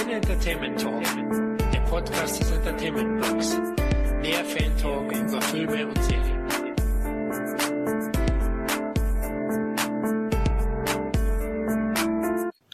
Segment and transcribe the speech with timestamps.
[0.00, 1.02] Sin Entertainment Talk,
[1.74, 3.50] der Podcast des Entertainment Blogs.
[4.22, 6.48] Mehr Fan Talk über Filme und Serien.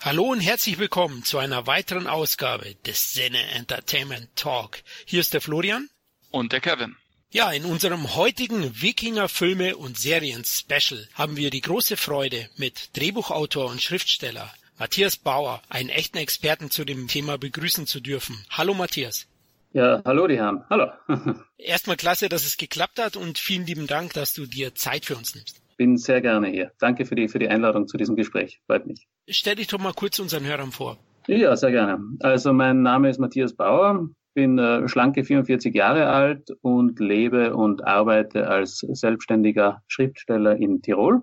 [0.02, 4.78] Hallo und herzlich willkommen zu einer weiteren Ausgabe des Sinne Entertainment Talk.
[5.04, 5.88] Hier ist der Florian.
[6.30, 6.94] Und der Kevin.
[7.32, 12.96] Ja, in unserem heutigen Wikinger Filme und Serien Special haben wir die große Freude, mit
[12.96, 18.36] Drehbuchautor und Schriftsteller Matthias Bauer, einen echten Experten zu dem Thema begrüßen zu dürfen.
[18.50, 19.26] Hallo Matthias.
[19.72, 20.64] Ja, hallo die Herren.
[20.70, 20.88] Hallo.
[21.58, 25.16] Erstmal klasse, dass es geklappt hat und vielen lieben Dank, dass du dir Zeit für
[25.16, 25.62] uns nimmst.
[25.76, 26.72] Bin sehr gerne hier.
[26.78, 28.60] Danke für die, für die Einladung zu diesem Gespräch.
[28.66, 29.06] Freut mich.
[29.28, 30.98] Stell dich doch mal kurz unseren Hörern vor.
[31.26, 31.98] Ja, sehr gerne.
[32.20, 37.86] Also mein Name ist Matthias Bauer bin äh, schlanke 44 Jahre alt und lebe und
[37.86, 41.22] arbeite als selbstständiger Schriftsteller in Tirol.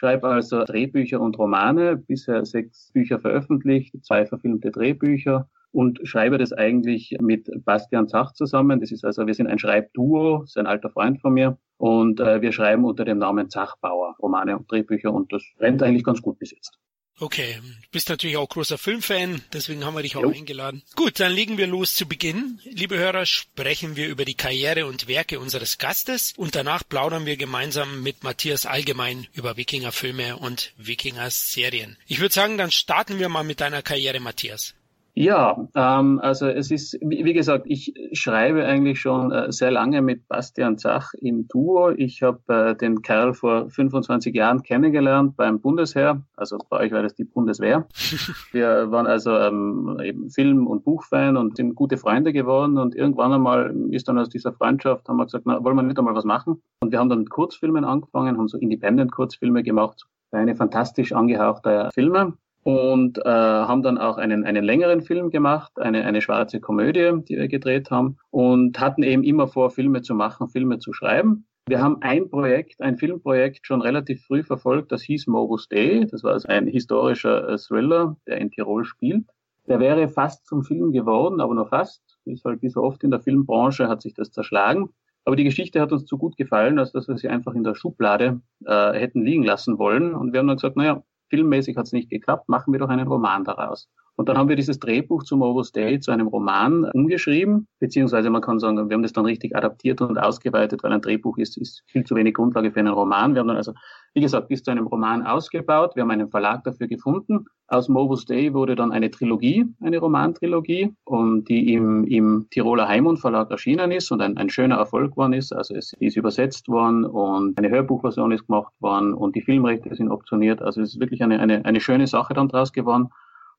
[0.00, 6.54] Schreibe also Drehbücher und Romane, bisher sechs Bücher veröffentlicht, zwei verfilmte Drehbücher und schreibe das
[6.54, 8.80] eigentlich mit Bastian Zach zusammen.
[8.80, 12.40] Das ist also, wir sind ein Schreibduo, ist ein alter Freund von mir und äh,
[12.40, 16.38] wir schreiben unter dem Namen Zachbauer Romane und Drehbücher und das rennt eigentlich ganz gut
[16.38, 16.78] bis jetzt.
[17.20, 20.30] Okay, du bist natürlich auch großer Filmfan, deswegen haben wir dich auch jo.
[20.30, 20.82] eingeladen.
[20.96, 22.60] Gut, dann legen wir los zu Beginn.
[22.64, 27.36] Liebe Hörer, sprechen wir über die Karriere und Werke unseres Gastes und danach plaudern wir
[27.36, 31.98] gemeinsam mit Matthias allgemein über Wikinger-Filme und Wikinger-Serien.
[32.06, 34.74] Ich würde sagen, dann starten wir mal mit deiner Karriere, Matthias.
[35.14, 40.28] Ja, ähm, also es ist, wie, gesagt, ich schreibe eigentlich schon äh, sehr lange mit
[40.28, 41.90] Bastian Zach im Duo.
[41.90, 47.02] Ich habe äh, den Kerl vor 25 Jahren kennengelernt beim Bundesheer, also bei euch war
[47.02, 47.86] das die Bundeswehr.
[48.52, 53.32] Wir waren also ähm, eben Film- und Buchfan und sind gute Freunde geworden und irgendwann
[53.32, 56.24] einmal ist dann aus dieser Freundschaft, haben wir gesagt, na, wollen wir nicht einmal was
[56.24, 56.62] machen?
[56.80, 62.34] Und wir haben dann mit Kurzfilmen angefangen, haben so Independent-Kurzfilme gemacht, eine fantastisch angehauchte Filme
[62.62, 67.36] und äh, haben dann auch einen, einen längeren Film gemacht, eine, eine schwarze Komödie, die
[67.36, 71.46] wir gedreht haben und hatten eben immer vor, Filme zu machen, Filme zu schreiben.
[71.66, 76.06] Wir haben ein Projekt, ein Filmprojekt schon relativ früh verfolgt, das hieß Morbus Day.
[76.10, 79.24] Das war also ein historischer äh, Thriller, der in Tirol spielt.
[79.68, 82.02] Der wäre fast zum Film geworden, aber nur fast.
[82.24, 84.90] Ist halt wie so oft in der Filmbranche hat sich das zerschlagen.
[85.24, 87.74] Aber die Geschichte hat uns zu gut gefallen, als dass wir sie einfach in der
[87.74, 90.14] Schublade äh, hätten liegen lassen wollen.
[90.14, 93.08] Und wir haben dann gesagt, naja, filmmäßig hat es nicht geklappt, machen wir doch einen
[93.08, 93.88] Roman daraus.
[94.20, 98.42] Und dann haben wir dieses Drehbuch zum Morbus Day zu einem Roman umgeschrieben, beziehungsweise man
[98.42, 101.84] kann sagen, wir haben das dann richtig adaptiert und ausgeweitet, weil ein Drehbuch ist, ist
[101.86, 103.32] viel zu wenig Grundlage für einen Roman.
[103.32, 103.72] Wir haben dann also,
[104.12, 105.96] wie gesagt, bis zu einem Roman ausgebaut.
[105.96, 107.46] Wir haben einen Verlag dafür gefunden.
[107.66, 113.20] Aus Morbus Day wurde dann eine Trilogie, eine Romantrilogie, und die im, im Tiroler Heimund
[113.20, 115.54] Verlag erschienen ist und ein, ein schöner Erfolg worden ist.
[115.54, 120.10] Also es ist übersetzt worden und eine Hörbuchversion ist gemacht worden und die Filmrechte sind
[120.10, 120.60] optioniert.
[120.60, 123.08] Also es ist wirklich eine, eine, eine schöne Sache dann draus geworden.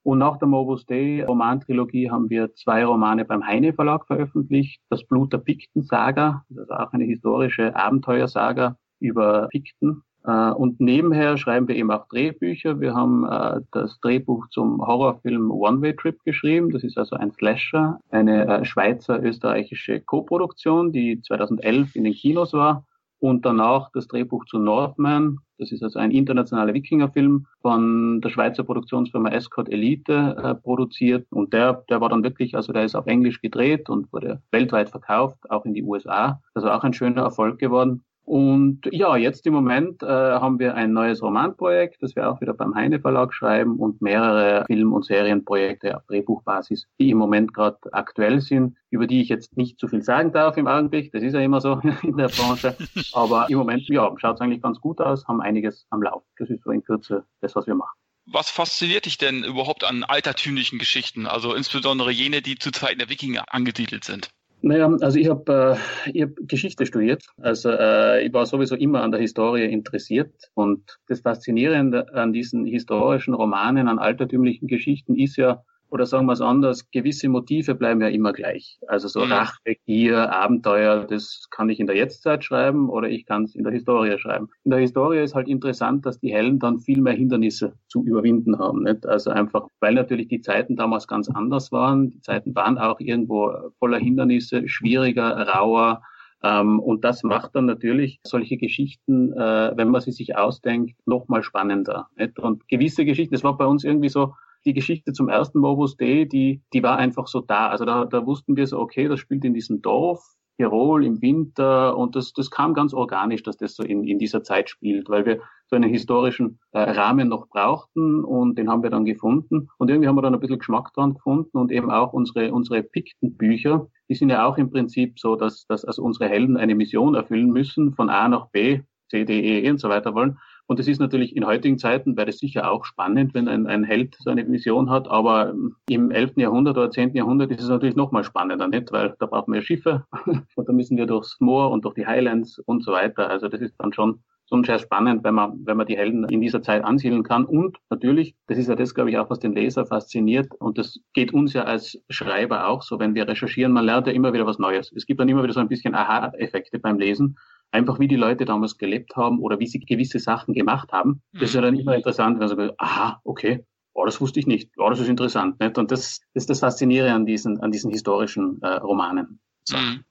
[0.03, 4.81] Und nach der Morbus Day Romantrilogie haben wir zwei Romane beim Heine Verlag veröffentlicht.
[4.89, 10.03] Das Blut der Pikten Saga, das ist auch eine historische Abenteuersaga über Pikten.
[10.23, 12.79] Äh, und nebenher schreiben wir eben auch Drehbücher.
[12.79, 16.71] Wir haben äh, das Drehbuch zum Horrorfilm One Way Trip geschrieben.
[16.71, 22.85] Das ist also ein Slasher, eine äh, schweizer-österreichische Koproduktion, die 2011 in den Kinos war
[23.21, 25.37] und danach das Drehbuch zu Northman.
[25.59, 31.53] Das ist also ein internationaler Wikingerfilm von der Schweizer Produktionsfirma Escort Elite äh, produziert und
[31.53, 35.37] der, der war dann wirklich, also der ist auf Englisch gedreht und wurde weltweit verkauft,
[35.51, 36.41] auch in die USA.
[36.55, 38.03] Also auch ein schöner Erfolg geworden.
[38.23, 42.53] Und ja, jetzt im Moment äh, haben wir ein neues Romanprojekt, das wir auch wieder
[42.53, 47.77] beim Heine Verlag schreiben und mehrere Film- und Serienprojekte auf Drehbuchbasis, die im Moment gerade
[47.91, 51.11] aktuell sind, über die ich jetzt nicht zu viel sagen darf im Augenblick.
[51.11, 52.77] Das ist ja immer so in der Branche.
[53.13, 56.23] Aber im Moment, ja, schaut es eigentlich ganz gut aus, haben einiges am Lauf.
[56.37, 57.97] Das ist so in Kürze das, was wir machen.
[58.27, 63.09] Was fasziniert dich denn überhaupt an altertümlichen Geschichten, also insbesondere jene, die zu Zeiten der
[63.09, 64.29] Wikinger angesiedelt sind?
[64.63, 67.25] Naja, also ich habe äh, ich hab Geschichte studiert.
[67.37, 70.33] Also äh, ich war sowieso immer an der Historie interessiert.
[70.53, 76.33] Und das Faszinierende an diesen historischen Romanen, an altertümlichen Geschichten ist ja, oder sagen wir
[76.33, 78.79] es anders, gewisse Motive bleiben ja immer gleich.
[78.87, 79.33] Also so mhm.
[79.33, 83.63] Rache, Gier, Abenteuer, das kann ich in der Jetztzeit schreiben oder ich kann es in
[83.63, 84.47] der Historie schreiben.
[84.63, 88.57] In der Historie ist halt interessant, dass die Helden dann viel mehr Hindernisse zu überwinden
[88.57, 88.83] haben.
[88.83, 89.05] Nicht?
[89.05, 92.09] Also einfach, weil natürlich die Zeiten damals ganz anders waren.
[92.09, 96.01] Die Zeiten waren auch irgendwo voller Hindernisse, schwieriger, rauer,
[96.43, 101.27] ähm, und das macht dann natürlich solche Geschichten, äh, wenn man sie sich ausdenkt, noch
[101.27, 102.07] mal spannender.
[102.15, 102.39] Nicht?
[102.39, 104.33] Und gewisse Geschichten, das war bei uns irgendwie so,
[104.65, 107.67] die Geschichte zum ersten Morbus Day, die, die war einfach so da.
[107.69, 110.23] Also da, da wussten wir so, okay, das spielt in diesem Dorf,
[110.57, 114.43] Tirol im Winter und das, das kam ganz organisch, dass das so in, in dieser
[114.43, 118.89] Zeit spielt, weil wir so einen historischen äh, Rahmen noch brauchten und den haben wir
[118.89, 119.69] dann gefunden.
[119.77, 122.83] Und irgendwie haben wir dann ein bisschen Geschmack dran gefunden und eben auch unsere, unsere
[122.83, 127.15] Piktenbücher, die sind ja auch im Prinzip so, dass, dass also unsere Helden eine Mission
[127.15, 130.37] erfüllen müssen, von A nach B, C, D, E, E und so weiter wollen.
[130.71, 133.83] Und es ist natürlich in heutigen Zeiten, wäre das sicher auch spannend, wenn ein, ein
[133.83, 135.53] Held so eine Mission hat, aber
[135.89, 136.37] im 11.
[136.37, 137.13] Jahrhundert oder 10.
[137.13, 138.89] Jahrhundert ist es natürlich noch mal spannender, nicht?
[138.93, 140.05] Weil da brauchen wir Schiffe
[140.55, 143.29] und da müssen wir durchs Moor und durch die Highlands und so weiter.
[143.29, 146.41] Also das ist dann schon schon sehr spannend, wenn man, wenn man die Helden in
[146.41, 147.45] dieser Zeit ansiedeln kann.
[147.45, 150.53] Und natürlich, das ist ja das, glaube ich, auch, was den Leser fasziniert.
[150.59, 153.71] Und das geht uns ja als Schreiber auch so, wenn wir recherchieren.
[153.71, 154.91] Man lernt ja immer wieder was Neues.
[154.93, 157.37] Es gibt dann immer wieder so ein bisschen Aha-Effekte beim Lesen
[157.71, 161.21] einfach wie die Leute damals gelebt haben oder wie sie gewisse Sachen gemacht haben.
[161.33, 164.47] Das ist ja dann immer interessant, wenn man sagt, aha, okay, oh, das wusste ich
[164.47, 165.59] nicht, oh, das ist interessant.
[165.59, 165.77] Nicht?
[165.77, 169.39] Und das, das ist das Faszinierende an diesen, an diesen historischen äh, Romanen.
[169.63, 169.77] So.
[169.77, 170.03] Mhm.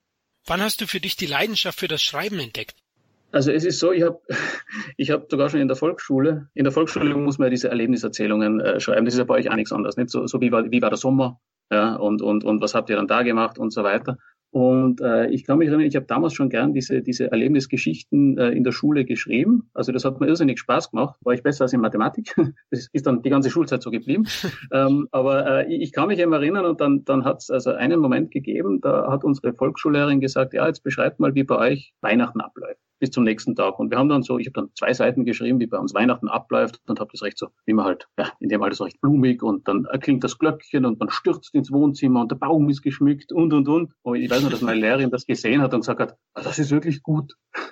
[0.47, 2.77] Wann hast du für dich die Leidenschaft für das Schreiben entdeckt?
[3.33, 4.21] Also es ist so, ich habe
[4.97, 8.61] ich hab sogar schon in der Volksschule, in der Volksschule muss man ja diese Erlebniserzählungen
[8.61, 9.05] äh, schreiben.
[9.05, 9.97] Das ist ja bei euch auch nichts anderes.
[9.97, 10.11] Nicht?
[10.11, 11.41] So, so wie, war, wie war der Sommer
[11.73, 14.19] ja, und, und, und was habt ihr dann da gemacht und so weiter.
[14.51, 18.51] Und äh, ich kann mich erinnern, ich habe damals schon gern diese, diese Erlebnisgeschichten äh,
[18.51, 19.71] in der Schule geschrieben.
[19.75, 21.17] Also das hat mir irrsinnig Spaß gemacht.
[21.23, 22.35] War ich besser als in Mathematik.
[22.71, 24.27] Das ist dann die ganze Schulzeit so geblieben.
[24.73, 28.01] ähm, aber äh, ich kann mich eben erinnern und dann, dann hat es also einen
[28.01, 32.41] Moment gegeben, da hat unsere Volksschullehrerin gesagt, ja, jetzt beschreibt mal, wie bei euch Weihnachten
[32.41, 33.79] abläuft bis zum nächsten Tag.
[33.79, 36.29] Und wir haben dann so, ich habe dann zwei Seiten geschrieben, wie bei uns Weihnachten
[36.29, 39.43] abläuft und habe das recht so, wie man halt, ja, in dem alles recht blumig
[39.43, 43.33] und dann erklingt das Glöckchen und man stürzt ins Wohnzimmer und der Baum ist geschmückt
[43.33, 43.93] und und und.
[44.03, 46.59] Und ich weiß noch, dass meine Lehrerin das gesehen hat und gesagt hat, ah, das
[46.59, 47.35] ist wirklich gut.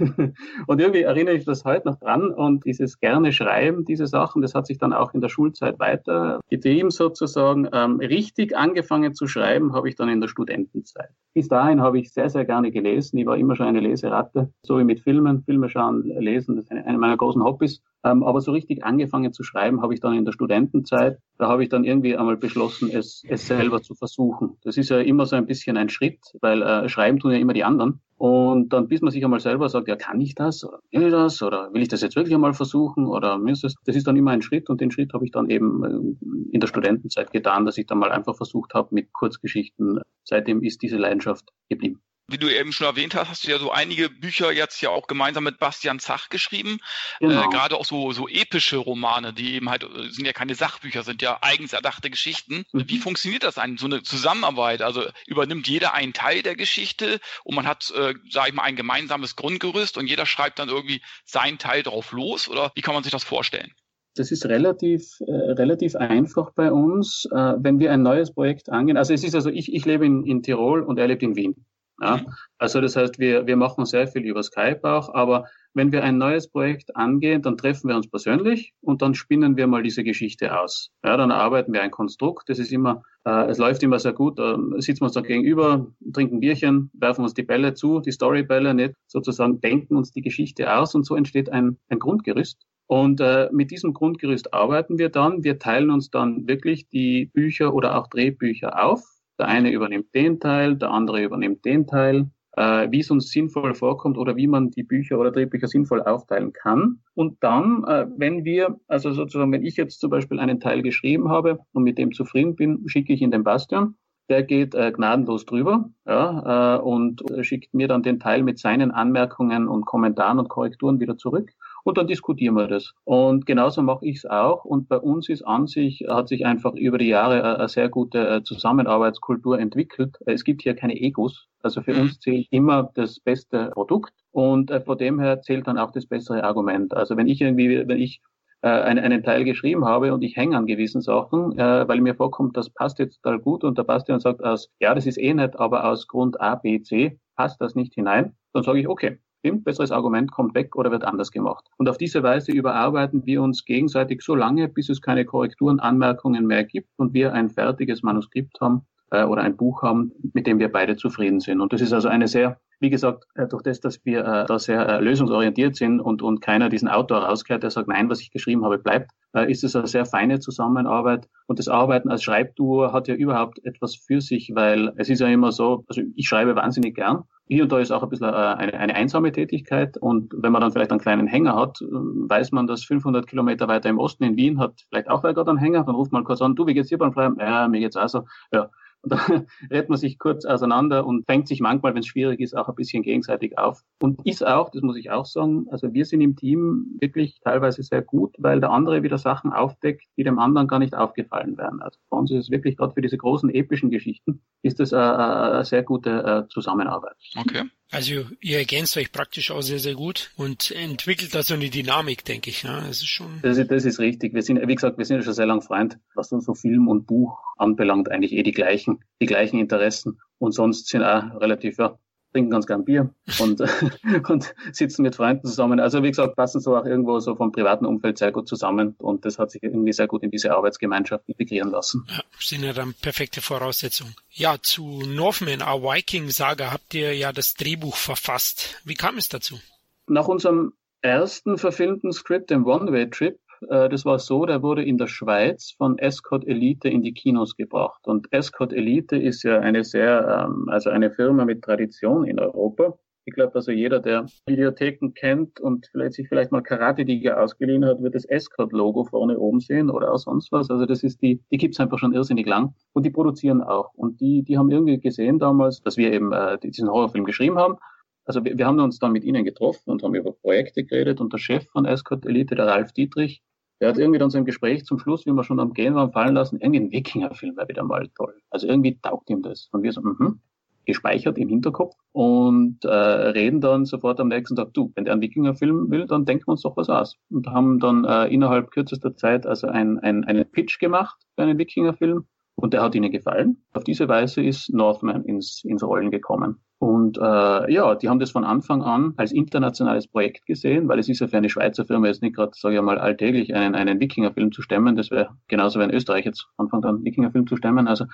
[0.67, 4.55] und irgendwie erinnere ich das heute noch dran und dieses gerne Schreiben, diese Sachen, das
[4.55, 7.69] hat sich dann auch in der Schulzeit weiter getrieben sozusagen.
[7.73, 11.11] Ähm, richtig angefangen zu schreiben habe ich dann in der Studentenzeit.
[11.35, 13.19] Bis dahin habe ich sehr, sehr gerne gelesen.
[13.19, 16.67] Ich war immer schon eine Leseratte, so wie mit Filmen Filmen, Filme schauen, lesen, das
[16.67, 17.83] ist eine, eine meiner großen Hobbys.
[18.05, 21.19] Ähm, aber so richtig angefangen zu schreiben habe ich dann in der Studentenzeit.
[21.37, 24.57] Da habe ich dann irgendwie einmal beschlossen, es, es selber zu versuchen.
[24.63, 27.53] Das ist ja immer so ein bisschen ein Schritt, weil äh, schreiben tun ja immer
[27.53, 28.01] die anderen.
[28.17, 30.65] Und dann, bis man sich einmal selber sagt, ja, kann ich das?
[30.65, 31.43] Oder will ich das?
[31.43, 33.07] Oder will ich das jetzt wirklich einmal versuchen?
[33.07, 35.51] Oder ist das, das ist dann immer ein Schritt und den Schritt habe ich dann
[35.51, 40.01] eben äh, in der Studentenzeit getan, dass ich dann mal einfach versucht habe mit Kurzgeschichten.
[40.23, 43.73] Seitdem ist diese Leidenschaft geblieben wie du eben schon erwähnt hast, hast du ja so
[43.73, 46.79] einige Bücher jetzt ja auch gemeinsam mit Bastian Zach geschrieben.
[47.21, 47.43] Genau.
[47.43, 51.03] Äh, Gerade auch so, so epische Romane, die eben halt, äh, sind ja keine Sachbücher,
[51.03, 52.65] sind ja eigens erdachte Geschichten.
[52.73, 52.85] Mhm.
[52.87, 54.83] Wie funktioniert das eigentlich, so eine Zusammenarbeit?
[54.83, 58.77] Also übernimmt jeder einen Teil der Geschichte und man hat, äh, sag ich mal, ein
[58.77, 62.49] gemeinsames Grundgerüst und jeder schreibt dann irgendwie seinen Teil drauf los?
[62.49, 63.73] Oder wie kann man sich das vorstellen?
[64.17, 68.97] Das ist relativ, äh, relativ einfach bei uns, äh, wenn wir ein neues Projekt angehen.
[68.97, 71.65] Also es ist also, ich, ich lebe in, in Tirol und er lebt in Wien.
[72.01, 72.25] Ja?
[72.59, 76.19] Also das heißt, wir, wir machen sehr viel über Skype auch, aber wenn wir ein
[76.19, 80.59] neues Projekt angehen, dann treffen wir uns persönlich und dann spinnen wir mal diese Geschichte
[80.59, 80.91] aus.
[81.05, 82.49] Ja, dann arbeiten wir ein Konstrukt.
[82.49, 84.39] Das ist immer, äh, es läuft immer sehr gut.
[84.39, 88.75] Äh, sitzen wir uns da gegenüber, trinken Bierchen, werfen uns die Bälle zu, die Storybälle
[88.75, 92.59] nicht, sozusagen denken uns die Geschichte aus und so entsteht ein, ein Grundgerüst.
[92.87, 95.45] Und äh, mit diesem Grundgerüst arbeiten wir dann.
[95.45, 100.41] Wir teilen uns dann wirklich die Bücher oder auch Drehbücher auf der eine übernimmt den
[100.41, 104.71] Teil, der andere übernimmt den Teil, äh, wie es uns sinnvoll vorkommt oder wie man
[104.71, 107.01] die Bücher oder Drehbücher sinnvoll aufteilen kann.
[107.15, 111.29] Und dann, äh, wenn wir, also sozusagen, wenn ich jetzt zum Beispiel einen Teil geschrieben
[111.29, 113.95] habe und mit dem zufrieden bin, schicke ich ihn den Bastian.
[114.29, 118.91] Der geht äh, gnadenlos drüber ja, äh, und schickt mir dann den Teil mit seinen
[118.91, 121.53] Anmerkungen und Kommentaren und Korrekturen wieder zurück
[121.89, 122.93] und dann diskutieren wir das.
[123.05, 124.67] Und genauso mache ich es auch.
[124.67, 127.89] Und bei uns ist an sich, hat sich einfach über die Jahre äh, eine sehr
[127.89, 130.19] gute äh, Zusammenarbeitskultur entwickelt.
[130.27, 131.47] Es gibt hier keine Egos.
[131.63, 135.79] Also für uns zählt immer das beste Produkt und äh, von dem her zählt dann
[135.79, 136.93] auch das bessere Argument.
[136.93, 138.21] Also wenn ich irgendwie, wenn ich
[138.61, 142.57] einen, einen Teil geschrieben habe und ich hänge an gewissen Sachen, äh, weil mir vorkommt,
[142.57, 145.59] das passt jetzt total gut und der Bastian sagt aus, ja, das ist eh nicht,
[145.59, 149.65] aber aus Grund A, B, C passt das nicht hinein, dann sage ich, okay, stimmt,
[149.65, 151.67] besseres Argument kommt weg oder wird anders gemacht.
[151.77, 156.47] Und auf diese Weise überarbeiten wir uns gegenseitig so lange, bis es keine Korrekturen, Anmerkungen
[156.47, 160.59] mehr gibt und wir ein fertiges Manuskript haben äh, oder ein Buch haben, mit dem
[160.59, 161.61] wir beide zufrieden sind.
[161.61, 164.59] Und das ist also eine sehr wie gesagt, äh, durch das, dass wir äh, da
[164.59, 168.31] sehr äh, lösungsorientiert sind und, und keiner diesen Autor rauskehrt, der sagt, nein, was ich
[168.31, 169.11] geschrieben habe, bleibt,
[169.47, 171.29] ist es eine sehr feine Zusammenarbeit.
[171.47, 175.29] Und das Arbeiten als Schreibduo hat ja überhaupt etwas für sich, weil es ist ja
[175.29, 178.75] immer so, also ich schreibe wahnsinnig gern hier und da ist auch ein bisschen eine,
[178.75, 179.97] eine einsame Tätigkeit.
[179.97, 183.89] Und wenn man dann vielleicht einen kleinen Hänger hat, weiß man, dass 500 Kilometer weiter
[183.89, 185.85] im Osten in Wien hat vielleicht auch wer gerade einen Hänger.
[185.85, 187.37] Dann ruft man kurz an, du, wie geht's dir beim Schreiben?
[187.41, 188.25] Ja, mir geht's auch so.
[188.53, 188.71] Ja.
[189.09, 189.19] Da
[189.71, 192.75] redet man sich kurz auseinander und fängt sich manchmal, wenn es schwierig ist, auch ein
[192.75, 193.83] bisschen gegenseitig auf.
[194.01, 197.83] Und ist auch, das muss ich auch sagen, also wir sind im Team wirklich teilweise
[197.83, 201.81] sehr gut, weil der andere wieder Sachen aufdeckt, die dem anderen gar nicht aufgefallen wären.
[201.83, 205.53] Also bei uns ist es wirklich gerade für diese großen epischen Geschichten, ist das eine,
[205.53, 207.17] eine sehr gute äh, Zusammenarbeit.
[207.37, 207.65] Okay.
[207.91, 212.25] Also ihr ergänzt euch praktisch auch sehr, sehr gut und entwickelt da so eine Dynamik,
[212.25, 212.63] denke ich.
[212.63, 213.41] Ja, das ist schon.
[213.43, 214.35] Das ist, das ist richtig.
[214.35, 216.89] Wir sind, wie gesagt, wir sind ja schon sehr lang Freund, was uns so Film
[216.89, 220.21] und Buch anbelangt, eigentlich eh die gleichen, die gleichen Interessen.
[220.39, 221.99] Und sonst sind auch relativ, ja,
[222.33, 223.61] trinken ganz gern Bier und,
[224.29, 225.81] und sitzen mit Freunden zusammen.
[225.81, 229.25] Also wie gesagt, passen so auch irgendwo so vom privaten Umfeld sehr gut zusammen und
[229.25, 232.07] das hat sich irgendwie sehr gut in diese Arbeitsgemeinschaft integrieren lassen.
[232.09, 234.15] Ja, sind ja dann perfekte Voraussetzungen.
[234.31, 238.81] Ja, zu Northman, A Viking Saga habt ihr ja das Drehbuch verfasst.
[238.85, 239.59] Wie kam es dazu?
[240.07, 245.75] Nach unserem ersten verfilmten Skript, dem One-Way-Trip, das war so, der wurde in der Schweiz
[245.77, 248.07] von Escort Elite in die Kinos gebracht.
[248.07, 252.99] Und Escort Elite ist ja eine sehr, ähm, also eine Firma mit Tradition in Europa.
[253.29, 258.03] Ich glaube, also jeder, der Videotheken kennt und vielleicht sich vielleicht mal Karate-Liga ausgeliehen hat,
[258.03, 260.71] wird das Escort-Logo vorne oben sehen oder auch sonst was.
[260.71, 262.75] Also das ist die, die gibt's einfach schon irrsinnig lang.
[262.95, 263.93] Und die produzieren auch.
[263.93, 267.77] Und die, die haben irgendwie gesehen damals, dass wir eben äh, diesen Horrorfilm geschrieben haben.
[268.25, 271.31] Also wir, wir haben uns dann mit ihnen getroffen und haben über Projekte geredet und
[271.31, 273.43] der Chef von Escort Elite, der Ralf Dietrich,
[273.81, 276.13] der hat irgendwie dann so im Gespräch zum Schluss, wie wir schon am Gehen waren,
[276.13, 278.35] fallen lassen, irgendwie ein Wikingerfilm wäre wieder mal toll.
[278.51, 279.69] Also irgendwie taugt ihm das.
[279.73, 280.41] Und wir so, mhm,
[280.89, 285.23] gespeichert im Hinterkopf und äh, reden dann sofort am nächsten Tag, du, wenn der einen
[285.23, 287.15] Wikingerfilm will, dann denken wir uns doch was aus.
[287.31, 291.59] Und haben dann äh, innerhalb kürzester Zeit also ein, ein, einen Pitch gemacht für einen
[291.59, 292.25] Wikingerfilm
[292.61, 293.63] und der hat ihnen gefallen.
[293.73, 296.57] Auf diese Weise ist Northman ins, ins Rollen gekommen.
[296.81, 301.09] Und äh, ja, die haben das von Anfang an als internationales Projekt gesehen, weil es
[301.09, 304.01] ist ja für eine Schweizer Firma jetzt nicht gerade, sage ich mal, alltäglich einen, einen
[304.01, 304.97] Wikingerfilm zu stemmen.
[304.97, 307.87] Das wäre genauso wie in Österreich jetzt anfangen, einen Wikingerfilm zu stemmen.
[307.87, 308.07] Also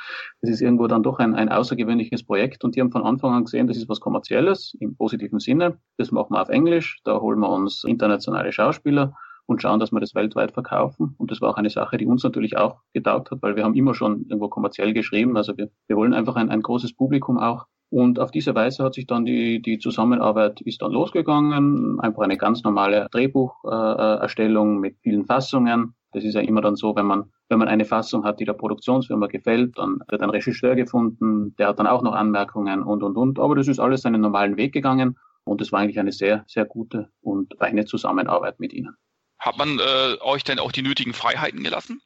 [0.42, 2.64] das ist irgendwo dann doch ein, ein außergewöhnliches Projekt.
[2.64, 5.78] Und die haben von Anfang an gesehen, das ist was Kommerzielles im positiven Sinne.
[5.96, 7.00] Das machen wir auf Englisch.
[7.04, 9.14] Da holen wir uns internationale Schauspieler
[9.46, 11.14] und schauen, dass wir das weltweit verkaufen.
[11.18, 13.74] Und das war auch eine Sache, die uns natürlich auch getaugt hat, weil wir haben
[13.74, 15.36] immer schon irgendwo kommerziell geschrieben.
[15.36, 18.94] Also wir, wir wollen einfach ein, ein großes Publikum auch und auf diese Weise hat
[18.94, 22.00] sich dann die, die Zusammenarbeit ist dann losgegangen.
[22.00, 25.94] Einfach eine ganz normale Drehbucherstellung mit vielen Fassungen.
[26.10, 28.54] Das ist ja immer dann so, wenn man, wenn man eine Fassung hat, die der
[28.54, 33.16] Produktionsfirma gefällt, dann wird ein Regisseur gefunden, der hat dann auch noch Anmerkungen und, und,
[33.16, 33.38] und.
[33.38, 35.16] Aber das ist alles seinen normalen Weg gegangen.
[35.44, 38.96] Und es war eigentlich eine sehr, sehr gute und reine Zusammenarbeit mit ihnen.
[39.44, 42.00] Hat man äh, euch denn auch die nötigen Freiheiten gelassen?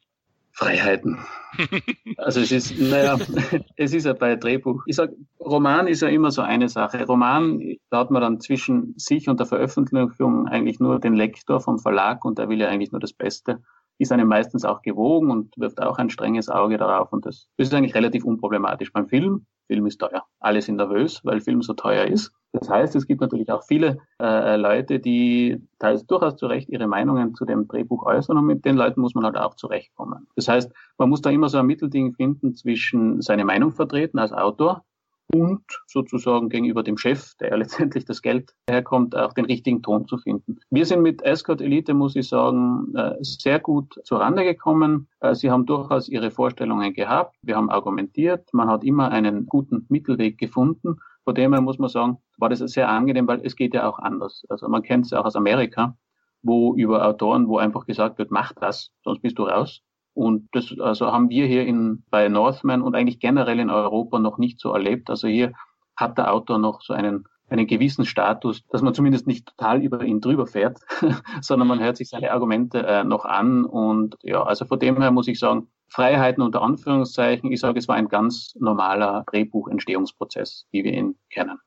[0.51, 1.19] Freiheiten.
[2.17, 3.17] Also es ist, naja,
[3.77, 4.83] es ist ja bei Drehbuch.
[4.85, 7.05] Ich sag, Roman ist ja immer so eine Sache.
[7.05, 11.79] Roman, da hat man dann zwischen sich und der Veröffentlichung eigentlich nur den Lektor vom
[11.79, 13.63] Verlag und der will ja eigentlich nur das Beste.
[13.99, 17.69] Ist einem meistens auch gewogen und wirft auch ein strenges Auge darauf und das, das
[17.69, 18.91] ist eigentlich relativ unproblematisch.
[18.91, 20.25] Beim Film, Film ist teuer.
[20.39, 22.33] Alle sind nervös, weil Film so teuer ist.
[22.51, 26.87] Das heißt, es gibt natürlich auch viele äh, Leute, die teils durchaus zu Recht ihre
[26.87, 30.27] Meinungen zu dem Drehbuch äußern und mit den Leuten muss man halt auch zurechtkommen.
[30.35, 34.33] Das heißt, man muss da immer so ein Mittelding finden zwischen seine Meinung vertreten als
[34.33, 34.83] Autor
[35.31, 40.07] und sozusagen gegenüber dem Chef, der ja letztendlich das Geld herkommt, auch den richtigen Ton
[40.07, 40.59] zu finden.
[40.69, 45.07] Wir sind mit Escort Elite, muss ich sagen, äh, sehr gut zurande gekommen.
[45.19, 47.35] Äh, sie haben durchaus ihre Vorstellungen gehabt.
[47.43, 48.49] Wir haben argumentiert.
[48.53, 50.97] Man hat immer einen guten Mittelweg gefunden.
[51.25, 53.99] Von dem her muss man sagen, war das sehr angenehm, weil es geht ja auch
[53.99, 54.45] anders.
[54.49, 55.95] Also man kennt es auch aus Amerika,
[56.41, 59.81] wo über Autoren, wo einfach gesagt wird, mach das, sonst bist du raus.
[60.13, 64.37] Und das also haben wir hier in, bei Northman und eigentlich generell in Europa noch
[64.37, 65.09] nicht so erlebt.
[65.09, 65.53] Also hier
[65.95, 70.03] hat der Autor noch so einen, einen gewissen Status, dass man zumindest nicht total über
[70.03, 70.79] ihn drüber fährt,
[71.41, 73.65] sondern man hört sich seine Argumente äh, noch an.
[73.65, 77.51] Und ja, also von dem her muss ich sagen, Freiheiten unter Anführungszeichen.
[77.51, 81.59] Ich sage, es war ein ganz normaler Drehbuchentstehungsprozess, wie wir ihn kennen.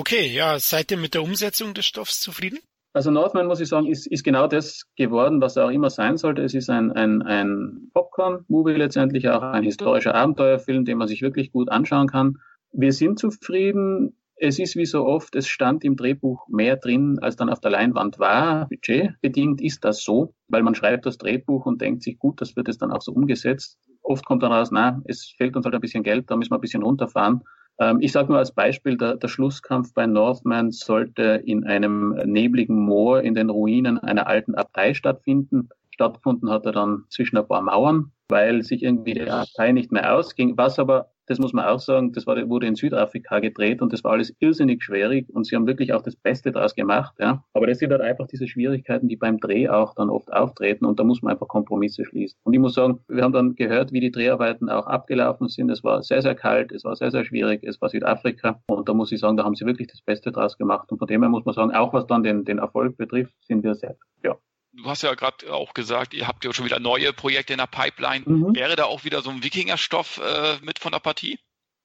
[0.00, 2.58] Okay, ja, seid ihr mit der Umsetzung des Stoffs zufrieden?
[2.94, 6.16] Also Northman, muss ich sagen, ist, ist genau das geworden, was er auch immer sein
[6.16, 6.40] sollte.
[6.40, 11.52] Es ist ein, ein, ein Popcorn-Movie letztendlich, auch ein historischer Abenteuerfilm, den man sich wirklich
[11.52, 12.38] gut anschauen kann.
[12.72, 14.16] Wir sind zufrieden.
[14.36, 17.72] Es ist wie so oft, es stand im Drehbuch mehr drin, als dann auf der
[17.72, 18.68] Leinwand war.
[18.70, 22.70] Budgetbedingt ist das so, weil man schreibt das Drehbuch und denkt sich, gut, das wird
[22.70, 23.78] es dann auch so umgesetzt.
[24.00, 26.56] Oft kommt dann raus, na, es fehlt uns halt ein bisschen Geld, da müssen wir
[26.56, 27.42] ein bisschen runterfahren.
[27.80, 32.76] Ähm, ich sage nur als Beispiel, der, der Schlusskampf bei Northman sollte in einem nebligen
[32.76, 35.70] Moor in den Ruinen einer alten Abtei stattfinden.
[35.90, 40.14] Stattgefunden hat er dann zwischen ein paar Mauern, weil sich irgendwie die Abtei nicht mehr
[40.14, 43.92] ausging, was aber das muss man auch sagen, das war, wurde in Südafrika gedreht und
[43.92, 47.14] das war alles irrsinnig schwierig und sie haben wirklich auch das Beste daraus gemacht.
[47.20, 47.44] Ja.
[47.54, 50.98] Aber das sind halt einfach diese Schwierigkeiten, die beim Dreh auch dann oft auftreten und
[50.98, 52.36] da muss man einfach Kompromisse schließen.
[52.42, 55.70] Und ich muss sagen, wir haben dann gehört, wie die Dreharbeiten auch abgelaufen sind.
[55.70, 58.92] Es war sehr, sehr kalt, es war sehr, sehr schwierig, es war Südafrika und da
[58.92, 61.30] muss ich sagen, da haben sie wirklich das Beste daraus gemacht und von dem her
[61.30, 64.36] muss man sagen, auch was dann den, den Erfolg betrifft, sind wir sehr, ja,
[64.82, 67.66] Du hast ja gerade auch gesagt, ihr habt ja schon wieder neue Projekte in der
[67.66, 68.24] Pipeline.
[68.26, 68.54] Mhm.
[68.54, 71.38] Wäre da auch wieder so ein Wikingerstoff äh, mit von der Partie?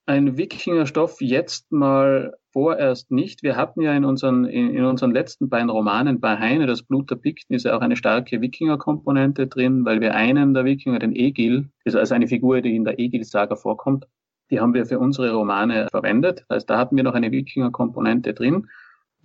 [0.08, 3.44] Ein Wikingerstoff jetzt mal vorerst nicht.
[3.44, 7.10] Wir hatten ja in unseren, in, in unseren letzten beiden Romanen bei Heine, das Blut
[7.10, 11.16] der Pikten, ist ja auch eine starke Wikinger-Komponente drin, weil wir einen der Wikinger, den
[11.16, 14.08] Egil, ist also eine Figur, die in der Egil-Saga vorkommt,
[14.52, 16.46] die haben wir für unsere Romane verwendet.
[16.48, 18.68] Das heißt, da hatten wir noch eine Wikinger-Komponente drin.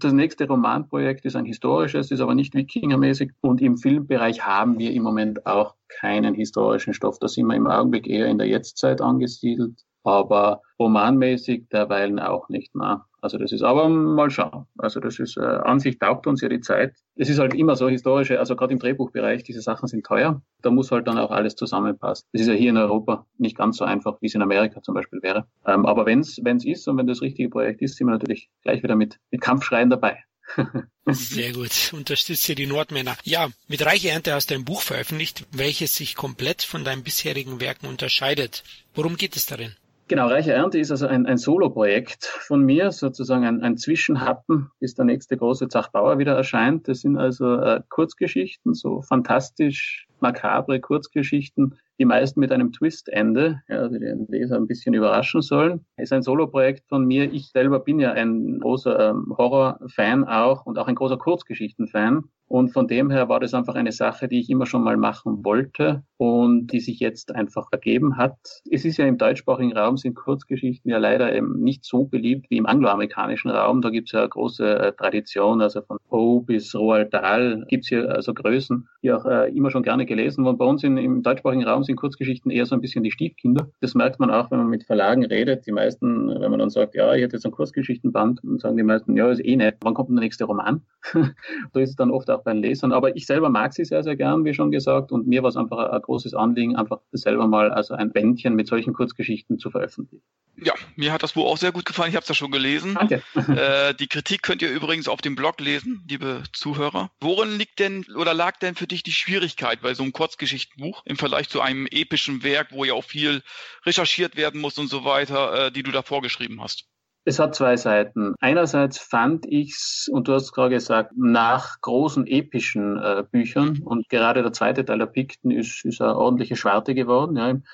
[0.01, 3.33] Das nächste Romanprojekt ist ein historisches, ist aber nicht wikingermäßig.
[3.43, 7.19] Und im Filmbereich haben wir im Moment auch keinen historischen Stoff.
[7.19, 12.75] Da sind wir im Augenblick eher in der Jetztzeit angesiedelt aber romanmäßig derweilen auch nicht
[12.75, 13.07] mehr.
[13.23, 14.67] Also das ist aber mal schauen.
[14.79, 16.95] Also das ist äh, an sich taugt uns ja die Zeit.
[17.17, 20.41] Es ist halt immer so historische, also gerade im Drehbuchbereich, diese Sachen sind teuer.
[20.63, 22.27] Da muss halt dann auch alles zusammenpassen.
[22.33, 24.95] Das ist ja hier in Europa nicht ganz so einfach, wie es in Amerika zum
[24.95, 25.47] Beispiel wäre.
[25.67, 28.83] Ähm, aber wenn es ist und wenn das richtige Projekt ist, sind wir natürlich gleich
[28.83, 30.25] wieder mit, mit Kampfschreien dabei.
[31.07, 31.93] Sehr gut.
[31.93, 33.17] Unterstütze die Nordmänner.
[33.25, 37.61] Ja, mit Reiche Ernte hast du ein Buch veröffentlicht, welches sich komplett von deinen bisherigen
[37.61, 38.65] Werken unterscheidet.
[38.95, 39.75] Worum geht es darin?
[40.11, 44.97] Genau, Reiche Ernte ist also ein, ein Solo-Projekt von mir, sozusagen ein, ein Zwischenhappen, bis
[44.97, 46.89] der nächste große Zachbauer wieder erscheint.
[46.89, 53.87] Das sind also äh, Kurzgeschichten, so fantastisch makabre Kurzgeschichten, die meisten mit einem Twist-Ende, ja,
[53.89, 55.85] die den Leser ein bisschen überraschen sollen.
[55.97, 57.31] Es ist ein Solo-Projekt von mir.
[57.31, 62.25] Ich selber bin ja ein großer ähm, Horror-Fan auch und auch ein großer Kurzgeschichten-Fan.
[62.51, 65.45] Und von dem her war das einfach eine Sache, die ich immer schon mal machen
[65.45, 68.35] wollte und die sich jetzt einfach ergeben hat.
[68.69, 72.57] Es ist ja im deutschsprachigen Raum sind Kurzgeschichten ja leider eben nicht so beliebt wie
[72.57, 73.83] im angloamerikanischen Raum.
[73.83, 77.85] Da gibt es ja eine große äh, Tradition, also von Poe bis Roald Dahl gibt
[77.85, 80.59] es hier also Größen, die auch äh, immer schon gerne gelesen wurden.
[80.59, 83.71] Bei uns in, im deutschsprachigen Raum sind Kurzgeschichten eher so ein bisschen die Stiefkinder.
[83.81, 85.67] Das merkt man auch, wenn man mit Verlagen redet.
[85.67, 88.83] Die meisten, wenn man dann sagt, ja, ich hätte jetzt ein Kurzgeschichtenband, dann sagen die
[88.83, 89.77] meisten, ja, ist eh nett.
[89.83, 90.83] Wann kommt denn der nächste Roman?
[91.13, 92.93] so ist es dann oft auch auch bei den Lesern.
[92.93, 95.13] Aber ich selber mag sie sehr, sehr gern, wie schon gesagt.
[95.13, 98.67] Und mir war es einfach ein großes Anliegen, einfach selber mal also ein Bändchen mit
[98.67, 100.25] solchen Kurzgeschichten zu veröffentlichen.
[100.63, 102.11] Ja, mir hat das Buch auch sehr gut gefallen.
[102.11, 102.95] Ich habe es ja schon gelesen.
[102.95, 103.23] Danke.
[103.51, 107.11] Äh, die Kritik könnt ihr übrigens auf dem Blog lesen, liebe Zuhörer.
[107.21, 111.17] Worin liegt denn oder lag denn für dich die Schwierigkeit bei so einem Kurzgeschichtenbuch im
[111.17, 113.43] Vergleich zu einem epischen Werk, wo ja auch viel
[113.85, 116.87] recherchiert werden muss und so weiter, äh, die du da vorgeschrieben hast?
[117.25, 118.35] Es hat zwei Seiten.
[118.41, 124.43] Einerseits fand ich's, und du hast gerade gesagt, nach großen epischen äh, Büchern, und gerade
[124.43, 127.65] der zweite Teil der Pikten ist, ist eine ordentliche Schwarte geworden, ja, im,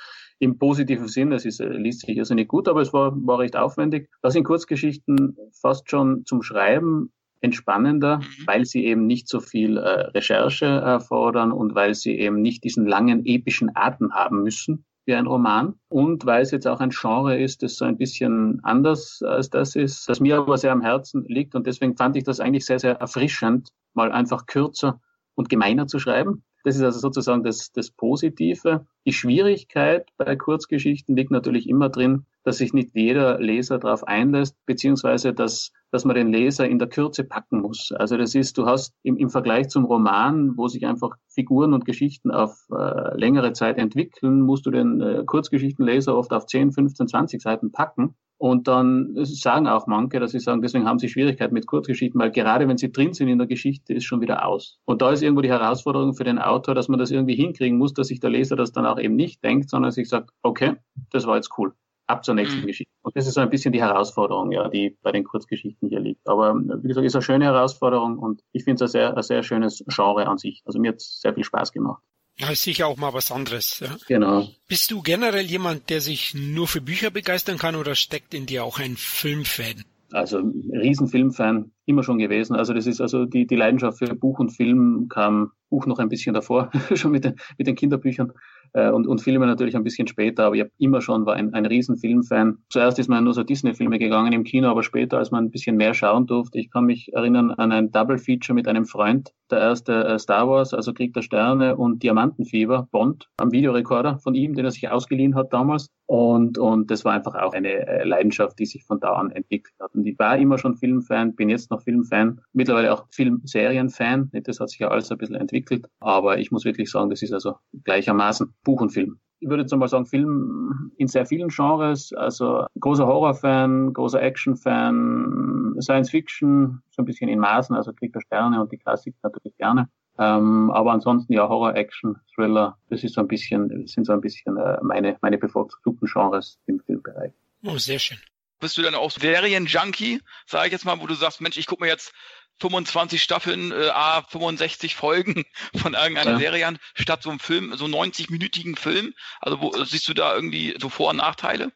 [0.41, 3.57] im positiven Sinn, es ist, äh, liest sich nicht gut, aber es war, war recht
[3.57, 4.11] aufwendig.
[4.21, 7.13] Das sind Kurzgeschichten fast schon zum Schreiben
[7.47, 8.47] entspannender, mhm.
[8.47, 12.87] weil sie eben nicht so viel äh, Recherche erfordern und weil sie eben nicht diesen
[12.87, 17.39] langen epischen Atem haben müssen, wie ein Roman und weil es jetzt auch ein Genre
[17.39, 21.25] ist, das so ein bisschen anders als das ist, das mir aber sehr am Herzen
[21.29, 25.01] liegt und deswegen fand ich das eigentlich sehr, sehr erfrischend, mal einfach kürzer
[25.35, 26.43] und gemeiner zu schreiben.
[26.65, 28.87] Das ist also sozusagen das, das Positive.
[29.07, 34.55] Die Schwierigkeit bei Kurzgeschichten liegt natürlich immer drin, dass sich nicht jeder Leser darauf einlässt,
[34.67, 37.91] beziehungsweise dass, dass man den Leser in der Kürze packen muss.
[37.91, 41.85] Also das ist, du hast im, im Vergleich zum Roman, wo sich einfach Figuren und
[41.85, 47.09] Geschichten auf äh, längere Zeit entwickeln, musst du den äh, Kurzgeschichtenleser oft auf 10, 15,
[47.09, 48.15] 20 Seiten packen.
[48.39, 52.31] Und dann sagen auch manche, dass sie sagen, deswegen haben sie Schwierigkeiten mit Kurzgeschichten, weil
[52.31, 54.79] gerade wenn sie drin sind in der Geschichte, ist schon wieder aus.
[54.85, 57.93] Und da ist irgendwo die Herausforderung für den Autor, dass man das irgendwie hinkriegen muss,
[57.93, 60.77] dass sich der Leser das dann auch eben nicht denkt, sondern sich sagt, okay,
[61.11, 61.73] das war jetzt cool.
[62.07, 62.66] Ab zur nächsten mhm.
[62.66, 62.92] Geschichte.
[63.03, 66.29] Und das ist so ein bisschen die Herausforderung, ja, die bei den Kurzgeschichten hier liegt.
[66.29, 69.42] Aber wie gesagt, ist eine schöne Herausforderung und ich finde es ein sehr, ein sehr
[69.42, 70.62] schönes Genre an sich.
[70.64, 72.03] Also mir hat es sehr viel Spaß gemacht.
[72.38, 73.81] Ja, ist sicher auch mal was anderes.
[73.81, 73.97] Ja.
[74.07, 74.47] Genau.
[74.69, 78.64] Bist du generell jemand, der sich nur für Bücher begeistern kann oder steckt in dir
[78.64, 79.85] auch ein Filmfan?
[80.12, 82.55] Also Riesenfilmfan, immer schon gewesen.
[82.55, 86.09] Also das ist also die, die Leidenschaft für Buch und Film kam Buch noch ein
[86.09, 88.33] bisschen davor, schon mit den, mit den Kinderbüchern
[88.72, 91.55] äh, und, und Filme natürlich ein bisschen später, aber ich habe immer schon war ein,
[91.55, 92.59] ein riesen Filmfan.
[92.70, 95.76] Zuerst ist man nur so Disney-Filme gegangen im Kino, aber später, als man ein bisschen
[95.76, 100.05] mehr schauen durfte, ich kann mich erinnern an ein Double-Feature mit einem Freund, der erste
[100.05, 104.64] äh, Star Wars, also Krieg der Sterne und Diamantenfieber, Bond, am Videorekorder von ihm, den
[104.64, 105.88] er sich ausgeliehen hat damals.
[106.07, 109.75] Und, und das war einfach auch eine äh, Leidenschaft, die sich von da an entwickelt
[109.81, 109.92] hat.
[109.95, 114.31] Und ich war immer schon Filmfan, bin jetzt noch Filmfan, mittlerweile auch Filmserienfan.
[114.45, 115.87] Das hat sich ja alles ein bisschen entwickelt.
[115.99, 119.19] Aber ich muss wirklich sagen, das ist also gleichermaßen Buch und Film.
[119.40, 125.75] ich würde jetzt mal sagen, Film in sehr vielen Genres, also großer Horrorfan, großer Actionfan,
[125.81, 129.57] Science Fiction, so ein bisschen in Maßen, also Krieg der Sterne und die Klassik natürlich
[129.57, 129.88] gerne.
[130.18, 134.20] Ähm, aber ansonsten ja Horror, Action, Thriller, das ist so ein bisschen, sind so ein
[134.20, 137.33] bisschen äh, meine, meine bevorzugten Genres im Filmbereich.
[137.64, 138.18] Oh, sehr schön.
[138.59, 141.85] Bist du dann auch Serien-Junkie, sage ich jetzt mal, wo du sagst, Mensch, ich gucke
[141.85, 142.14] mir jetzt
[142.61, 145.44] 25 Staffeln, äh, A, 65 Folgen
[145.76, 146.38] von irgendeiner ja.
[146.38, 149.12] Serie an, statt so einem Film, so 90-minütigen Film?
[149.40, 151.72] Also wo siehst du da irgendwie so Vor- und Nachteile?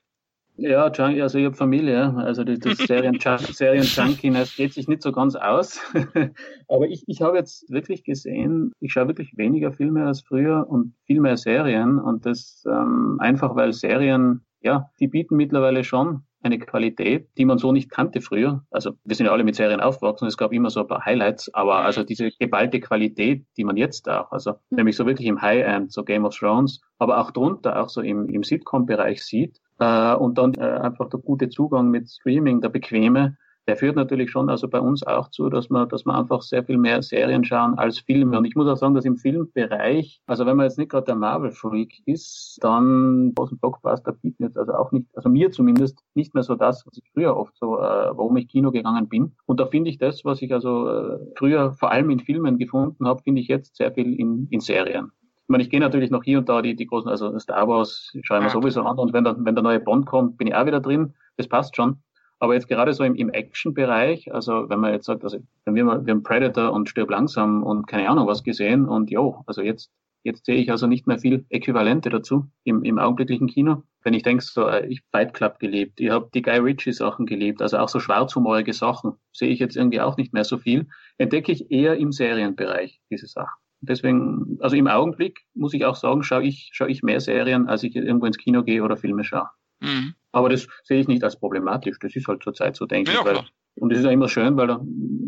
[0.61, 5.11] Ja, also ich habe Familie, also das, das Serien-Junkie, Serien das geht sich nicht so
[5.11, 5.81] ganz aus.
[6.69, 10.93] Aber ich, ich habe jetzt wirklich gesehen, ich schaue wirklich weniger Filme als früher und
[11.07, 11.99] viel mehr Serien.
[11.99, 17.57] Und das ähm, einfach, weil Serien, ja, die bieten mittlerweile schon eine Qualität, die man
[17.57, 18.63] so nicht kannte früher.
[18.71, 21.53] Also wir sind ja alle mit Serien aufgewachsen, es gab immer so ein paar Highlights,
[21.55, 24.77] aber also diese geballte Qualität, die man jetzt auch, also mhm.
[24.77, 28.29] nämlich so wirklich im High-End, so Game of Thrones, aber auch drunter, auch so im,
[28.29, 33.37] im Sitcom-Bereich sieht, äh, und dann äh, einfach der gute Zugang mit Streaming, der bequeme,
[33.67, 36.65] der führt natürlich schon also bei uns auch zu, dass wir, dass wir einfach sehr
[36.65, 38.39] viel mehr Serien schauen als Filme.
[38.39, 41.15] Und ich muss auch sagen, dass im Filmbereich, also wenn man jetzt nicht gerade der
[41.15, 46.43] Marvel-Freak ist, dann großen Blockbuster bieten jetzt also auch nicht, also mir zumindest nicht mehr
[46.43, 49.37] so das, was ich früher oft so, äh, warum ich Kino gegangen bin.
[49.47, 53.07] Und da finde ich das, was ich also äh, früher vor allem in Filmen gefunden
[53.07, 55.13] habe, finde ich jetzt sehr viel in, in Serien.
[55.51, 58.17] Ich meine, ich gehe natürlich noch hier und da die, die großen, also Star Wars
[58.23, 60.65] schauen wir sowieso an und wenn der, wenn der neue Bond kommt, bin ich auch
[60.65, 61.15] wieder drin.
[61.39, 62.05] Das passt schon.
[62.39, 65.85] Aber jetzt gerade so im, im Action-Bereich, also wenn man jetzt sagt, also wir, wir
[65.85, 69.91] haben Predator und Stirb langsam und keine Ahnung was gesehen und jo, also jetzt
[70.23, 73.85] Jetzt sehe ich also nicht mehr viel Äquivalente dazu im, im augenblicklichen Kino.
[74.03, 77.25] Wenn ich denke, so, äh, ich Fight Club gelebt, ich habe die Guy Ritchie Sachen
[77.25, 80.89] gelebt, also auch so schwarzhumorige Sachen, sehe ich jetzt irgendwie auch nicht mehr so viel.
[81.17, 83.59] Entdecke ich eher im Serienbereich diese Sachen.
[83.81, 87.83] Deswegen, also im Augenblick muss ich auch sagen, schaue ich, schaue ich mehr Serien, als
[87.83, 89.49] ich irgendwo ins Kino gehe oder Filme schaue.
[89.81, 90.15] Mhm.
[90.33, 91.99] Aber das sehe ich nicht als problematisch.
[91.99, 93.25] Das ist halt zurzeit so, denke ja, ich.
[93.25, 93.41] Weil,
[93.77, 94.81] und das ist ja immer schön, weil da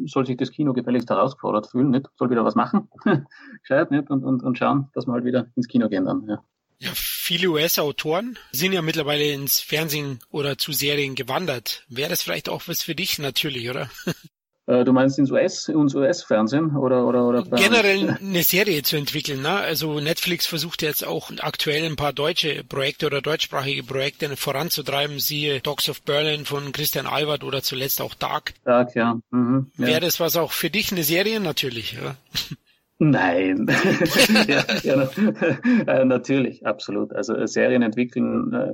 [0.04, 2.08] soll sich das Kino gefälligst herausgefordert fühlen, nicht?
[2.16, 2.88] Soll wieder was machen.
[3.62, 4.10] Gescheit, nicht?
[4.10, 6.44] Und, und, und schauen, dass wir halt wieder ins Kino gehen dann, ja.
[6.78, 11.86] Ja, viele US-Autoren sind ja mittlerweile ins Fernsehen oder zu Serien gewandert.
[11.88, 13.88] Wäre das vielleicht auch was für dich natürlich, oder?
[14.66, 19.42] Äh, du meinst ins US, ins US-Fernsehen oder oder oder generell eine Serie zu entwickeln.
[19.42, 19.50] Ne?
[19.50, 25.18] Also Netflix versucht jetzt auch aktuell ein paar deutsche Projekte oder deutschsprachige Projekte voranzutreiben.
[25.18, 28.54] Siehe Dogs of Berlin von Christian Albert oder zuletzt auch Dark.
[28.64, 29.18] Dark, ja.
[29.30, 29.86] Mhm, ja.
[29.86, 31.94] Wäre das was auch für dich eine Serie natürlich?
[31.94, 32.14] Ja?
[33.00, 33.66] Nein.
[34.46, 35.10] ja, ja,
[35.88, 37.12] äh, natürlich, absolut.
[37.12, 38.52] Also äh, Serien entwickeln.
[38.52, 38.72] Äh,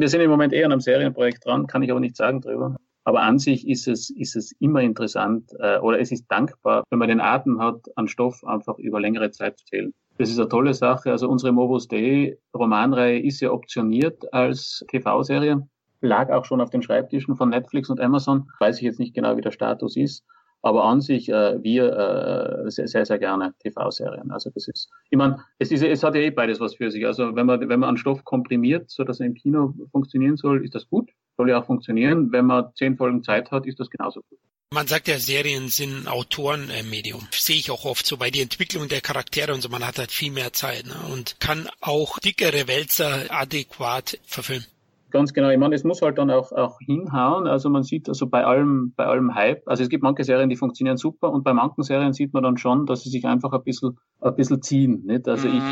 [0.00, 2.74] wir sind im Moment eher an einem Serienprojekt dran, kann ich aber nicht sagen drüber.
[3.04, 6.98] Aber an sich ist es, ist es immer interessant äh, oder es ist dankbar, wenn
[6.98, 9.94] man den Atem hat, an Stoff einfach über längere Zeit zu zählen.
[10.18, 11.10] Das ist eine tolle Sache.
[11.10, 15.66] Also unsere Mobus Day Romanreihe ist ja optioniert als TV-Serie,
[16.02, 18.50] lag auch schon auf den Schreibtischen von Netflix und Amazon.
[18.60, 20.24] Weiß ich jetzt nicht genau, wie der Status ist.
[20.62, 24.30] Aber an sich, äh, wir äh, sehr, sehr, sehr gerne TV-Serien.
[24.30, 27.06] Also das ist, ich meine, es, ist, es hat ja eh beides was für sich.
[27.06, 30.62] Also wenn man, wenn man einen Stoff komprimiert, so dass er im Kino funktionieren soll,
[30.62, 31.10] ist das gut
[31.40, 32.30] soll ja auch funktionieren.
[32.32, 34.38] Wenn man zehn Folgen Zeit hat, ist das genauso gut.
[34.72, 37.26] Man sagt ja, Serien sind Autorenmedium.
[37.32, 39.68] Sehe ich auch oft so bei der Entwicklung der Charaktere und so.
[39.70, 40.94] Man hat halt viel mehr Zeit ne?
[41.12, 44.66] und kann auch dickere Wälzer adäquat verfilmen.
[45.10, 45.48] Ganz genau.
[45.48, 47.48] Ich meine, es muss halt dann auch, auch hinhauen.
[47.48, 49.66] Also man sieht also bei allem, bei allem Hype.
[49.66, 52.58] Also es gibt manche Serien, die funktionieren super und bei manchen Serien sieht man dann
[52.58, 55.04] schon, dass sie sich einfach ein bisschen, ein bisschen ziehen.
[55.06, 55.26] Nicht?
[55.26, 55.56] Also mhm.
[55.56, 55.62] ich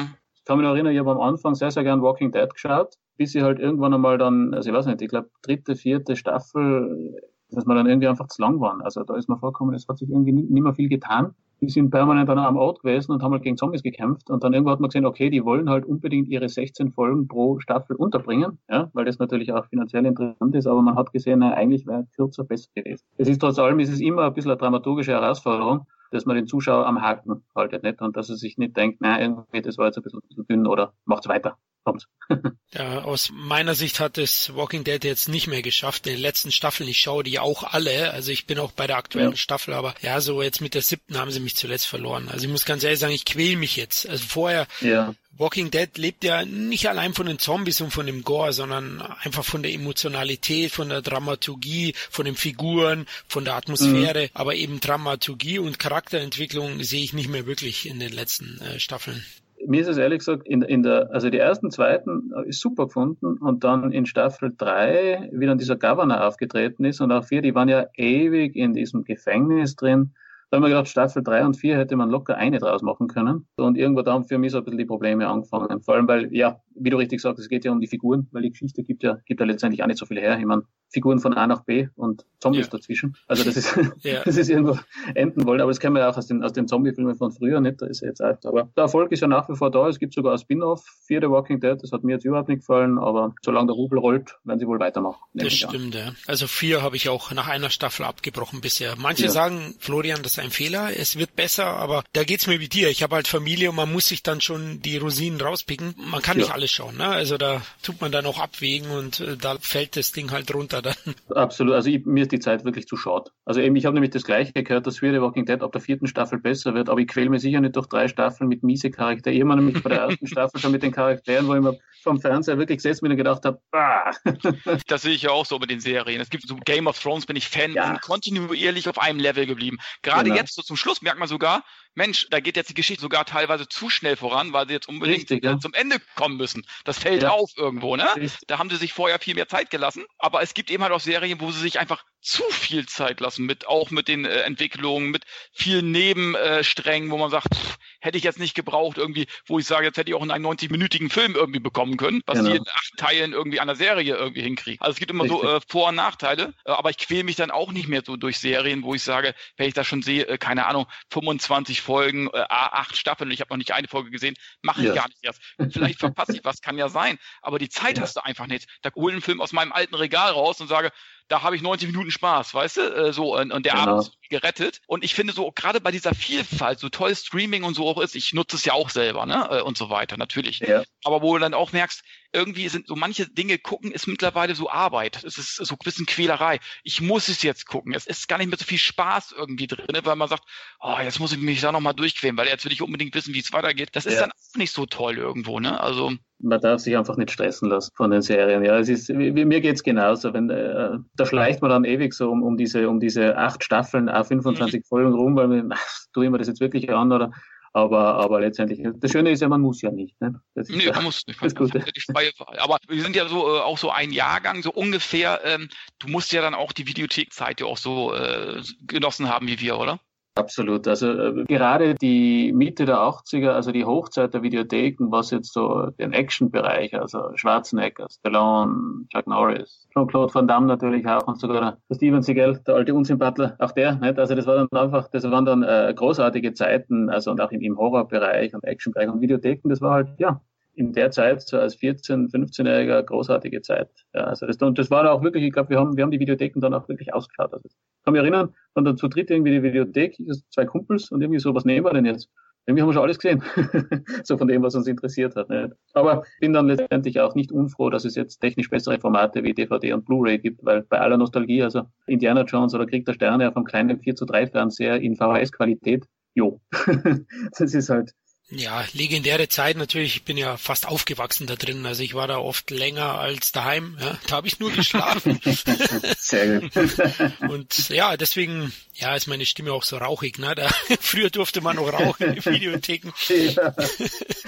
[0.48, 3.32] kann mich noch erinnern, ich habe am Anfang sehr, sehr gern Walking Dead geschaut bis
[3.32, 7.66] sie halt irgendwann einmal dann, also ich weiß nicht, ich glaube dritte, vierte Staffel, dass
[7.66, 8.80] wir dann irgendwie einfach zu lang waren.
[8.80, 11.34] Also da ist mir vorgekommen, es hat sich irgendwie nicht, nicht mehr viel getan.
[11.60, 14.30] Die sind permanent dann am Ort gewesen und haben halt gegen Zombies gekämpft.
[14.30, 17.58] Und dann irgendwann hat man gesehen, okay, die wollen halt unbedingt ihre 16 Folgen pro
[17.58, 20.68] Staffel unterbringen, ja, weil das natürlich auch finanziell interessant ist.
[20.68, 23.04] Aber man hat gesehen, na, eigentlich wäre kürzer besser gewesen.
[23.16, 26.86] Es ist trotz allem, ist immer ein bisschen eine dramaturgische Herausforderung, dass man den Zuschauer
[26.86, 28.00] am Haken haltet, nicht?
[28.00, 30.94] Und dass er sich nicht denkt, na, irgendwie, das war jetzt ein bisschen, dünn oder
[31.04, 31.58] macht's weiter
[31.88, 32.06] kommt.
[32.72, 36.06] ja, aus meiner Sicht hat es Walking Dead jetzt nicht mehr geschafft.
[36.06, 38.12] In den letzten Staffeln, ich schaue die auch alle.
[38.12, 39.36] Also ich bin auch bei der aktuellen ja.
[39.36, 42.28] Staffel, aber ja, so jetzt mit der siebten haben sie mich zuletzt verloren.
[42.28, 44.08] Also ich muss ganz ehrlich sagen, ich quäl mich jetzt.
[44.08, 45.14] Also vorher, ja.
[45.38, 49.44] Walking Dead lebt ja nicht allein von den Zombies und von dem Gore, sondern einfach
[49.44, 54.30] von der Emotionalität, von der Dramaturgie, von den Figuren, von der Atmosphäre, mhm.
[54.34, 59.24] aber eben Dramaturgie und Charakterentwicklung sehe ich nicht mehr wirklich in den letzten äh, Staffeln
[59.66, 63.38] mir ist es ehrlich gesagt, in, in der, also die ersten zweiten ist super gefunden
[63.38, 67.54] und dann in Staffel drei, wie dann dieser Governor aufgetreten ist und auch vier, die
[67.54, 70.12] waren ja ewig in diesem Gefängnis drin
[70.50, 73.46] Da haben wir gedacht, Staffel 3 und 4 hätte man locker eine draus machen können.
[73.56, 75.82] Und irgendwo da haben für mich so ein bisschen die Probleme angefangen.
[75.82, 78.42] Vor allem, weil, ja, wie du richtig sagst, es geht ja um die Figuren, weil
[78.42, 80.38] die Geschichte gibt ja, gibt ja letztendlich auch nicht so viel her.
[80.38, 82.70] Ich meine, Figuren von A nach B und Zombies ja.
[82.70, 83.16] dazwischen.
[83.26, 84.22] Also das ist, ja.
[84.24, 84.78] das ist irgendwo
[85.14, 85.60] enden wollen.
[85.60, 87.82] Aber das kennen wir ja auch aus den, aus den Zombie-Filmen von früher nicht.
[87.82, 88.46] Da ist er jetzt alt.
[88.46, 89.86] Aber der Erfolg ist ja nach wie vor da.
[89.88, 91.76] Es gibt sogar ein Spin-off für The Walking Dead.
[91.82, 92.98] Das hat mir jetzt überhaupt nicht gefallen.
[92.98, 95.20] Aber solange der Rubel rollt, werden sie wohl weitermachen.
[95.34, 96.12] Das stimmt, ja.
[96.26, 98.94] Also vier habe ich auch nach einer Staffel abgebrochen bisher.
[98.96, 99.30] Manche ja.
[99.30, 100.90] sagen, Florian, das ist ein Fehler.
[100.96, 101.66] Es wird besser.
[101.66, 102.88] Aber da geht's mir wie dir.
[102.88, 105.94] Ich habe halt Familie und man muss sich dann schon die Rosinen rauspicken.
[105.96, 106.96] Man kann nicht alles schauen.
[106.96, 107.06] Ne?
[107.06, 110.82] Also da tut man dann auch abwägen und äh, da fällt das Ding halt runter
[110.82, 110.94] dann.
[111.34, 111.74] Absolut.
[111.74, 113.32] Also ich, mir ist die Zeit wirklich zu short.
[113.44, 115.80] Also eben, ich habe nämlich das gleiche gehört, dass Fear the Walking Dead ab der
[115.80, 118.90] vierten Staffel besser wird, aber ich quäle mir sicher nicht durch drei Staffeln mit miese
[118.90, 119.36] Charakteren.
[119.36, 122.20] Ich habe nämlich bei der ersten Staffel schon mit den Charakteren, wo ich mir vom
[122.20, 124.10] Fernseher wirklich gesessen bin und gedacht habe, ah.
[124.86, 126.20] Das sehe ich ja auch so bei den Serien.
[126.20, 127.98] Es gibt so Game of Thrones, bin ich Fan, ja.
[127.98, 129.78] kontinuierlich auf einem Level geblieben.
[130.02, 130.40] Gerade genau.
[130.40, 131.64] jetzt so zum Schluss merkt man sogar,
[131.94, 135.30] Mensch, da geht jetzt die Geschichte sogar teilweise zu schnell voran, weil sie jetzt unbedingt
[135.30, 135.58] Richtig, ja.
[135.58, 136.64] zum Ende kommen müssen.
[136.84, 137.30] Das fällt ja.
[137.30, 138.08] auf irgendwo, ne?
[138.14, 138.46] Richtig.
[138.46, 140.04] Da haben sie sich vorher viel mehr Zeit gelassen.
[140.18, 143.46] Aber es gibt eben halt auch Serien, wo sie sich einfach zu viel Zeit lassen,
[143.46, 148.18] mit auch mit den äh, Entwicklungen, mit vielen Nebensträngen, äh, wo man sagt, pff, hätte
[148.18, 151.34] ich jetzt nicht gebraucht, irgendwie, wo ich sage, jetzt hätte ich auch einen 90-minütigen Film
[151.34, 152.50] irgendwie bekommen können, was genau.
[152.50, 154.80] die in acht Teilen irgendwie an der Serie irgendwie hinkriegen.
[154.80, 155.40] Also es gibt immer Richtig.
[155.40, 158.16] so äh, Vor- und Nachteile, äh, aber ich quäle mich dann auch nicht mehr so
[158.16, 162.28] durch Serien, wo ich sage, wenn ich das schon sehe, äh, keine Ahnung, 25 Folgen,
[162.32, 164.94] äh, acht Staffeln, ich habe noch nicht eine Folge gesehen, mache ich ja.
[164.94, 165.40] gar nicht erst.
[165.70, 168.02] Vielleicht verpasse ich was, kann ja sein, aber die Zeit ja.
[168.02, 168.68] hast du einfach nicht.
[168.82, 170.92] Da hole ich einen Film aus meinem alten Regal raus und sage,
[171.28, 172.80] da habe ich 90 Minuten Spaß, weißt du?
[172.80, 173.84] Äh, so, und, und der genau.
[173.84, 174.80] Abend ist gerettet.
[174.86, 178.14] Und ich finde so, gerade bei dieser Vielfalt, so toll Streaming und so auch ist,
[178.14, 179.48] ich nutze es ja auch selber, ne?
[179.50, 180.60] Äh, und so weiter, natürlich.
[180.60, 180.84] Ja.
[181.04, 184.70] Aber wo du dann auch merkst, irgendwie sind so manche Dinge gucken, ist mittlerweile so
[184.70, 185.22] Arbeit.
[185.24, 186.60] Es ist so ein bisschen Quälerei.
[186.82, 187.94] Ich muss es jetzt gucken.
[187.94, 190.44] Es ist gar nicht mehr so viel Spaß irgendwie drin, weil man sagt,
[190.80, 193.40] oh, jetzt muss ich mich da nochmal durchquälen, weil jetzt will ich unbedingt wissen, wie
[193.40, 193.90] es weitergeht.
[193.92, 194.20] Das ist ja.
[194.20, 195.80] dann auch nicht so toll irgendwo, ne?
[195.80, 198.64] Also man darf sich einfach nicht stressen lassen von den Serien.
[198.64, 200.32] Ja, es ist, wie, mir geht's genauso.
[200.32, 204.08] Wenn, äh, da schleicht man dann ewig so um, um diese, um diese acht Staffeln,
[204.08, 204.84] auch 25 mhm.
[204.84, 207.32] Folgen rum, weil man, ach, tue ich mir das jetzt wirklich an oder,
[207.72, 210.20] aber, aber letztendlich, das Schöne ist ja, man muss ja nicht.
[210.20, 210.40] Ne?
[210.54, 211.40] Das nee, man muss nicht.
[211.42, 212.58] Das, das ist die freie Wahl.
[212.58, 215.40] Aber wir sind ja so äh, auch so ein Jahrgang, so ungefähr.
[215.44, 219.60] Ähm, du musst ja dann auch die Videothekzeit ja auch so äh, genossen haben wie
[219.60, 220.00] wir, oder?
[220.38, 220.86] Absolut.
[220.86, 225.90] Also äh, gerade die Mitte der 80er, also die Hochzeit der Videotheken, was jetzt so
[225.98, 232.22] den Action-Bereich, also Schwarzenegger, Stallone, Chuck Norris, Jean-Claude Van Damme natürlich auch und sogar Steven
[232.22, 233.96] Seagal, der alte Unsympathler, auch der.
[233.96, 234.16] Nicht?
[234.16, 237.60] Also das war dann einfach, das waren dann äh, großartige Zeiten, also und auch im,
[237.60, 240.40] im Horrorbereich und Action-Bereich und Videotheken, das war halt, ja,
[240.78, 243.90] in der Zeit, so als 14-, 15-Jähriger, großartige Zeit.
[244.14, 246.20] Ja, also das, und das war auch wirklich, ich glaube, wir haben, wir haben die
[246.20, 247.52] Videotheken dann auch wirklich ausgeschaut.
[247.52, 250.16] Also, ich kann mich erinnern, und dann zu dritt irgendwie die Videothek,
[250.50, 252.30] zwei Kumpels und irgendwie so, was nehmen wir denn jetzt?
[252.64, 253.42] Irgendwie haben wir schon alles gesehen.
[254.24, 255.48] so von dem, was uns interessiert hat.
[255.48, 255.72] Nicht?
[255.94, 259.94] Aber bin dann letztendlich auch nicht unfroh, dass es jetzt technisch bessere Formate wie DVD
[259.94, 263.56] und Blu-ray gibt, weil bei aller Nostalgie, also Indiana Jones oder Krieg der Sterne auf
[263.56, 266.60] einem kleinen 4 zu 3 Fernseher in VHS-Qualität, jo.
[267.58, 268.12] das ist halt,
[268.50, 270.16] ja, legendäre Zeit natürlich.
[270.16, 271.84] Ich bin ja fast aufgewachsen da drin.
[271.84, 273.98] Also ich war da oft länger als daheim.
[274.00, 275.38] Ja, da habe ich nur geschlafen.
[276.18, 276.72] Sehr gut.
[277.40, 280.38] Und ja, deswegen ja, ist meine Stimme auch so rauchig.
[280.38, 280.54] Ne?
[280.54, 280.68] Da,
[281.00, 283.12] früher durfte man noch rauchen in Videotheken.
[283.28, 283.74] Ja.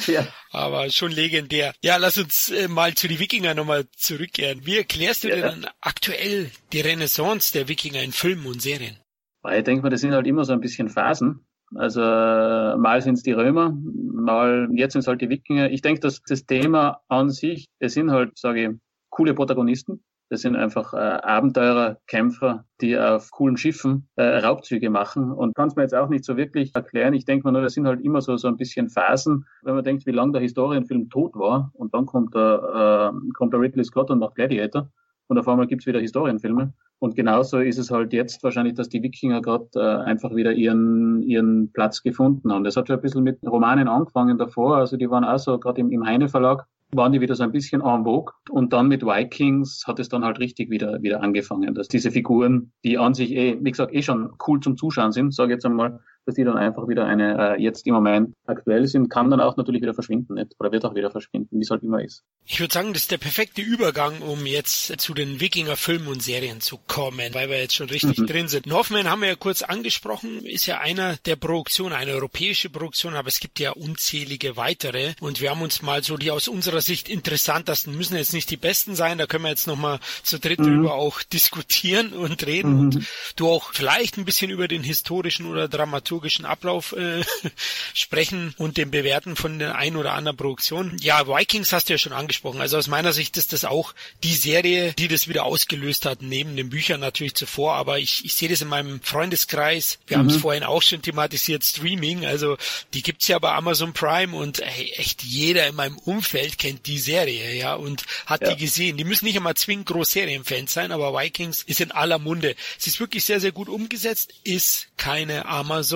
[0.07, 0.27] ja.
[0.51, 1.75] Aber schon legendär.
[1.83, 4.65] Ja, lass uns äh, mal zu die Wikinger nochmal zurückkehren.
[4.65, 5.51] Wie erklärst du ja.
[5.51, 8.99] denn aktuell die Renaissance der Wikinger in Filmen und Serien?
[9.45, 11.45] Ich denke mal, das sind halt immer so ein bisschen Phasen.
[11.75, 15.71] Also mal sind es die Römer, mal jetzt sind es halt die Wikinger.
[15.71, 18.71] Ich denke, dass das Thema an sich, es sind halt, sage ich,
[19.11, 20.03] coole Protagonisten.
[20.31, 25.33] Das sind einfach äh, Abenteurer, Kämpfer, die auf coolen Schiffen äh, Raubzüge machen.
[25.33, 27.15] Und kann es mir jetzt auch nicht so wirklich erklären.
[27.15, 29.83] Ich denke mal nur, das sind halt immer so, so ein bisschen Phasen, wenn man
[29.83, 31.73] denkt, wie lange der Historienfilm tot war.
[31.75, 34.89] Und dann kommt der, äh, kommt der Ridley Scott und macht Gladiator.
[35.31, 36.73] Und auf einmal gibt's wieder Historienfilme.
[36.99, 41.23] Und genauso ist es halt jetzt wahrscheinlich, dass die Wikinger gerade äh, einfach wieder ihren,
[41.23, 42.65] ihren Platz gefunden haben.
[42.65, 44.79] Das hat schon ein bisschen mit Romanen angefangen davor.
[44.79, 47.53] Also die waren auch so, gerade im, im Heine Verlag, waren die wieder so ein
[47.53, 48.33] bisschen en vogue.
[48.51, 52.73] Und dann mit Vikings hat es dann halt richtig wieder, wieder angefangen, dass diese Figuren,
[52.83, 55.65] die an sich eh, wie gesagt, eh schon cool zum Zuschauen sind, sage ich jetzt
[55.65, 59.41] einmal, dass die dann einfach wieder eine äh, jetzt im Moment aktuell sind, kann dann
[59.41, 60.55] auch natürlich wieder verschwinden nicht?
[60.59, 62.23] oder wird auch wieder verschwinden, wie es halt immer ist.
[62.47, 66.61] Ich würde sagen, das ist der perfekte Übergang, um jetzt zu den Wikinger-Filmen und Serien
[66.61, 68.27] zu kommen, weil wir jetzt schon richtig mhm.
[68.27, 68.71] drin sind.
[68.73, 73.29] Hoffman haben wir ja kurz angesprochen, ist ja einer der Produktionen, eine europäische Produktion, aber
[73.29, 77.09] es gibt ja unzählige weitere und wir haben uns mal so die aus unserer Sicht
[77.09, 80.65] interessantesten, müssen jetzt nicht die besten sein, da können wir jetzt nochmal zu dritt mhm.
[80.65, 82.81] drüber auch diskutieren und reden mhm.
[82.81, 83.07] und
[83.37, 87.23] du auch vielleicht ein bisschen über den historischen oder dramaturgischen Ablauf äh,
[87.95, 90.97] sprechen und den Bewerten von der ein oder anderen Produktion.
[91.01, 92.61] Ja, Vikings hast du ja schon angesprochen.
[92.61, 96.57] Also aus meiner Sicht ist das auch die Serie, die das wieder ausgelöst hat, neben
[96.57, 97.75] den Büchern natürlich zuvor.
[97.75, 99.99] Aber ich, ich sehe das in meinem Freundeskreis.
[100.07, 100.21] Wir mhm.
[100.21, 102.27] haben es vorhin auch schon thematisiert, Streaming.
[102.27, 102.57] Also
[102.95, 106.99] die gibt's ja bei Amazon Prime und ey, echt jeder in meinem Umfeld kennt die
[106.99, 108.51] Serie, ja, und hat ja.
[108.51, 108.97] die gesehen.
[108.97, 112.55] Die müssen nicht immer zwingend Großserienfans sein, aber Vikings ist in aller Munde.
[112.79, 115.47] Sie ist wirklich sehr, sehr gut umgesetzt, ist keine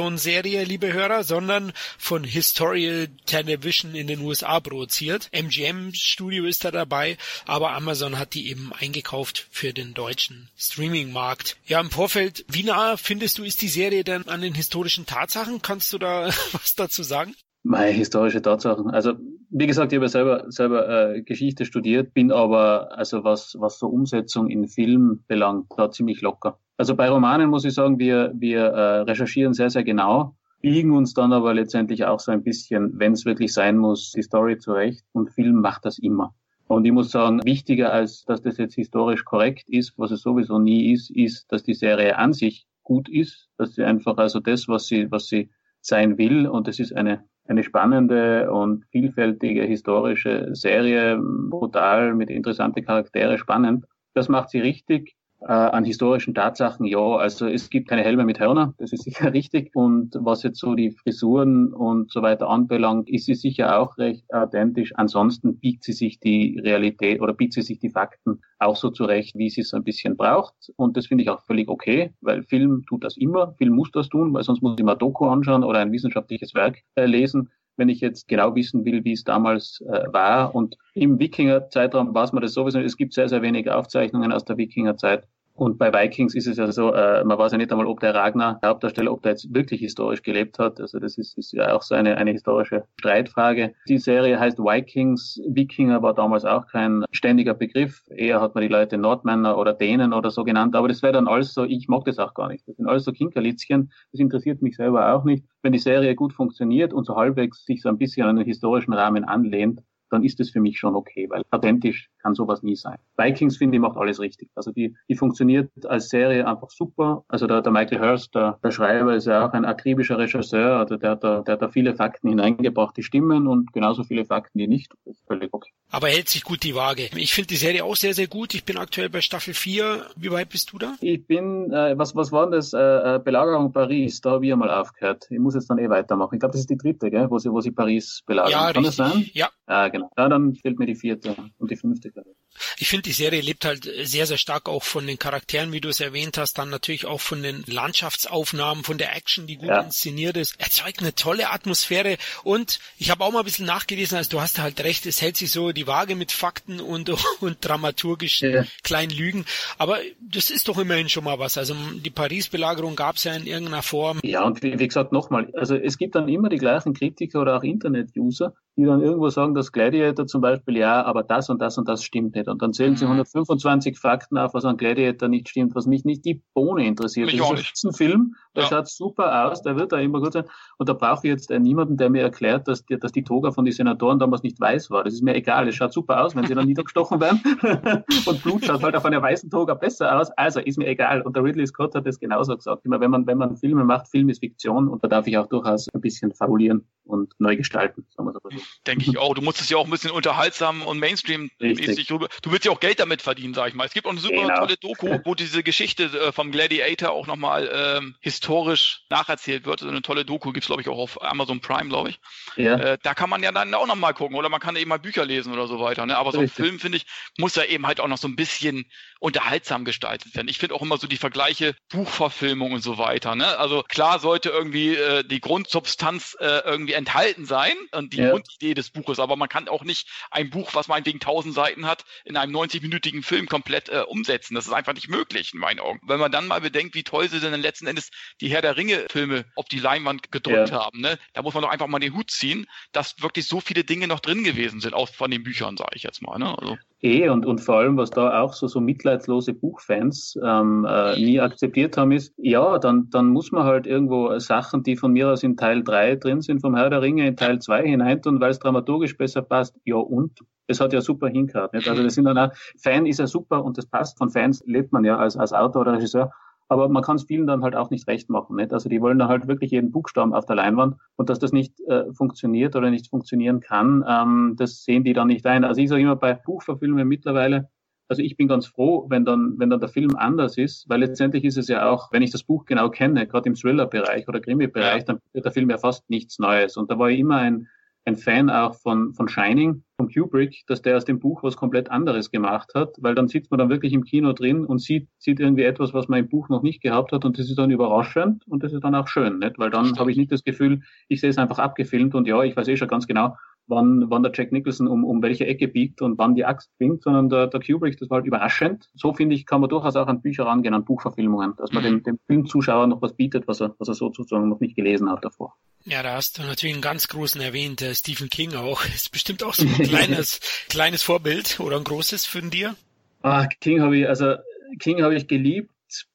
[0.05, 5.31] Amazon-Serie, liebe Hörer, sondern von Historical Television in den USA produziert.
[5.33, 11.57] MGM Studio ist da dabei, aber Amazon hat die eben eingekauft für den deutschen Streaming-Markt.
[11.67, 15.63] Ja, im Vorfeld, wie nah findest du, ist die Serie denn an den historischen Tatsachen?
[15.63, 17.35] Kannst du da was dazu sagen?
[17.65, 18.91] Meine historische Tatsachen.
[18.91, 19.15] Also
[19.51, 23.89] wie gesagt, ich habe selber selber äh, Geschichte studiert, bin aber also was was so
[23.89, 26.59] Umsetzung in Film belangt, da ziemlich locker.
[26.77, 31.13] Also bei Romanen muss ich sagen, wir wir äh, recherchieren sehr sehr genau biegen uns
[31.13, 35.05] dann aber letztendlich auch so ein bisschen, wenn es wirklich sein muss, die Story zurecht.
[35.13, 36.35] Und Film macht das immer.
[36.69, 40.59] Und ich muss sagen, wichtiger als dass das jetzt historisch korrekt ist, was es sowieso
[40.59, 44.67] nie ist, ist, dass die Serie an sich gut ist, dass sie einfach also das,
[44.67, 45.51] was sie, was sie
[45.83, 52.85] sein will, und es ist eine, eine spannende und vielfältige historische Serie, brutal, mit interessanten
[52.85, 53.87] Charaktere, spannend.
[54.15, 55.15] Das macht sie richtig
[55.47, 59.33] äh, an historischen Tatsachen, ja, also es gibt keine Helme mit Hörner, das ist sicher
[59.33, 59.71] richtig.
[59.75, 64.25] Und was jetzt so die Frisuren und so weiter anbelangt, ist sie sicher auch recht
[64.33, 64.93] authentisch.
[64.97, 69.37] Ansonsten biegt sie sich die Realität oder biegt sie sich die Fakten auch so zurecht,
[69.37, 70.55] wie sie es ein bisschen braucht.
[70.77, 73.55] Und das finde ich auch völlig okay, weil Film tut das immer.
[73.59, 76.79] Film muss das tun, weil sonst muss ich mal Doku anschauen oder ein wissenschaftliches Werk
[76.95, 80.55] äh, lesen wenn ich jetzt genau wissen will, wie es damals äh, war.
[80.55, 82.79] Und im Wikinger-Zeitraum weiß man das sowieso.
[82.79, 85.27] Es gibt sehr, sehr wenige Aufzeichnungen aus der Wikinger-Zeit.
[85.57, 88.13] Und bei Vikings ist es ja so, äh, man weiß ja nicht einmal, ob der
[88.13, 90.81] Ragnar, der Hauptdarsteller, ob der jetzt wirklich historisch gelebt hat.
[90.81, 93.73] Also das ist, ist ja auch so eine, eine historische Streitfrage.
[93.89, 95.41] Die Serie heißt Vikings.
[95.47, 98.03] Wikinger war damals auch kein ständiger Begriff.
[98.11, 100.75] Eher hat man die Leute Nordmänner oder Dänen oder so genannt.
[100.75, 102.67] Aber das wäre dann alles so, ich mag das auch gar nicht.
[102.67, 103.93] Das sind alles so Kinkerlitzchen.
[104.11, 105.45] Das interessiert mich selber auch nicht.
[105.63, 108.93] Wenn die Serie gut funktioniert und so halbwegs sich so ein bisschen an den historischen
[108.93, 112.99] Rahmen anlehnt, dann ist es für mich schon okay, weil authentisch kann sowas nie sein.
[113.17, 114.49] Vikings, finde ich, macht alles richtig.
[114.55, 117.25] Also die, die funktioniert als Serie einfach super.
[117.29, 120.79] Also der, der Michael Hurst, der, der Schreiber, ist ja auch ein akribischer Regisseur.
[120.79, 124.25] Also der hat, da, der hat da viele Fakten hineingebracht, die stimmen und genauso viele
[124.25, 124.93] Fakten, die nicht.
[125.05, 125.71] Das ist völlig okay.
[125.91, 127.11] Aber hält sich gut die Waage.
[127.15, 128.55] Ich finde die Serie auch sehr, sehr gut.
[128.55, 130.07] Ich bin aktuell bei Staffel 4.
[130.17, 130.95] Wie weit bist du da?
[131.01, 132.73] Ich bin, äh, was, was war denn das?
[132.73, 134.21] Äh, äh Belagerung Paris.
[134.21, 135.27] Da habe ich einmal aufgehört.
[135.31, 136.35] Ich muss jetzt dann eh weitermachen.
[136.35, 137.31] Ich glaube, das ist die dritte, gell?
[137.31, 138.51] wo sie, wo sie Paris belagern.
[138.51, 139.05] Ja, Kann richtig.
[139.05, 139.31] das sein?
[139.33, 139.51] Ja.
[139.69, 140.11] Ah, genau.
[140.17, 142.37] Ja, dann fehlt mir die vierte und die fünfte, glaube ich.
[142.79, 145.89] Ich finde, die Serie lebt halt sehr, sehr stark auch von den Charakteren, wie du
[145.89, 149.81] es erwähnt hast, dann natürlich auch von den Landschaftsaufnahmen, von der Action, die gut ja.
[149.81, 150.61] inszeniert ist.
[150.61, 154.59] Erzeugt eine tolle Atmosphäre und ich habe auch mal ein bisschen nachgelesen, also du hast
[154.59, 158.65] halt recht, es hält sich so die Waage mit Fakten und, und dramaturgischen ja.
[158.83, 159.45] kleinen Lügen,
[159.79, 161.59] aber das ist doch immerhin schon mal was.
[161.59, 164.21] Also die Paris-Belagerung gab es ja in irgendeiner Form.
[164.23, 167.57] Ja, und wie, wie gesagt, nochmal, also es gibt dann immer die gleichen Kritiker oder
[167.57, 171.79] auch Internet-User, die dann irgendwo sagen, dass Gladiator zum Beispiel, ja, aber das und das
[171.79, 172.44] und das stimmt nicht.
[172.49, 173.97] Und dann zählen sie 125 mhm.
[173.97, 177.33] Fakten auf, was an Gladiator nicht stimmt, was mich nicht die Bohne interessiert.
[177.33, 178.69] Mich das ist ein Film, der ja.
[178.69, 180.45] schaut super aus, der wird da immer gut sein.
[180.79, 183.53] Und da brauche ich jetzt äh, niemanden, der mir erklärt, dass die, dass die Toga
[183.53, 185.05] von den Senatoren damals nicht weiß war.
[185.05, 185.69] Das ist mir egal.
[185.69, 187.41] Es schaut super aus, wenn sie dann niedergestochen werden.
[188.27, 190.31] und Blut schaut halt auf einer weißen Toga besser aus.
[190.33, 191.23] Also ist mir egal.
[191.23, 192.85] Und der Ridley Scott hat das genauso gesagt.
[192.85, 195.47] Immer wenn man, wenn man Filme macht, Film ist Fiktion und da darf ich auch
[195.47, 198.41] durchaus ein bisschen fabulieren und neu gestalten, sagen wir so.
[198.87, 199.35] Denke ich auch.
[199.35, 202.07] Du musst es ja auch ein bisschen unterhaltsam und Mainstream-mäßig
[202.43, 203.87] Du willst ja auch Geld damit verdienen, sag ich mal.
[203.87, 204.59] Es gibt auch eine super genau.
[204.59, 209.83] tolle Doku, wo diese Geschichte äh, vom Gladiator auch nochmal ähm, historisch nacherzählt wird.
[209.83, 212.21] Also eine tolle Doku gibt's glaube ich, auch auf Amazon Prime, glaube ich.
[212.57, 212.77] Ja.
[212.77, 215.25] Äh, da kann man ja dann auch nochmal gucken oder man kann eben mal Bücher
[215.25, 216.07] lesen oder so weiter.
[216.07, 216.17] Ne?
[216.17, 217.07] Aber so ein Film, finde ich,
[217.39, 218.91] muss ja eben halt auch noch so ein bisschen
[219.25, 220.49] unterhaltsam gestaltet werden.
[220.49, 223.35] Ich finde auch immer so die Vergleiche Buchverfilmung und so weiter.
[223.35, 223.57] Ne?
[223.57, 228.29] Also klar sollte irgendwie äh, die Grundsubstanz äh, irgendwie enthalten sein und die ja.
[228.29, 232.05] Grundidee des Buches, aber man kann auch nicht ein Buch, was meinetwegen 1000 Seiten hat,
[232.27, 234.55] in einem 90-minütigen Film komplett äh, umsetzen.
[234.55, 236.01] Das ist einfach nicht möglich in meinen Augen.
[236.03, 238.11] Wenn man dann mal bedenkt, wie toll sie denn letzten Endes
[238.43, 240.85] die Herr der Ringe-Filme auf die Leinwand gedrückt ja.
[240.85, 241.19] haben, ne?
[241.33, 244.21] da muss man doch einfach mal den Hut ziehen, dass wirklich so viele Dinge noch
[244.21, 246.39] drin gewesen sind, auch von den Büchern, sage ich jetzt mal.
[246.39, 246.59] Ne?
[246.59, 246.77] Also.
[247.05, 251.39] Eh, und, und vor allem, was da auch so, so mitleidslose Buchfans ähm, äh, nie
[251.39, 255.43] akzeptiert haben, ist, ja, dann, dann muss man halt irgendwo Sachen, die von mir aus
[255.43, 258.59] in Teil 3 drin sind, vom Herr der Ringe in Teil 2 hineintun, weil es
[258.59, 259.77] dramaturgisch besser passt.
[259.85, 260.41] Ja, und?
[260.67, 261.75] Es hat ja super hingehört.
[261.75, 261.87] Nicht?
[261.87, 262.53] Also das sind dann auch,
[262.83, 264.17] Fan ist ja super und das passt.
[264.17, 266.33] Von Fans lebt man ja als, als Autor oder Regisseur.
[266.75, 268.57] Aber man kann es vielen dann halt auch nicht recht machen.
[268.57, 268.73] Nicht?
[268.73, 271.79] Also die wollen dann halt wirklich jeden Buchstaben auf der Leinwand und dass das nicht
[271.87, 275.63] äh, funktioniert oder nicht funktionieren kann, ähm, das sehen die dann nicht ein.
[275.63, 277.69] Also ich sage immer bei Buchverfilmungen mittlerweile,
[278.09, 281.45] also ich bin ganz froh, wenn dann, wenn dann der Film anders ist, weil letztendlich
[281.45, 285.05] ist es ja auch, wenn ich das Buch genau kenne, gerade im Thriller-Bereich oder Krimi-Bereich,
[285.05, 286.77] dann wird der Film ja fast nichts Neues.
[286.77, 287.69] Und da war ich immer ein,
[288.07, 291.91] ein Fan auch von, von Shining, von Kubrick, dass der aus dem Buch was komplett
[291.91, 295.41] anderes gemacht hat, weil dann sitzt man dann wirklich im Kino drin und sieht, sieht
[295.41, 298.47] irgendwie etwas, was man im Buch noch nicht gehabt hat und das ist dann überraschend
[298.47, 299.59] und das ist dann auch schön, nicht?
[299.59, 302.57] weil dann habe ich nicht das Gefühl, ich sehe es einfach abgefilmt und ja, ich
[302.57, 303.37] weiß eh schon ganz genau,
[303.67, 307.03] wann, wann der Jack Nicholson um, um welche Ecke biegt und wann die Axt schwingt,
[307.03, 308.91] sondern der, der Kubrick, das war halt überraschend.
[308.95, 312.03] So finde ich, kann man durchaus auch an Bücher rangehen, an Buchverfilmungen, dass man dem,
[312.03, 315.55] dem Filmzuschauer noch was bietet, was er, was er sozusagen noch nicht gelesen hat davor.
[315.85, 318.85] Ja, da hast du natürlich einen ganz großen erwähnt, äh, Stephen King auch.
[318.95, 322.75] Ist bestimmt auch so ein kleines, kleines Vorbild oder ein großes für dir?
[323.23, 324.35] Ah, King habe ich, also
[324.79, 325.74] King habe ich geliebt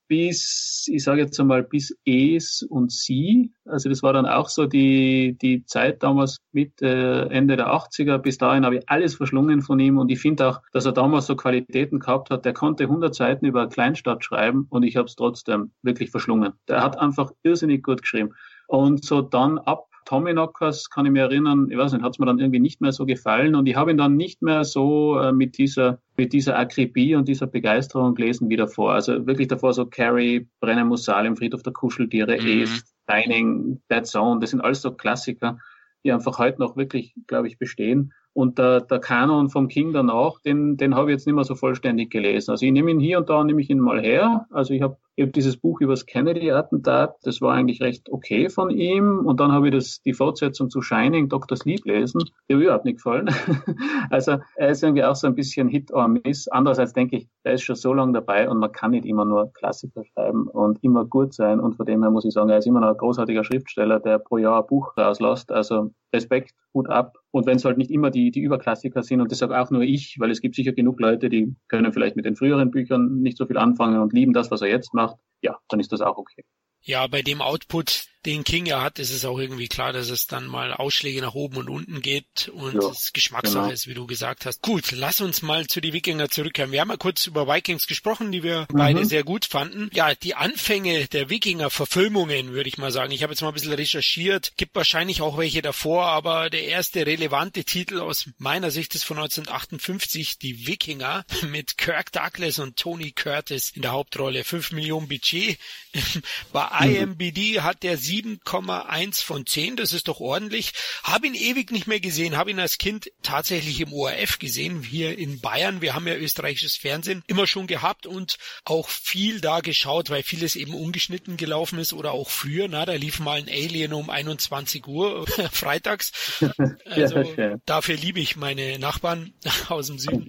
[0.09, 3.53] bis, ich sage jetzt einmal, bis Es und Sie.
[3.63, 8.17] Also das war dann auch so die, die Zeit damals mit äh, Ende der 80er.
[8.17, 11.27] Bis dahin habe ich alles verschlungen von ihm und ich finde auch, dass er damals
[11.27, 12.43] so Qualitäten gehabt hat.
[12.43, 16.53] Der konnte 100 Seiten über Kleinstadt schreiben und ich habe es trotzdem wirklich verschlungen.
[16.67, 18.31] Der hat einfach irrsinnig gut geschrieben.
[18.67, 22.25] Und so dann ab Tommyknockers kann ich mir erinnern, ich weiß nicht, hat es mir
[22.25, 25.31] dann irgendwie nicht mehr so gefallen und ich habe ihn dann nicht mehr so äh,
[25.31, 28.93] mit dieser mit dieser Akribie und dieser Begeisterung gelesen wie davor.
[28.93, 32.63] Also wirklich davor so Carrie, Brenner muss Salem, Friedhof der Kuscheltiere, mhm.
[32.63, 35.59] Ace, Dining, Dead Zone, das sind alles so Klassiker,
[36.03, 38.11] die einfach heute noch wirklich, glaube ich, bestehen.
[38.33, 41.53] Und der, der Kanon vom King danach, den, den habe ich jetzt nicht mehr so
[41.53, 42.49] vollständig gelesen.
[42.49, 44.47] Also ich nehme ihn hier und da, nehme ich ihn mal her.
[44.49, 48.49] Also ich habe ich hab dieses Buch über das Kennedy-Attentat, das war eigentlich recht okay
[48.49, 49.25] von ihm.
[49.25, 51.57] Und dann habe ich das, die Fortsetzung zu Shining, Dr.
[51.57, 52.21] Sleep lesen.
[52.47, 53.27] Der hat überhaupt nicht gefallen.
[54.09, 56.47] also er ist irgendwie auch so ein bisschen Hit or Miss.
[56.47, 59.51] Andererseits denke ich, der ist schon so lange dabei und man kann nicht immer nur
[59.51, 61.59] Klassiker schreiben und immer gut sein.
[61.59, 64.19] Und von dem her muss ich sagen, er ist immer noch ein großartiger Schriftsteller, der
[64.19, 65.51] pro Jahr ein Buch rauslässt.
[65.51, 67.17] Also Respekt, Hut ab.
[67.31, 69.81] Und wenn es halt nicht immer die, die Überklassiker sind, und das sage auch nur
[69.81, 73.37] ich, weil es gibt sicher genug Leute, die können vielleicht mit den früheren Büchern nicht
[73.37, 75.08] so viel anfangen und lieben das, was er jetzt macht,
[75.41, 76.45] ja, dann ist das auch okay.
[76.81, 80.27] Ja, bei dem Output, den King ja hat, ist es auch irgendwie klar, dass es
[80.27, 83.73] dann mal Ausschläge nach oben und unten gibt und ja, es Geschmackssache genau.
[83.73, 84.61] ist, wie du gesagt hast.
[84.61, 86.73] Gut, lass uns mal zu die Wikinger zurückkehren.
[86.73, 88.77] Wir haben ja kurz über Vikings gesprochen, die wir mhm.
[88.77, 89.89] beide sehr gut fanden.
[89.93, 93.11] Ja, die Anfänge der Wikinger-Verfilmungen, würde ich mal sagen.
[93.11, 97.05] Ich habe jetzt mal ein bisschen recherchiert, gibt wahrscheinlich auch welche davor, aber der erste
[97.05, 103.11] relevante Titel aus meiner Sicht ist von 1958, die Wikinger, mit Kirk Douglas und Tony
[103.11, 104.43] Curtis in der Hauptrolle.
[104.43, 105.57] 5 Millionen Budget.
[106.69, 110.73] Bei IMBD hat der 7,1 von 10, das ist doch ordentlich.
[111.03, 115.17] Habe ihn ewig nicht mehr gesehen, habe ihn als Kind tatsächlich im ORF gesehen, hier
[115.17, 115.81] in Bayern.
[115.81, 120.55] Wir haben ja österreichisches Fernsehen immer schon gehabt und auch viel da geschaut, weil vieles
[120.55, 122.67] eben ungeschnitten gelaufen ist oder auch früher.
[122.67, 126.11] Na, da lief mal ein Alien um 21 Uhr freitags.
[126.85, 129.33] Also ja, dafür liebe ich meine Nachbarn
[129.69, 130.27] aus dem Süden.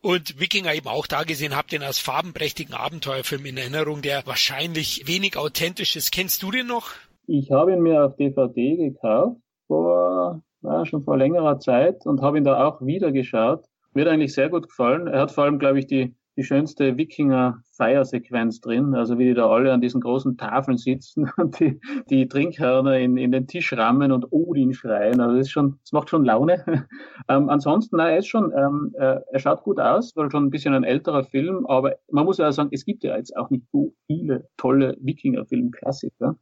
[0.00, 4.71] und Wikinger eben auch da gesehen, habe den als farbenprächtigen Abenteuerfilm in Erinnerung, der wahrscheinlich
[4.76, 6.90] wenig authentisch ist Kennst du den noch?
[7.26, 12.38] Ich habe ihn mir auf DVD gekauft vor na, schon vor längerer Zeit und habe
[12.38, 13.64] ihn da auch wieder geschaut.
[13.94, 15.06] Mir hat eigentlich sehr gut gefallen.
[15.08, 19.48] Er hat vor allem, glaube ich, die, die schönste Wikinger-Feiersequenz drin, also wie die da
[19.48, 24.12] alle an diesen großen Tafeln sitzen und die, die Trinkhörner in, in den Tisch rammen
[24.12, 25.20] und Odin schreien.
[25.20, 26.64] Also das ist schon, das macht schon Laune.
[27.28, 30.50] ähm, ansonsten, na, er ist schon, ähm, er, er schaut gut aus, war schon ein
[30.50, 33.66] bisschen ein älterer Film, aber man muss ja sagen, es gibt ja jetzt auch nicht
[33.70, 36.36] so viele tolle Wikinger-Film-Klassiker.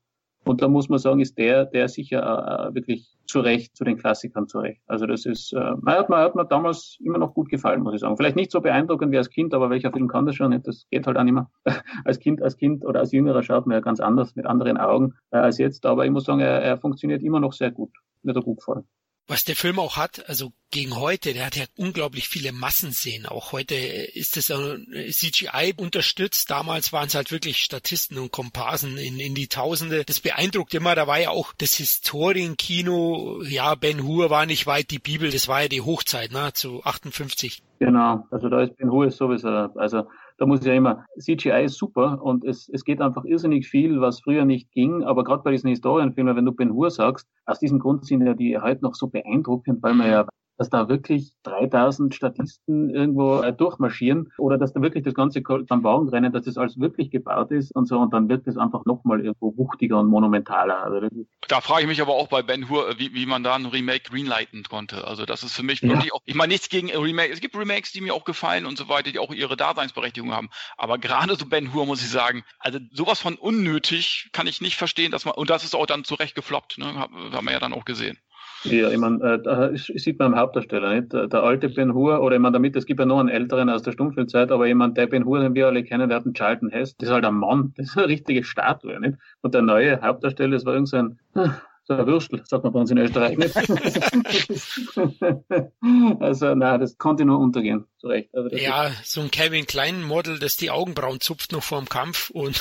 [0.44, 3.98] Und da muss man sagen, ist der, der sicher äh, wirklich zu Recht, zu den
[3.98, 4.80] Klassikern zu Recht.
[4.86, 8.00] Also das ist, äh, hat, mir, hat mir damals immer noch gut gefallen, muss ich
[8.00, 8.16] sagen.
[8.16, 10.60] Vielleicht nicht so beeindruckend wie als Kind, aber welcher Film kann das schon?
[10.62, 11.50] Das geht halt auch nicht mehr.
[12.04, 15.14] als Kind, als Kind oder als Jüngerer schaut man ja ganz anders, mit anderen Augen
[15.30, 15.84] äh, als jetzt.
[15.86, 17.92] Aber ich muss sagen, er, er funktioniert immer noch sehr gut.
[18.22, 18.84] Mir hat er gut gefallen.
[19.30, 23.26] Was der Film auch hat, also gegen heute, der hat ja unglaublich viele Massenszenen.
[23.26, 26.50] Auch heute ist es CGI unterstützt.
[26.50, 30.04] Damals waren es halt wirklich Statisten und Komparsen in, in die Tausende.
[30.04, 30.96] Das beeindruckt immer.
[30.96, 33.44] Da war ja auch das Historienkino.
[33.44, 35.30] Ja, Ben Hur war nicht weit die Bibel.
[35.30, 37.62] Das war ja die Hochzeit, ne, zu 58.
[37.78, 38.26] Genau.
[38.32, 40.08] Also da ist Ben Hur sowieso, also
[40.40, 44.00] da muss ich ja immer, CGI ist super und es, es geht einfach irrsinnig viel,
[44.00, 47.58] was früher nicht ging, aber gerade bei diesen Historienfilmen, wenn du Ben Hur sagst, aus
[47.58, 50.26] diesem Grund sind ja die heute noch so beeindruckend, weil man ja
[50.60, 56.08] dass da wirklich 3000 Statisten irgendwo äh, durchmarschieren oder dass da wirklich das ganze Wagen
[56.10, 59.24] rennen, dass das alles wirklich gebaut ist und so und dann wird das einfach nochmal
[59.24, 60.82] irgendwo wuchtiger und monumentaler.
[60.82, 61.08] Also
[61.48, 64.10] da frage ich mich aber auch bei Ben Hur, wie, wie man da ein Remake
[64.10, 65.08] greenlighten konnte.
[65.08, 66.12] Also das ist für mich wirklich ja.
[66.12, 68.90] auch, ich meine nichts gegen Remakes, es gibt Remakes, die mir auch gefallen und so
[68.90, 72.78] weiter, die auch ihre Daseinsberechtigung haben, aber gerade so Ben Hur muss ich sagen, also
[72.92, 76.34] sowas von unnötig kann ich nicht verstehen, dass man, und das ist auch dann zurecht
[76.34, 76.94] gefloppt, ne?
[76.96, 78.18] haben wir ja dann auch gesehen.
[78.64, 81.12] Ja, ich meine, äh, da sieht man am Hauptdarsteller, nicht?
[81.12, 83.70] Der, der alte Ben Hur, oder ich meine, damit, es gibt ja noch einen älteren
[83.70, 86.34] aus der Stummfilmzeit, aber jemand, der Ben Hur, den wir alle kennen, der hat einen
[86.34, 89.16] Charlton Hess, das ist halt ein Mann, das ist eine richtige Statue, nicht?
[89.40, 91.18] Und der neue Hauptdarsteller, das war irgend so ein,
[91.84, 93.56] so ein Würstel, sagt man bei uns in Österreich, nicht?
[96.20, 98.28] also, nein, das konnte nur untergehen, zu Recht.
[98.34, 102.28] Also, ja, so ein Kevin Klein Model, das die Augenbrauen zupft noch vor dem Kampf
[102.28, 102.60] und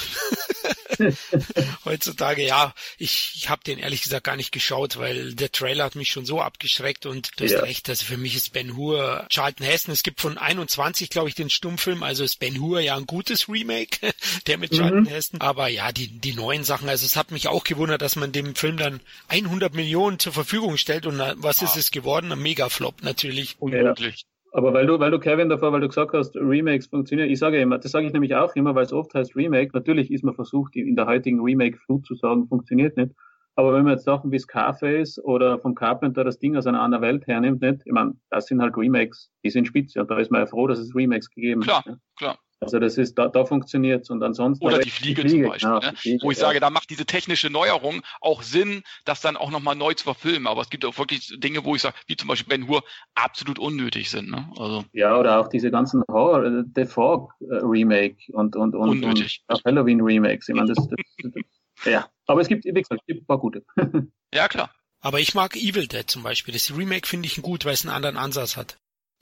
[1.86, 5.96] Heutzutage, ja, ich, ich habe den ehrlich gesagt gar nicht geschaut, weil der Trailer hat
[5.96, 7.60] mich schon so abgeschreckt und du hast ja.
[7.62, 9.94] recht, also für mich ist Ben Hur Charlton Heston.
[9.94, 13.48] Es gibt von 21, glaube ich, den Stummfilm, also ist Ben Hur ja ein gutes
[13.50, 14.14] Remake,
[14.48, 15.08] der mit Charlton mhm.
[15.08, 15.42] Heston.
[15.42, 18.56] Aber ja, die, die neuen Sachen, also es hat mich auch gewundert, dass man dem
[18.56, 21.66] Film dann 100 Millionen zur Verfügung stellt und was ah.
[21.66, 22.32] ist es geworden?
[22.32, 23.56] Ein Megaflop natürlich.
[23.60, 24.26] Unmöglich.
[24.52, 27.60] Aber weil du, weil du Kevin davor, weil du gesagt hast, Remakes funktionieren, ich sage
[27.60, 29.72] immer, das sage ich nämlich auch immer, weil es oft heißt Remake.
[29.74, 33.14] Natürlich ist man versucht, in der heutigen Remake-Flut zu sagen, funktioniert nicht.
[33.56, 37.04] Aber wenn man jetzt Sachen wie Scarface oder vom Carpenter das Ding aus einer anderen
[37.04, 40.32] Welt hernimmt, nicht, ich meine, das sind halt Remakes, die sind spitze und da ist
[40.32, 41.84] man ja froh, dass es Remakes gegeben hat.
[41.84, 42.40] Klar, klar.
[42.62, 44.66] Also das ist, da, da funktioniert und ansonsten.
[44.66, 45.98] Oder die Fliege, die Fliege zum Beispiel, ja, ne?
[45.98, 46.48] Fliege, wo ich ja.
[46.48, 50.46] sage, da macht diese technische Neuerung auch Sinn, das dann auch nochmal neu zu verfilmen.
[50.46, 52.84] Aber es gibt auch wirklich Dinge, wo ich sage, wie zum Beispiel Ben Hur,
[53.16, 54.30] absolut unnötig sind.
[54.30, 54.52] Ne?
[54.58, 54.84] Also.
[54.92, 59.44] Ja, oder auch diese ganzen Horror, äh, The Fog äh, Remake und, und, und, unnötig.
[59.48, 60.50] und Halloween Remakes.
[60.50, 61.44] Ich meine, das, das, das,
[61.86, 62.10] ja.
[62.26, 63.64] Aber es gibt, wie gesagt, es gibt ein paar gute.
[64.34, 64.70] ja, klar.
[65.02, 66.54] Aber ich mag Evil Dead zum Beispiel.
[66.54, 68.79] Das Remake finde ich gut, weil es einen anderen Ansatz hat.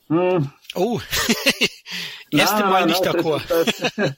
[0.10, 0.50] Hm.
[0.76, 1.00] Oh,
[2.32, 3.42] erste Mal nicht d'accord.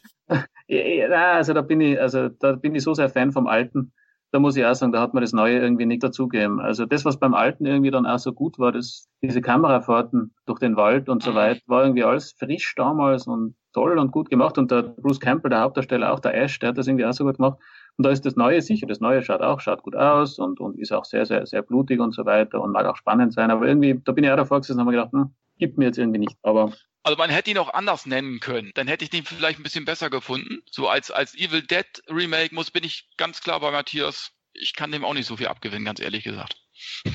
[0.67, 3.91] ja, also da bin ich, also da bin ich so sehr Fan vom Alten.
[4.31, 6.59] Da muss ich auch sagen, da hat man das Neue irgendwie nicht dazugegeben.
[6.59, 10.59] Also das, was beim Alten irgendwie dann auch so gut war, das, diese Kamerafahrten durch
[10.59, 14.59] den Wald und so weiter, war irgendwie alles frisch damals und toll und gut gemacht.
[14.59, 17.23] Und der Bruce Campbell, der Hauptdarsteller, auch der Ash, der hat das irgendwie auch so
[17.23, 17.57] gut gemacht.
[17.97, 18.85] Und da ist das Neue sicher.
[18.85, 21.99] Das Neue schaut auch, schaut gut aus und, und ist auch sehr, sehr, sehr blutig
[21.99, 23.49] und so weiter und mag auch spannend sein.
[23.49, 25.97] Aber irgendwie, da bin ich auch davor gesessen und habe gedacht, hm, gibt mir jetzt
[25.97, 26.35] irgendwie nicht.
[26.41, 28.71] Aber also man hätte ihn auch anders nennen können.
[28.75, 30.61] Dann hätte ich den vielleicht ein bisschen besser gefunden.
[30.69, 34.31] So als, als Evil Dead Remake muss, bin ich ganz klar bei Matthias.
[34.53, 36.57] Ich kann dem auch nicht so viel abgewinnen, ganz ehrlich gesagt.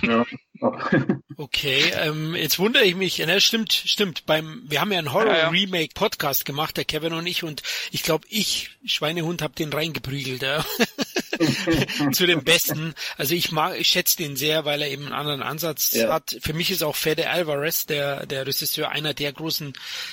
[0.03, 0.25] Ja.
[1.37, 6.45] okay, ähm, jetzt wundere ich mich, ne, stimmt, stimmt, beim, wir haben ja einen Horror-Remake-Podcast
[6.45, 10.65] gemacht, der Kevin und ich, und ich glaube, ich, Schweinehund, hab den reingeprügelt, ja.
[12.13, 12.95] zu dem Besten.
[13.17, 16.13] Also ich mag, ich schätze den sehr, weil er eben einen anderen Ansatz ja.
[16.13, 16.37] hat.
[16.41, 19.73] Für mich ist auch Fede Alvarez, der, der Regisseur, einer der großen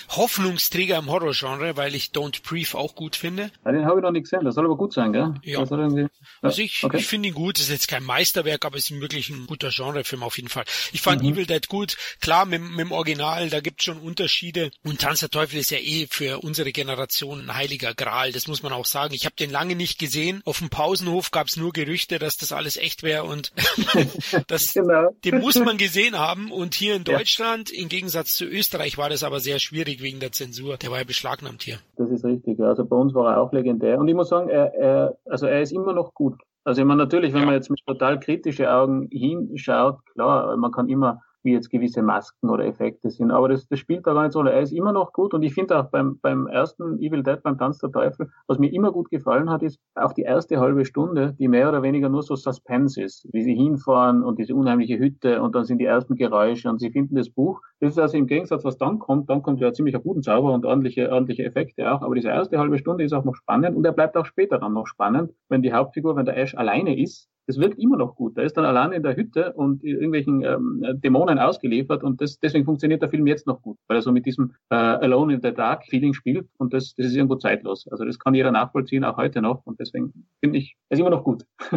[0.10, 3.52] Hoffnungsträger im Horrorgenre, weil ich Don't Brief auch gut finde.
[3.66, 5.34] Ja, den habe ich noch nicht gesehen, das soll aber gut sein, gell?
[5.44, 5.64] Ja.
[5.64, 6.10] ja.
[6.42, 6.98] Also ich, okay.
[6.98, 9.70] ich finde ihn gut, das ist jetzt kein Meisterwerk, aber es ist wirklich ein guter
[9.70, 10.66] Genrefilm auf jeden Fall.
[10.92, 11.30] Ich fand mhm.
[11.30, 14.72] Evil Dead gut, klar, mit, mit dem Original, da gibt es schon Unterschiede.
[14.84, 18.64] Und Tanz der Teufel ist ja eh für unsere Generation ein heiliger Gral, das muss
[18.64, 19.14] man auch sagen.
[19.14, 20.42] Ich habe den lange nicht gesehen.
[20.46, 20.70] Auf dem
[21.12, 23.52] Pausenhof gab es nur Gerüchte, dass das alles echt wäre und
[24.48, 25.10] das, genau.
[25.24, 26.52] den muss man gesehen haben.
[26.52, 27.82] Und hier in Deutschland, ja.
[27.82, 30.78] im Gegensatz zu Österreich, war das aber sehr schwierig wegen der Zensur.
[30.78, 31.80] Der war ja beschlagnahmt hier.
[31.98, 32.60] Das ist richtig.
[32.60, 34.00] Also bei uns war er auch legendär.
[34.00, 36.36] Und ich muss sagen, er, er, also er ist immer noch gut.
[36.64, 37.46] Also ich meine, natürlich, wenn ja.
[37.48, 42.50] man jetzt mit total kritischen Augen hinschaut, klar, man kann immer wie jetzt gewisse Masken
[42.50, 43.32] oder Effekte sind.
[43.32, 44.42] Aber das, das spielt da gar nicht so.
[44.42, 47.58] Er ist immer noch gut und ich finde auch beim, beim ersten Evil Dead, beim
[47.58, 51.36] Tanz der Teufel, was mir immer gut gefallen hat, ist auch die erste halbe Stunde,
[51.40, 55.42] die mehr oder weniger nur so Suspense ist, wie sie hinfahren und diese unheimliche Hütte
[55.42, 57.62] und dann sind die ersten Geräusche und sie finden das Buch.
[57.80, 60.54] Das ist also im Gegensatz, was dann kommt, dann kommt ja ziemlich ein guten Zauber
[60.54, 62.02] und ordentliche, ordentliche Effekte auch.
[62.02, 64.74] Aber diese erste halbe Stunde ist auch noch spannend und er bleibt auch später dann
[64.74, 68.38] noch spannend, wenn die Hauptfigur, wenn der Ash alleine ist das wirkt immer noch gut.
[68.38, 72.64] Der ist dann alleine in der Hütte und irgendwelchen ähm, Dämonen ausgeliefert und das, deswegen
[72.64, 75.54] funktioniert der Film jetzt noch gut, weil er so mit diesem äh, Alone in the
[75.54, 77.88] Dark Feeling spielt und das, das ist irgendwo zeitlos.
[77.92, 81.26] Also das kann jeder nachvollziehen, auch heute noch und deswegen finde ich, ist immer noch
[81.26, 81.46] gut.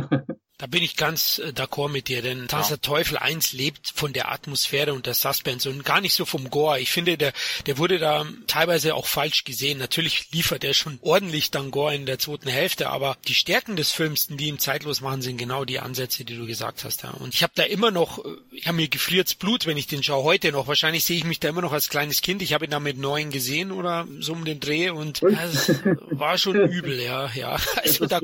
[0.56, 4.12] Da bin ich ganz äh, d'accord mit dir, denn Tanz der Teufel 1 lebt von
[4.12, 6.78] der Atmosphäre und der Suspense und gar nicht so vom Gore.
[6.78, 7.32] Ich finde, der,
[7.66, 9.78] der wurde da teilweise auch falsch gesehen.
[9.78, 13.90] Natürlich liefert er schon ordentlich dann Gore in der zweiten Hälfte, aber die Stärken des
[13.90, 17.02] Films, die ihn zeitlos machen, sind genau die Ansätze, die du gesagt hast.
[17.02, 17.10] Ja.
[17.10, 20.04] Und ich habe da immer noch, äh, ich habe mir gefriert's Blut, wenn ich den
[20.04, 20.68] schaue, heute noch.
[20.68, 22.42] Wahrscheinlich sehe ich mich da immer noch als kleines Kind.
[22.42, 25.80] Ich habe ihn da mit neun gesehen oder so um den Dreh und ja, das
[26.12, 27.56] war schon übel, ja, ja.
[27.82, 28.20] Also da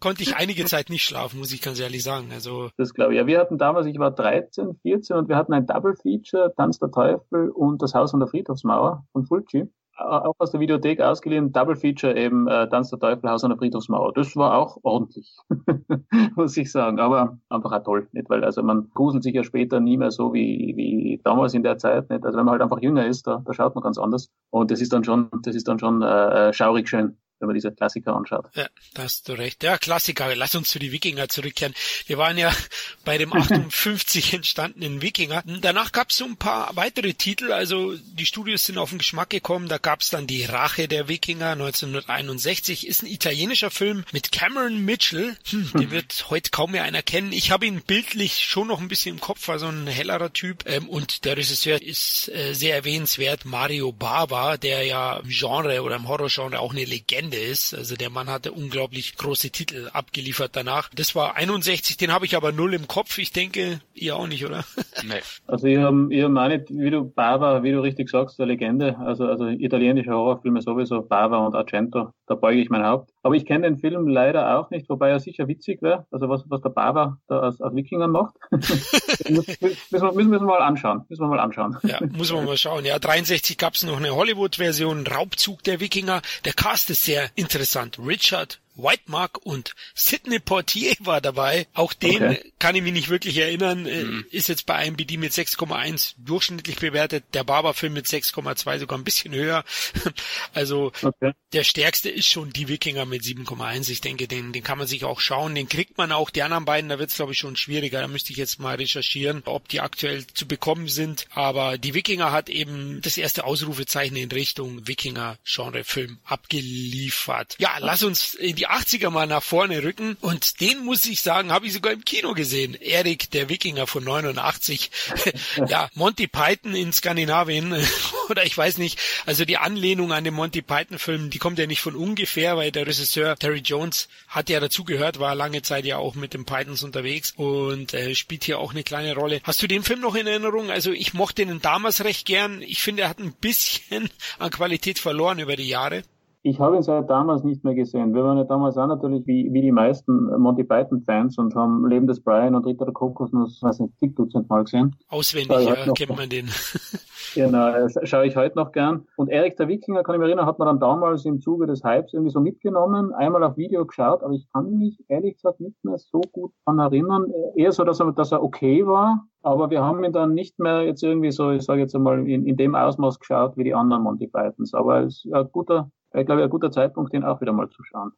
[0.00, 2.28] konnte ich einige Zeit nicht schlafen, muss ich ganz ehrlich sagen.
[2.32, 3.18] Also das glaube ich.
[3.18, 6.78] Ja, wir hatten damals, ich war 13, 14 und wir hatten ein Double Feature, Tanz
[6.78, 9.70] der Teufel und das Haus an der Friedhofsmauer von Fulci.
[9.96, 13.58] Auch aus der Videothek ausgeliehen, Double Feature eben äh, Tanz der Teufel, Haus an der
[13.58, 14.12] Friedhofsmauer.
[14.12, 15.36] Das war auch ordentlich,
[16.34, 16.98] muss ich sagen.
[16.98, 18.28] Aber einfach auch toll, nicht?
[18.28, 21.78] Weil also man gruselt sich ja später nie mehr so wie, wie damals in der
[21.78, 22.24] Zeit, nicht?
[22.24, 24.30] Also wenn man halt einfach jünger ist, da, da schaut man ganz anders.
[24.50, 27.54] Und das ist dann schon, das ist dann schon äh, äh schaurig schön wenn man
[27.54, 28.46] diese Klassiker anschaut.
[28.54, 29.62] Ja, da hast du recht.
[29.62, 30.34] Ja, Klassiker.
[30.34, 31.74] Lass uns zu die Wikinger zurückkehren.
[32.06, 32.54] Wir waren ja
[33.04, 35.42] bei dem 58 entstandenen Wikinger.
[35.60, 37.52] Danach gab es so ein paar weitere Titel.
[37.52, 39.68] Also die Studios sind auf den Geschmack gekommen.
[39.68, 42.86] Da gab es dann die Rache der Wikinger 1961.
[42.86, 45.36] Ist ein italienischer Film mit Cameron Mitchell.
[45.50, 47.32] Hm, den wird heute kaum mehr einer kennen.
[47.32, 50.64] Ich habe ihn bildlich schon noch ein bisschen im Kopf, war so ein hellerer Typ.
[50.66, 53.44] Ähm, und der Regisseur ist äh, sehr erwähnenswert.
[53.44, 57.74] Mario Bava, der ja im Genre oder im Horrorgenre auch eine Legende Ende ist.
[57.74, 60.90] Also der Mann hatte unglaublich große Titel abgeliefert danach.
[60.94, 63.18] Das war 61, den habe ich aber null im Kopf.
[63.18, 64.64] Ich denke, ihr auch nicht, oder?
[65.06, 65.20] Nee.
[65.46, 68.96] Also ich habe ich hab meine, wie du Bava, wie du richtig sagst, der Legende.
[68.98, 72.12] Also, also italienische Horrorfilme sowieso, Bava und Argento.
[72.26, 73.13] Da beuge ich mein Haupt.
[73.24, 76.06] Aber ich kenne den Film leider auch nicht, wobei er sicher witzig wäre.
[76.10, 78.34] Also was, was der Bava da aus, aus Wikingern macht.
[78.50, 81.06] müssen, wir, müssen wir mal anschauen.
[81.08, 81.78] Müssen wir mal anschauen.
[81.84, 82.84] Ja, muss man mal schauen.
[82.84, 86.20] Ja, 63 gab es noch eine Hollywood-Version, Raubzug der Wikinger.
[86.44, 87.98] Der Cast ist sehr interessant.
[87.98, 91.66] Richard Whitemark und Sidney Portier war dabei.
[91.74, 92.52] Auch den okay.
[92.58, 93.86] kann ich mich nicht wirklich erinnern.
[93.86, 94.26] Äh, mhm.
[94.30, 97.24] Ist jetzt bei IMDb mit 6,1 durchschnittlich bewertet.
[97.34, 99.64] Der Barber-Film mit 6,2 sogar ein bisschen höher.
[100.52, 101.32] Also okay.
[101.52, 103.90] der stärkste ist schon die Wikinger mit 7,1.
[103.90, 105.54] Ich denke, den, den kann man sich auch schauen.
[105.54, 106.30] Den kriegt man auch.
[106.30, 108.00] Die anderen beiden, da wird es glaube ich schon schwieriger.
[108.00, 111.26] Da müsste ich jetzt mal recherchieren, ob die aktuell zu bekommen sind.
[111.30, 117.56] Aber die Wikinger hat eben das erste Ausrufezeichen in Richtung Wikinger-Genre-Film abgeliefert.
[117.58, 121.20] Ja, lass uns in die die 80er mal nach vorne rücken und den muss ich
[121.20, 122.74] sagen, habe ich sogar im Kino gesehen.
[122.74, 124.90] Erik, der Wikinger von 89.
[125.68, 127.74] ja, Monty Python in Skandinavien
[128.30, 128.98] oder ich weiß nicht.
[129.26, 132.72] Also die Anlehnung an den Monty Python Film, die kommt ja nicht von ungefähr, weil
[132.72, 136.82] der Regisseur Terry Jones hat ja dazugehört, war lange Zeit ja auch mit den Pythons
[136.82, 139.40] unterwegs und äh, spielt hier auch eine kleine Rolle.
[139.44, 140.70] Hast du den Film noch in Erinnerung?
[140.70, 142.62] Also ich mochte ihn damals recht gern.
[142.62, 144.08] Ich finde, er hat ein bisschen
[144.38, 146.02] an Qualität verloren über die Jahre.
[146.46, 148.12] Ich habe ihn seit damals nicht mehr gesehen.
[148.12, 152.06] Wir waren ja damals auch natürlich wie, wie die meisten Monty Python-Fans und haben Leben
[152.06, 154.94] des Brian und Ritter der Kokosnuss, weiß nicht, zig Dutzend Mal gesehen.
[155.08, 156.50] Auswendig, ja, kennt man den.
[157.34, 159.06] genau, schaue ich heute noch gern.
[159.16, 161.82] Und Erik der Wikinger, kann ich mich erinnern, hat man dann damals im Zuge des
[161.82, 165.82] Hypes irgendwie so mitgenommen, einmal auf Video geschaut, aber ich kann mich ehrlich gesagt nicht
[165.82, 167.24] mehr so gut daran erinnern.
[167.56, 170.82] Eher so, dass er, dass er okay war, aber wir haben ihn dann nicht mehr
[170.82, 174.02] jetzt irgendwie so, ich sage jetzt einmal, in, in dem Ausmaß geschaut wie die anderen
[174.02, 174.74] Monty Pythons.
[174.74, 177.82] Aber es ist ein guter, ich glaube, ein guter Zeitpunkt, den auch wieder mal zu
[177.84, 178.12] schauen.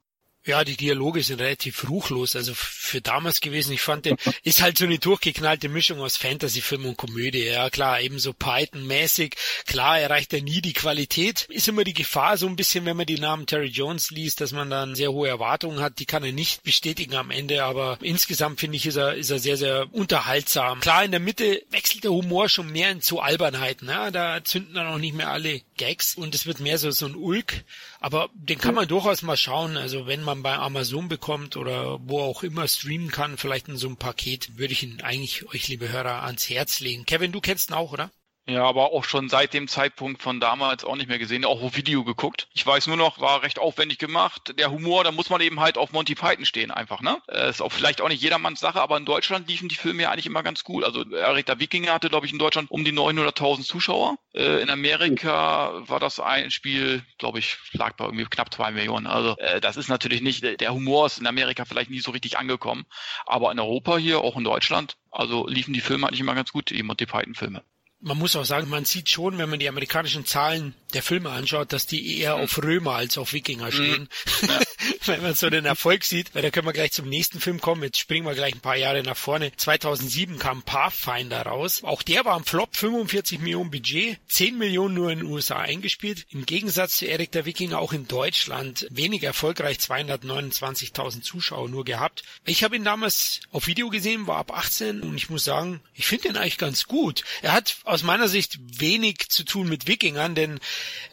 [0.47, 3.72] Ja, die Dialoge sind relativ ruchlos, also für damals gewesen.
[3.72, 7.47] Ich fand den, ist halt so eine durchgeknallte Mischung aus Fantasy-Film und Komödie.
[7.47, 9.34] Ja, klar, eben so Python-mäßig.
[9.66, 11.49] Klar, erreicht er nie die Qualität.
[11.51, 14.53] Ist immer die Gefahr so ein bisschen, wenn man die Namen Terry Jones liest, dass
[14.53, 15.99] man dann sehr hohe Erwartungen hat.
[15.99, 19.40] Die kann er nicht bestätigen am Ende, aber insgesamt finde ich, ist er, ist er
[19.40, 20.78] sehr, sehr unterhaltsam.
[20.78, 23.88] Klar, in der Mitte wechselt der Humor schon mehr in zu Albernheiten.
[23.88, 27.06] Ja, da zünden dann auch nicht mehr alle Gags und es wird mehr so, so
[27.06, 27.64] ein Ulk.
[28.00, 29.76] Aber den kann man durchaus mal schauen.
[29.76, 33.86] Also wenn man bei Amazon bekommt oder wo auch immer streamen kann, vielleicht in so
[33.86, 37.06] einem Paket, würde ich ihn eigentlich euch, liebe Hörer, ans Herz legen.
[37.06, 38.10] Kevin, du kennst ihn auch, oder?
[38.49, 41.76] Ja, aber auch schon seit dem Zeitpunkt von damals auch nicht mehr gesehen, auch auf
[41.76, 42.47] Video geguckt.
[42.55, 44.57] Ich weiß nur noch, war recht aufwendig gemacht.
[44.57, 47.20] Der Humor, da muss man eben halt auf Monty Python stehen einfach, ne?
[47.26, 50.12] Äh, ist auch vielleicht auch nicht jedermanns Sache, aber in Deutschland liefen die Filme ja
[50.12, 50.84] eigentlich immer ganz gut.
[50.84, 54.16] Also Erik der Wikinger hatte, glaube ich, in Deutschland um die 900.000 Zuschauer.
[54.32, 59.09] Äh, in Amerika war das ein Spiel, glaube ich, lag bei irgendwie knapp zwei Millionen.
[59.09, 62.38] Also äh, das ist natürlich nicht, der Humor ist in Amerika vielleicht nie so richtig
[62.38, 62.86] angekommen.
[63.26, 66.70] Aber in Europa hier, auch in Deutschland, also liefen die Filme eigentlich immer ganz gut,
[66.70, 67.64] die Monty Python Filme
[68.07, 71.72] man muss auch sagen, man sieht schon, wenn man die amerikanischen Zahlen der Filme anschaut,
[71.72, 74.09] dass die eher auf Römer als auf Wikinger stehen.
[74.42, 74.61] Ja.
[75.16, 77.82] wenn man so den Erfolg sieht, weil da können wir gleich zum nächsten Film kommen.
[77.82, 79.52] Jetzt springen wir gleich ein paar Jahre nach vorne.
[79.57, 81.84] 2007 kam Pathfinder raus.
[81.84, 86.26] Auch der war am Flop, 45 Millionen Budget, 10 Millionen nur in den USA eingespielt.
[86.30, 92.22] Im Gegensatz zu Erik der Wikinger auch in Deutschland wenig erfolgreich, 229.000 Zuschauer nur gehabt.
[92.44, 96.07] Ich habe ihn damals auf Video gesehen, war ab 18 und ich muss sagen, ich
[96.07, 97.24] finde ihn eigentlich ganz gut.
[97.42, 100.61] Er hat aus meiner Sicht wenig zu tun mit Wikingern, denn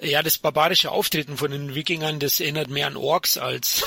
[0.01, 3.82] ja, das barbarische Auftreten von den Wikingern, das erinnert mehr an Orks als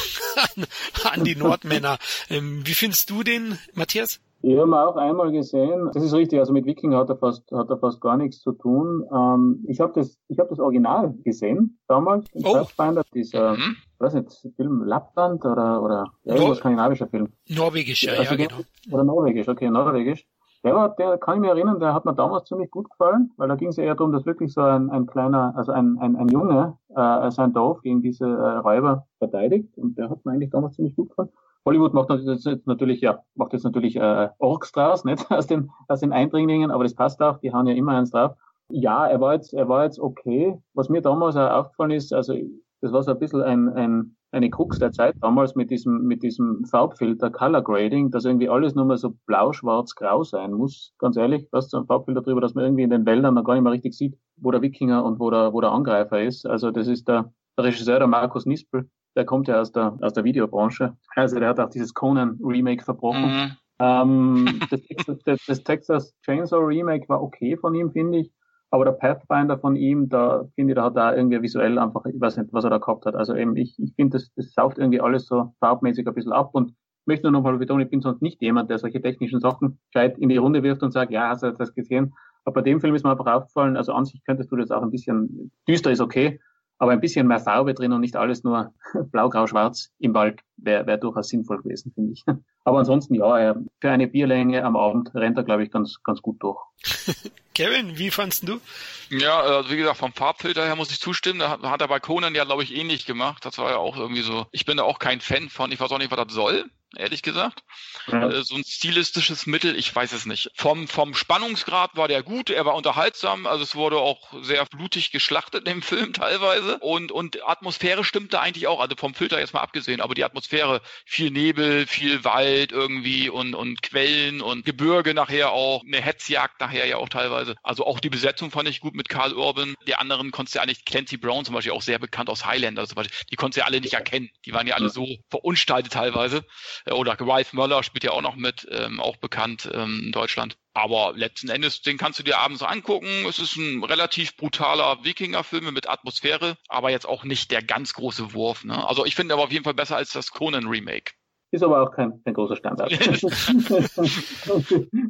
[0.57, 0.66] an,
[1.12, 1.99] an die Nordmänner.
[2.30, 4.20] Ähm, wie findest du den, Matthias?
[4.42, 5.90] Ich habe ihn auch einmal gesehen.
[5.92, 6.38] Das ist richtig.
[6.38, 9.05] Also mit Wikinger hat er fast, hat er fast gar nichts zu tun.
[9.12, 12.26] Ähm, ich habe das, ich habe das Original gesehen damals.
[12.32, 12.53] Oh.
[12.53, 13.76] Pathfinder, dieser, mhm.
[13.99, 17.32] weiß nicht, Film Lappland oder oder ja, irgendwas skandinavischer Film.
[17.49, 18.61] Norwegisch, also, ja, genau.
[18.90, 20.24] Oder Norwegisch, okay, Norwegisch.
[20.66, 23.46] Der, war, der kann ich mir erinnern, der hat mir damals ziemlich gut gefallen, weil
[23.46, 26.26] da ging es eher darum, dass wirklich so ein, ein kleiner, also ein, ein, ein
[26.26, 30.74] Junge äh, sein Dorf gegen diese äh, Räuber verteidigt und der hat mir eigentlich damals
[30.74, 31.28] ziemlich gut gefallen.
[31.64, 36.00] Hollywood macht jetzt natürlich, ja, macht jetzt natürlich äh, Orks draus, nicht aus den, aus
[36.00, 38.32] den Eindringlingen, aber das passt auch, die haben ja immer eins drauf.
[38.68, 40.60] Ja, er war jetzt, er war jetzt okay.
[40.74, 42.34] Was mir damals auch aufgefallen ist, also
[42.80, 46.22] das war so ein bisschen ein, ein eine Krux der Zeit damals mit diesem, mit
[46.22, 50.92] diesem Farbfilter Color Grading, dass irgendwie alles nur mal so blau, schwarz, grau sein muss.
[50.98, 53.54] Ganz ehrlich, was so ein Farbfilter drüber, dass man irgendwie in den Wäldern noch gar
[53.54, 56.46] nicht mehr richtig sieht, wo der Wikinger und wo der, wo der Angreifer ist.
[56.46, 60.12] Also das ist der, der Regisseur, der Markus Nispel, der kommt ja aus der, aus
[60.12, 60.96] der Videobranche.
[61.14, 63.22] Also der hat auch dieses Conan Remake verbrochen.
[63.22, 63.50] Mhm.
[63.78, 64.80] Ähm, das,
[65.24, 68.32] das, das Texas Chainsaw Remake war okay von ihm, finde ich.
[68.76, 72.20] Aber der Pathfinder von ihm, da finde ich, da hat er irgendwie visuell einfach, ich
[72.20, 73.14] weiß nicht, was er da gehabt hat.
[73.14, 76.50] Also eben, ich, ich finde, das, das saugt irgendwie alles so farbmäßig ein bisschen ab
[76.52, 76.74] und
[77.06, 80.28] möchte nur nochmal betonen, ich bin sonst nicht jemand, der solche technischen Sachen gescheit in
[80.28, 82.12] die Runde wirft und sagt, ja, hast du das gesehen?
[82.44, 84.82] Aber bei dem Film ist mir einfach aufgefallen, also an sich könntest du das auch
[84.82, 86.38] ein bisschen, düster ist okay,
[86.78, 88.72] aber ein bisschen mehr Farbe drin und nicht alles nur
[89.12, 92.24] blau, grau, schwarz im Wald wäre wär durchaus sinnvoll gewesen, finde ich.
[92.64, 96.42] Aber ansonsten, ja, für eine Bierlänge am Abend rennt er, glaube ich, ganz, ganz gut
[96.42, 96.60] durch.
[97.54, 98.60] Kevin, wie fandst du?
[99.08, 101.38] Ja, also wie gesagt, vom Farbfilter her muss ich zustimmen.
[101.38, 103.44] Da hat, hat er bei Conan ja, glaube ich, ähnlich gemacht.
[103.44, 104.46] Das war ja auch irgendwie so.
[104.50, 105.70] Ich bin da auch kein Fan von.
[105.70, 106.64] Ich weiß auch nicht, was das soll
[106.97, 107.62] ehrlich gesagt.
[108.09, 108.28] Ja.
[108.28, 110.51] Äh, so ein stilistisches Mittel, ich weiß es nicht.
[110.55, 115.11] Vom, vom Spannungsgrad war der gut, er war unterhaltsam, also es wurde auch sehr blutig
[115.11, 119.61] geschlachtet im Film teilweise und, und Atmosphäre stimmte eigentlich auch, also vom Filter jetzt mal
[119.61, 125.53] abgesehen, aber die Atmosphäre, viel Nebel, viel Wald irgendwie und, und Quellen und Gebirge nachher
[125.53, 127.57] auch, eine Hetzjagd nachher ja auch teilweise.
[127.62, 129.74] Also auch die Besetzung fand ich gut mit Karl Urban.
[129.86, 132.86] Die anderen konntest du ja eigentlich, Clancy Brown zum Beispiel auch sehr bekannt aus Highlander
[132.86, 134.30] zum Beispiel, die konntest du ja alle nicht erkennen.
[134.44, 136.44] Die waren ja alle so verunstaltet teilweise.
[136.87, 140.57] Äh, oder Ralph Möller spielt ja auch noch mit, ähm, auch bekannt ähm, in Deutschland.
[140.74, 143.26] Aber letzten Endes, den kannst du dir abends angucken.
[143.28, 148.32] Es ist ein relativ brutaler Wikinger-Film mit Atmosphäre, aber jetzt auch nicht der ganz große
[148.32, 148.64] Wurf.
[148.64, 148.87] Ne?
[148.87, 151.12] Also ich finde aber auf jeden Fall besser als das Conan-Remake.
[151.53, 152.92] Ist aber auch kein, kein großer Standard.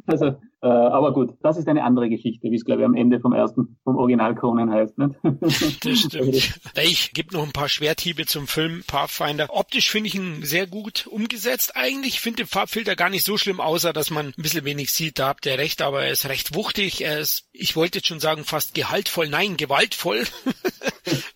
[0.05, 3.19] also, äh, aber gut, das ist eine andere Geschichte, wie es glaube ich am Ende
[3.19, 4.97] vom ersten, vom Original Conan heißt.
[4.97, 5.15] Nicht?
[5.83, 6.59] das stimmt.
[6.81, 9.47] Ich gebe noch ein paar Schwerthiebe zum Film Pathfinder.
[9.49, 11.75] Optisch finde ich ihn sehr gut umgesetzt.
[11.75, 15.19] Eigentlich finde den Farbfilter gar nicht so schlimm, außer dass man ein bisschen wenig sieht.
[15.19, 17.03] Da habt ihr recht, aber er ist recht wuchtig.
[17.03, 19.29] Er ist, ich wollte jetzt schon sagen, fast gehaltvoll.
[19.29, 20.23] Nein, gewaltvoll.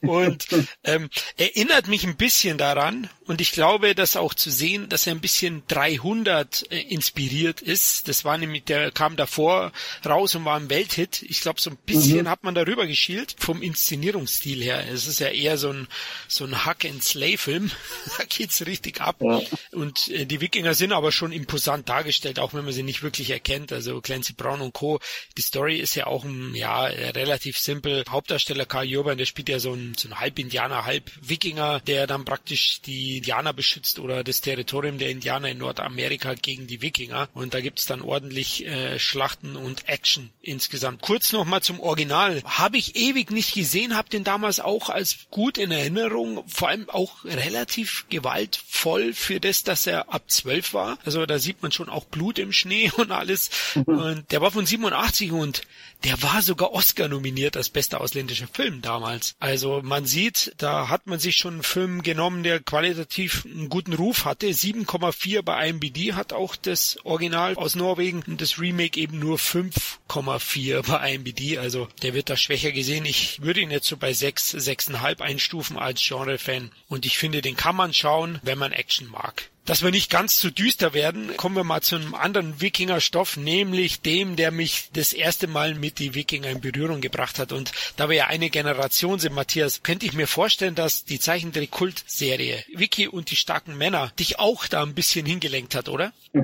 [0.01, 0.47] und
[0.83, 3.07] ähm, erinnert mich ein bisschen daran.
[3.31, 8.09] Und ich glaube, dass auch zu sehen, dass er ein bisschen 300 äh, inspiriert ist.
[8.09, 9.71] Das war nämlich, der kam davor
[10.05, 11.21] raus und war ein Welthit.
[11.21, 12.29] Ich glaube, so ein bisschen mhm.
[12.29, 14.85] hat man darüber geschielt vom Inszenierungsstil her.
[14.91, 15.87] Es ist ja eher so ein
[16.27, 17.71] so ein Hack and Slay Film.
[18.17, 19.21] da geht's richtig ab.
[19.21, 19.39] Ja.
[19.71, 23.29] Und äh, die Wikinger sind aber schon imposant dargestellt, auch wenn man sie nicht wirklich
[23.29, 23.71] erkennt.
[23.71, 24.99] Also Clancy Brown und Co.
[25.37, 28.03] Die Story ist ja auch ein, ja relativ simpel.
[28.09, 32.07] Hauptdarsteller Karl Jurban, der spielt ja so ein, so ein halb Indianer, halb Wikinger, der
[32.07, 37.29] dann praktisch die Indianer beschützt oder das Territorium der Indianer in Nordamerika gegen die Wikinger.
[37.35, 41.03] Und da gibt's dann ordentlich äh, Schlachten und Action insgesamt.
[41.03, 42.41] Kurz nochmal zum Original.
[42.45, 46.89] Habe ich ewig nicht gesehen, habe den damals auch als gut in Erinnerung, vor allem
[46.89, 50.97] auch relativ gewaltvoll für das, dass er ab zwölf war.
[51.05, 53.51] Also da sieht man schon auch Blut im Schnee und alles.
[53.75, 53.83] Mhm.
[53.83, 55.61] Und der war von 87 und
[56.03, 59.35] der war sogar Oscar nominiert als bester ausländischer Film damals.
[59.39, 63.93] Also man sieht, da hat man sich schon einen Film genommen, der qualitativ einen guten
[63.93, 64.47] Ruf hatte.
[64.47, 70.87] 7,4 bei IMBD hat auch das Original aus Norwegen und das Remake eben nur 5,4
[70.87, 71.59] bei IMBD.
[71.59, 73.05] Also der wird da schwächer gesehen.
[73.05, 76.71] Ich würde ihn jetzt so bei 6, 6,5 einstufen als Genre-Fan.
[76.87, 79.50] Und ich finde, den kann man schauen, wenn man Action mag.
[79.65, 84.01] Dass wir nicht ganz zu düster werden, kommen wir mal zu einem anderen Wikinger-Stoff, nämlich
[84.01, 87.51] dem, der mich das erste Mal mit die Wikinger in Berührung gebracht hat.
[87.51, 92.63] Und da wir ja eine Generation sind, Matthias, könnte ich mir vorstellen, dass die Zeichentrick-Kult-Serie
[92.73, 96.11] Wiki und die starken Männer dich auch da ein bisschen hingelenkt hat, oder?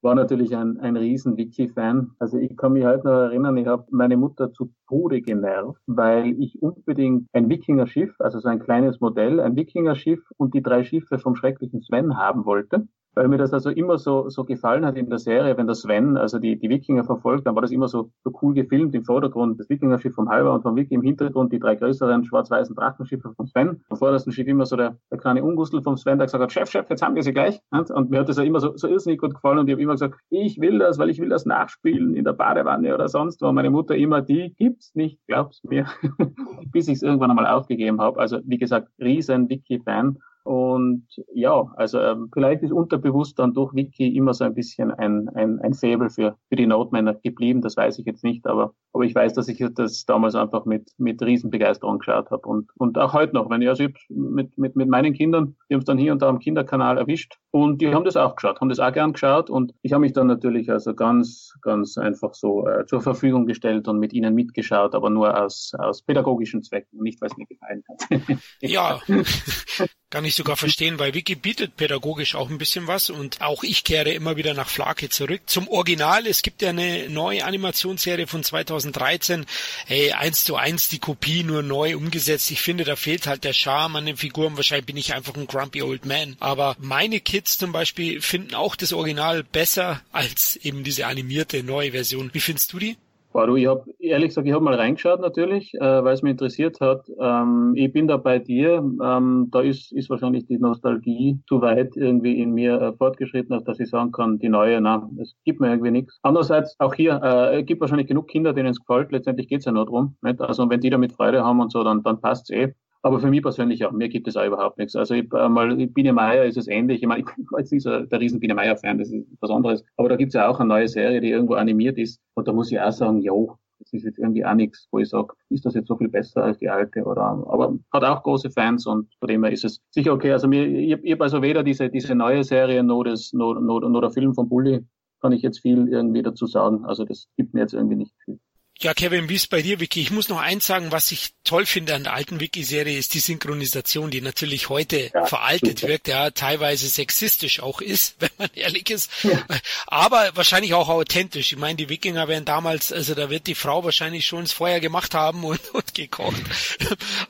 [0.00, 2.12] War natürlich ein, ein riesen Wiki-Fan.
[2.18, 6.40] Also ich kann mich halt noch erinnern, ich habe meine Mutter zu Tode genervt, weil
[6.40, 11.18] ich unbedingt ein Wikinger-Schiff, also so ein kleines Modell, ein Wikinger-Schiff und die drei Schiffe
[11.18, 15.08] vom schrecklichen Sven haben wollte weil mir das also immer so, so gefallen hat in
[15.08, 18.10] der Serie, wenn der Sven, also die, die Wikinger verfolgt, dann war das immer so,
[18.22, 21.58] so cool gefilmt im Vordergrund, das Wikingerschiff vom Halber und vom Wiki im Hintergrund, die
[21.58, 23.82] drei größeren schwarz-weißen Drachenschiffe vom Sven.
[23.88, 26.70] Am vordersten Schiff immer so der, der kleine Ungustel vom Sven, der gesagt hat, Chef,
[26.70, 27.58] Chef, jetzt haben wir sie gleich.
[27.70, 29.94] Und mir hat das ja immer so, so irrsinnig gut gefallen und ich habe immer
[29.94, 33.50] gesagt, ich will das, weil ich will das nachspielen in der Badewanne oder sonst wo.
[33.50, 35.86] Meine Mutter immer, die gibt's nicht, glaub's mir,
[36.70, 38.20] bis ich es irgendwann einmal aufgegeben habe.
[38.20, 44.16] Also wie gesagt, riesen Wiki-Fan und ja, also ähm, vielleicht ist unterbewusst dann durch Wiki
[44.16, 47.98] immer so ein bisschen ein, ein, ein Faible für, für die Notmänner geblieben, das weiß
[47.98, 51.98] ich jetzt nicht, aber, aber ich weiß, dass ich das damals einfach mit, mit Riesenbegeisterung
[51.98, 55.14] geschaut habe und, und auch heute noch, wenn ich, also ich mit, mit, mit meinen
[55.14, 58.16] Kindern, die haben es dann hier und da am Kinderkanal erwischt und die haben das
[58.16, 61.54] auch geschaut, haben das auch gern geschaut und ich habe mich dann natürlich also ganz,
[61.60, 66.02] ganz einfach so äh, zur Verfügung gestellt und mit ihnen mitgeschaut, aber nur aus, aus
[66.02, 68.38] pädagogischen Zwecken, nicht weil es mir gefallen hat.
[68.60, 69.00] ja,
[70.08, 73.82] Kann ich sogar verstehen, weil Wiki bietet pädagogisch auch ein bisschen was und auch ich
[73.82, 75.40] kehre immer wieder nach Flake zurück.
[75.46, 79.46] Zum Original, es gibt ja eine neue Animationsserie von 2013,
[79.86, 82.52] hey, eins zu eins die Kopie nur neu umgesetzt.
[82.52, 84.56] Ich finde, da fehlt halt der Charme an den Figuren.
[84.56, 86.36] Wahrscheinlich bin ich einfach ein grumpy old man.
[86.38, 91.90] Aber meine Kids zum Beispiel finden auch das Original besser als eben diese animierte neue
[91.90, 92.30] Version.
[92.32, 92.96] Wie findest du die?
[93.36, 96.30] Boah, du, ich habe ehrlich gesagt, ich habe mal reingeschaut natürlich, äh, weil es mich
[96.30, 97.06] interessiert hat.
[97.20, 98.76] Ähm, ich bin da bei dir.
[98.78, 103.78] Ähm, da ist, ist wahrscheinlich die Nostalgie zu weit irgendwie in mir äh, fortgeschritten, dass
[103.78, 106.18] ich sagen kann, die neue, na, es gibt mir irgendwie nichts.
[106.22, 109.12] Andererseits, auch hier, äh, gibt wahrscheinlich genug Kinder, denen es gefällt.
[109.12, 110.16] Letztendlich geht's ja nur drum.
[110.22, 110.40] Nicht?
[110.40, 112.72] Also wenn die damit Freude haben und so, dann, dann passt's eh.
[113.06, 114.96] Aber für mich persönlich auch, mir gibt es auch überhaupt nichts.
[114.96, 117.02] Also ich, äh, mal Biene Meier ist es ähnlich.
[117.02, 119.84] Ich meine, ich bin jetzt nicht so der riesen Biene Meier-Fan, das ist was anderes.
[119.96, 122.20] Aber da gibt es ja auch eine neue Serie, die irgendwo animiert ist.
[122.34, 125.08] Und da muss ich auch sagen, jo, das ist jetzt irgendwie auch nichts, wo ich
[125.08, 128.50] sage, ist das jetzt so viel besser als die alte oder, aber hat auch große
[128.50, 130.32] Fans und von dem her ist es sicher okay.
[130.32, 133.88] Also mir, ich, ich habe also weder diese, diese neue Serie noch das, noch, noch,
[133.88, 134.84] noch der Film von Bully
[135.20, 136.84] kann ich jetzt viel irgendwie dazu sagen.
[136.86, 138.40] Also das gibt mir jetzt irgendwie nicht viel.
[138.78, 140.02] Ja, Kevin, wie ist bei dir, Vicky?
[140.02, 143.20] Ich muss noch eins sagen, was ich toll finde an der alten Wiki-Serie, ist die
[143.20, 145.92] Synchronisation, die natürlich heute ja, veraltet super.
[145.92, 149.42] wirkt, ja, teilweise sexistisch auch ist, wenn man ehrlich ist, ja.
[149.86, 151.52] aber wahrscheinlich auch authentisch.
[151.52, 154.80] Ich meine, die Wikinger werden damals, also da wird die Frau wahrscheinlich schon ins Feuer
[154.80, 156.42] gemacht haben und, und gekocht.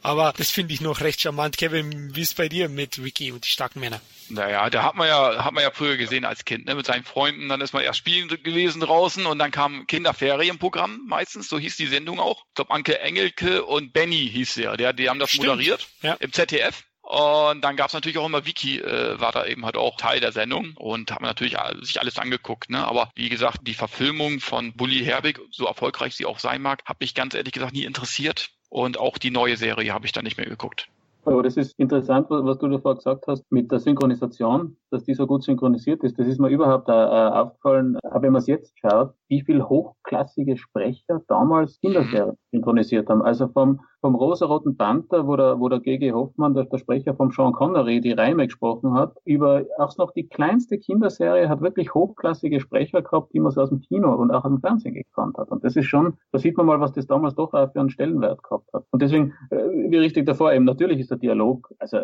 [0.03, 1.59] aber das finde ich noch recht charmant.
[1.59, 4.01] Kevin, wie ist bei dir mit Wiki und die starken Männer?
[4.29, 7.05] Naja, da hat man ja, hat man ja früher gesehen als Kind, ne, mit seinen
[7.05, 11.77] Freunden, dann ist man erst spielen gewesen draußen und dann kam Kinderferienprogramm meistens, so hieß
[11.77, 12.45] die Sendung auch.
[12.49, 15.49] Ich glaube, Anke Engelke und Benny hieß der, der, die haben das Stimmt.
[15.49, 16.15] moderiert ja.
[16.15, 16.85] im ZDF.
[17.07, 20.33] Und dann gab's natürlich auch immer Wiki, äh, war da eben halt auch Teil der
[20.33, 22.69] Sendung und haben natürlich sich alles angeguckt.
[22.69, 22.85] Ne?
[22.85, 27.01] Aber wie gesagt, die Verfilmung von Bully Herbig, so erfolgreich sie auch sein mag, hat
[27.01, 28.51] mich ganz ehrlich gesagt nie interessiert.
[28.71, 30.89] Und auch die neue Serie habe ich dann nicht mehr geguckt.
[31.25, 35.27] Aber das ist interessant, was du davor gesagt hast, mit der Synchronisation, dass die so
[35.27, 36.19] gut synchronisiert ist.
[36.19, 40.57] Das ist mir überhaupt äh, aufgefallen, aber wenn man es jetzt schaut, wie viel hochklassige
[40.57, 43.23] Sprecher damals Kinderserien synchronisiert haben.
[43.23, 46.13] Also vom, vom rosa-roten Panther, wo der, wo der G.G.
[46.13, 50.29] Hoffmann, der, der Sprecher vom Sean Connery, die Reime gesprochen hat, über auch noch die
[50.29, 54.45] kleinste Kinderserie hat wirklich hochklassige Sprecher gehabt, die man so aus dem Kino und auch
[54.45, 55.51] aus dem Fernsehen gekannt hat.
[55.51, 57.91] Und das ist schon, da sieht man mal, was das damals doch auch für einen
[57.91, 58.85] Stellenwert gehabt hat.
[58.91, 61.99] Und deswegen, äh, wie richtig davor, eben natürlich ist der Dialog, also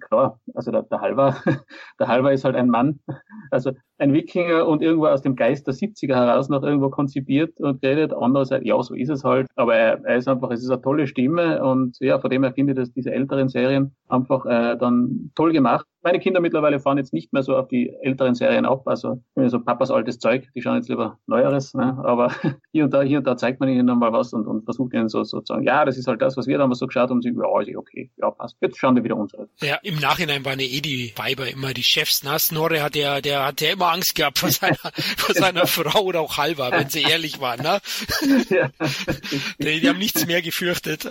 [0.00, 1.36] klar, also der, der Halver,
[1.98, 3.00] der Halver ist halt ein Mann,
[3.50, 7.82] also ein Wikinger und irgendwo aus dem Geist der 70er heraus noch irgendwo konzipiert und
[7.82, 8.12] geredet.
[8.12, 9.46] Andererseits, ja, so ist es halt.
[9.56, 12.52] Aber er, er ist einfach, es ist eine tolle Stimme und ja, von dem her
[12.52, 16.98] finde ich, dass diese älteren Serien einfach äh, dann toll gemacht meine Kinder mittlerweile fahren
[16.98, 20.62] jetzt nicht mehr so auf die älteren Serien ab, also so Papas altes Zeug, die
[20.62, 21.98] schauen jetzt lieber Neueres, ne?
[22.04, 22.32] aber
[22.72, 24.94] hier und da, hier und da zeigt man ihnen dann mal was und, und versucht
[24.94, 27.10] ihnen so, so zu sagen, ja, das ist halt das, was wir damals so geschaut
[27.10, 28.56] haben, und sie, ja, ist okay, ja, passt.
[28.60, 29.48] Jetzt schauen wir wieder uns an.
[29.60, 32.38] Ja, im Nachhinein waren ja eh die Weiber immer die Chefs, ne?
[32.38, 36.20] Snorre hat ja, der hat ja immer Angst gehabt vor seiner, vor seiner Frau oder
[36.20, 37.80] auch halber, wenn sie ehrlich waren, ne?
[38.50, 38.70] Ja.
[39.58, 41.08] Die, die haben nichts mehr gefürchtet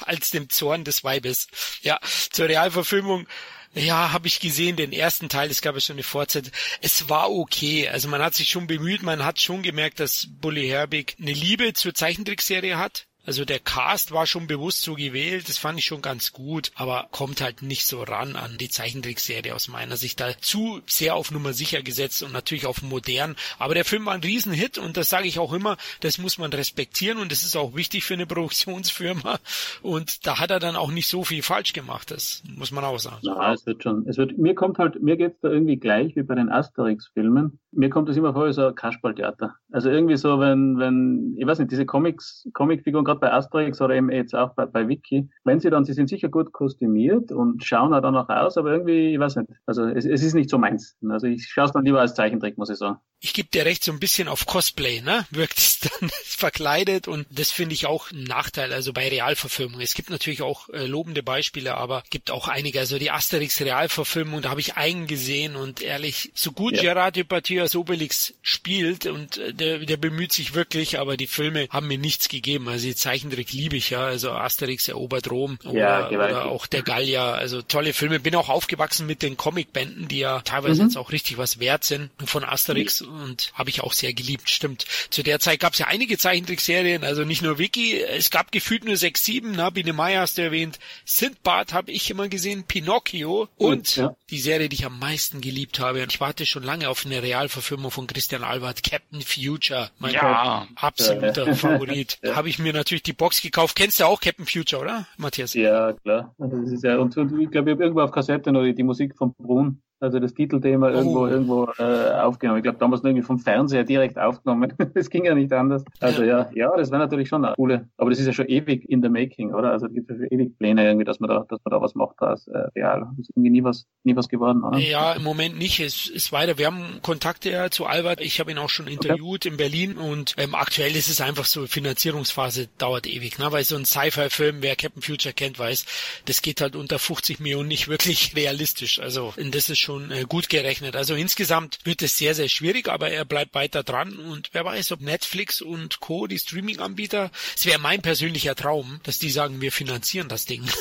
[0.00, 1.46] als dem Zorn des Weibes.
[1.82, 1.98] Ja,
[2.30, 3.26] zur Realverfilmung
[3.74, 6.52] ja, habe ich gesehen, den ersten Teil, es gab ja schon eine Fortsetzung.
[6.80, 7.88] Es war okay.
[7.88, 11.72] Also man hat sich schon bemüht, man hat schon gemerkt, dass Bully Herbig eine Liebe
[11.72, 16.02] zur Zeichentrickserie hat Also der Cast war schon bewusst so gewählt, das fand ich schon
[16.02, 20.20] ganz gut, aber kommt halt nicht so ran an die Zeichentrickserie aus meiner Sicht.
[20.20, 23.34] Da zu sehr auf Nummer sicher gesetzt und natürlich auf modern.
[23.58, 26.52] Aber der Film war ein Riesenhit und das sage ich auch immer, das muss man
[26.52, 29.38] respektieren und das ist auch wichtig für eine Produktionsfirma.
[29.82, 32.98] Und da hat er dann auch nicht so viel falsch gemacht, das muss man auch
[32.98, 33.18] sagen.
[33.22, 36.22] Ja, es wird schon, es wird, mir kommt halt, mir geht's da irgendwie gleich wie
[36.22, 37.58] bei den Asterix-Filmen.
[37.72, 39.54] Mir kommt das immer vor wie so ein Kasperltheater.
[39.72, 43.94] Also irgendwie so, wenn, wenn, ich weiß nicht, diese Comics, Comicfiguren, gerade bei Asterix oder
[43.94, 47.64] eben jetzt auch bei, bei Wiki, wenn sie dann, sie sind sicher gut kostümiert und
[47.64, 50.50] schauen auch dann auch aus, aber irgendwie, ich weiß nicht, also es, es ist nicht
[50.50, 50.96] so meins.
[51.08, 52.98] Also ich schaue es dann lieber als Zeichentrick, muss ich sagen.
[53.20, 55.26] Ich gebe dir recht, so ein bisschen auf Cosplay, ne?
[55.30, 59.82] Wirkt es dann verkleidet und das finde ich auch ein Nachteil, also bei Realverfilmungen.
[59.82, 62.80] Es gibt natürlich auch äh, lobende Beispiele, aber gibt auch einige.
[62.80, 66.82] Also die Asterix Realverfilmung, da habe ich einen gesehen und ehrlich, so gut ja.
[66.82, 71.66] Gerard Depardieu als Obelix spielt und äh, der, der bemüht sich wirklich, aber die Filme
[71.70, 72.68] haben mir nichts gegeben.
[72.68, 76.82] Also die Zeichentrick liebe ich ja, also Asterix erobert Rom oder, ja, oder auch der
[76.82, 78.18] Gallier, also tolle Filme.
[78.18, 80.88] Bin auch aufgewachsen mit den Comicbänden, die ja teilweise mhm.
[80.88, 84.86] jetzt auch richtig was wert sind von Asterix und habe ich auch sehr geliebt, stimmt.
[85.10, 88.84] Zu der Zeit gab es ja einige Zeichentrickserien, also nicht nur Wiki, es gab gefühlt
[88.84, 93.48] nur sechs, sieben, na, Biene Meier hast du erwähnt, Sindbad habe ich immer gesehen, Pinocchio
[93.56, 94.16] und ja.
[94.30, 96.06] die Serie, die ich am meisten geliebt habe.
[96.08, 100.66] Ich warte schon lange auf eine Realverfilmung von Christian Albert, Captain Future, mein ja.
[100.76, 101.54] absoluter.
[101.74, 102.18] Favorit.
[102.22, 102.36] Ja.
[102.36, 103.76] Habe ich mir natürlich die Box gekauft.
[103.76, 105.54] Kennst du auch Captain Future, oder, Matthias?
[105.54, 106.34] Ja, klar.
[106.38, 109.16] Das ist ja, und ich glaube, ich habe irgendwo auf Kassette noch die, die Musik
[109.16, 111.26] von Brun also das Titelthema irgendwo oh.
[111.26, 112.58] irgendwo äh, aufgenommen.
[112.58, 114.72] Ich glaube, damals irgendwie vom Fernseher direkt aufgenommen.
[114.94, 115.84] das ging ja nicht anders.
[116.00, 117.88] Also ja, ja, das wäre natürlich schon eine coole.
[117.96, 119.72] Aber das ist ja schon ewig in the making, oder?
[119.72, 121.94] Also es gibt ja schon ewig Pläne irgendwie, dass man da, dass man da was
[121.94, 123.06] macht als äh, real.
[123.10, 124.78] Das ist irgendwie nie was, nie was geworden, oder?
[124.78, 125.80] Ja, im Moment nicht.
[125.80, 126.58] Es ist weiter.
[126.58, 128.20] Wir haben Kontakte ja zu Albert.
[128.20, 129.48] Ich habe ihn auch schon interviewt okay.
[129.48, 133.50] in Berlin und ähm, aktuell ist es einfach so, Finanzierungsphase dauert ewig, ne?
[133.50, 135.86] Weil so ein Sci-Fi-Film, wer Captain Future kennt, weiß,
[136.26, 139.00] das geht halt unter 50 Millionen nicht wirklich realistisch.
[139.00, 140.96] Also das ist schon äh, gut gerechnet.
[140.96, 144.92] Also insgesamt wird es sehr, sehr schwierig, aber er bleibt weiter dran und wer weiß,
[144.92, 149.72] ob Netflix und Co., die Streaming-Anbieter, es wäre mein persönlicher Traum, dass die sagen, wir
[149.72, 150.64] finanzieren das Ding.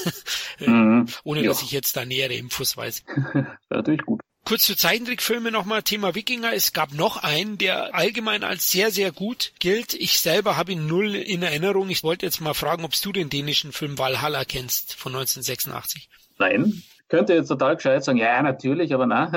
[0.60, 1.08] Äh, mhm.
[1.24, 1.48] Ohne ja.
[1.48, 3.04] dass ich jetzt da nähere Infos weiß.
[3.70, 4.22] natürlich gut.
[4.46, 6.54] Kurz zu Zeichentrickfilme nochmal, Thema Wikinger.
[6.54, 9.94] Es gab noch einen, der allgemein als sehr, sehr gut gilt.
[9.94, 11.90] Ich selber habe ihn null in Erinnerung.
[11.90, 16.10] Ich wollte jetzt mal fragen, ob du den dänischen Film Valhalla kennst von 1986.
[16.40, 16.84] Nein,
[17.14, 19.30] könnte jetzt total gescheit sagen, ja, natürlich, aber nein,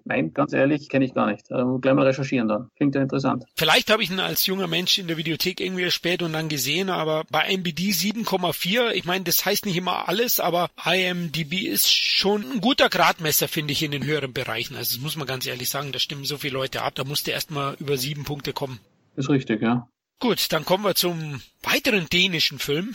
[0.04, 1.50] nein, ganz ehrlich, kenne ich gar nicht.
[1.50, 2.68] Also gleich mal recherchieren dann.
[2.76, 3.44] Klingt ja interessant.
[3.56, 6.90] Vielleicht habe ich ihn als junger Mensch in der Videothek irgendwie spät und dann gesehen,
[6.90, 12.42] aber bei MBD 7,4, ich meine, das heißt nicht immer alles, aber IMDb ist schon
[12.42, 14.76] ein guter Gradmesser, finde ich, in den höheren Bereichen.
[14.76, 17.30] Also das muss man ganz ehrlich sagen, da stimmen so viele Leute ab, da musste
[17.30, 18.78] erst mal über sieben Punkte kommen.
[19.16, 19.88] Ist richtig, ja.
[20.18, 22.94] Gut, dann kommen wir zum weiteren dänischen Film.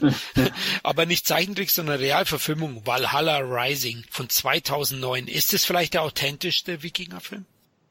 [0.82, 5.26] Aber nicht Zeichentrick, sondern Realverfilmung Valhalla Rising von 2009.
[5.26, 7.44] Ist es vielleicht der authentischste Wikingerfilm?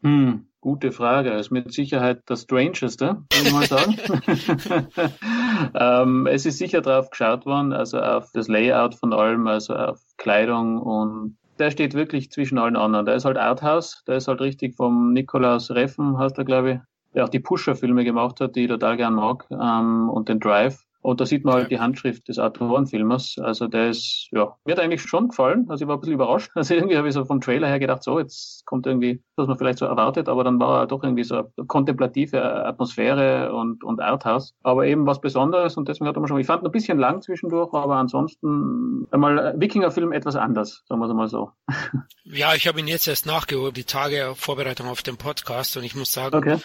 [0.04, 1.32] Hm, gute Frage.
[1.32, 3.98] Ist mit Sicherheit das Strangeste, würde ich mal sagen.
[5.76, 10.00] ähm, es ist sicher drauf geschaut worden, also auf das Layout von allem, also auf
[10.18, 13.06] Kleidung und der steht wirklich zwischen allen anderen.
[13.06, 16.80] Der ist halt Arthouse, der ist halt richtig vom Nikolaus Reffen, heißt er, glaube ich,
[17.14, 20.86] der auch die Pusher-Filme gemacht hat, die ich total gern mag, ähm, und den Drive.
[21.02, 23.38] Und da sieht man halt die Handschrift des Autorenfilmers.
[23.42, 25.66] Also der ist, ja, mir hat eigentlich schon gefallen.
[25.68, 26.52] Also ich war ein bisschen überrascht.
[26.62, 29.58] Also irgendwie habe ich so vom Trailer her gedacht, so, jetzt kommt irgendwie, was man
[29.58, 34.00] vielleicht so erwartet, aber dann war er doch irgendwie so eine kontemplative Atmosphäre und, und
[34.00, 34.54] Arthouse.
[34.62, 37.74] Aber eben was Besonderes und deswegen hat mir schon, ich fand ein bisschen lang zwischendurch,
[37.74, 41.52] aber ansonsten einmal Wikingerfilm etwas anders, sagen wir es mal so.
[42.24, 45.96] Ja, ich habe ihn jetzt erst nachgeholt, die Tage Vorbereitung auf den Podcast und ich
[45.96, 46.58] muss sagen, okay.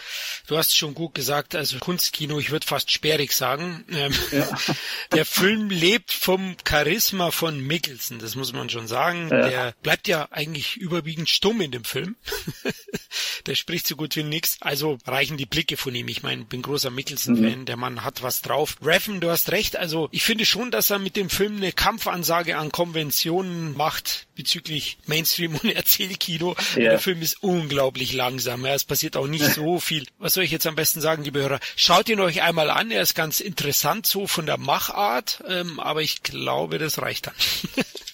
[0.47, 3.85] du hast schon gut gesagt, also Kunstkino, ich würde fast sperrig sagen.
[3.91, 4.49] Ähm, ja.
[5.13, 9.29] Der Film lebt vom Charisma von Mickelson, das muss man schon sagen.
[9.31, 9.49] Ja.
[9.49, 12.17] Der bleibt ja eigentlich überwiegend stumm in dem Film.
[13.47, 14.57] der spricht so gut wie nix.
[14.61, 16.09] Also reichen die Blicke von ihm.
[16.09, 17.61] Ich meine, bin großer Mickelson-Fan.
[17.61, 17.67] Mhm.
[17.67, 18.77] Der Mann hat was drauf.
[18.83, 19.77] Reffen, du hast recht.
[19.77, 24.99] Also ich finde schon, dass er mit dem Film eine Kampfansage an Konventionen macht bezüglich
[25.07, 26.55] Mainstream und Erzählkino.
[26.75, 26.91] Ja.
[26.91, 28.65] Der Film ist unglaublich langsam.
[28.65, 30.07] Ja, es passiert auch nicht so viel.
[30.19, 31.61] Was soll ich jetzt am besten sagen, liebe Hörer?
[31.75, 32.91] Schaut ihn euch einmal an.
[32.91, 35.43] Er ist ganz interessant so von der Machart.
[35.49, 37.35] Ähm, aber ich glaube, das reicht dann.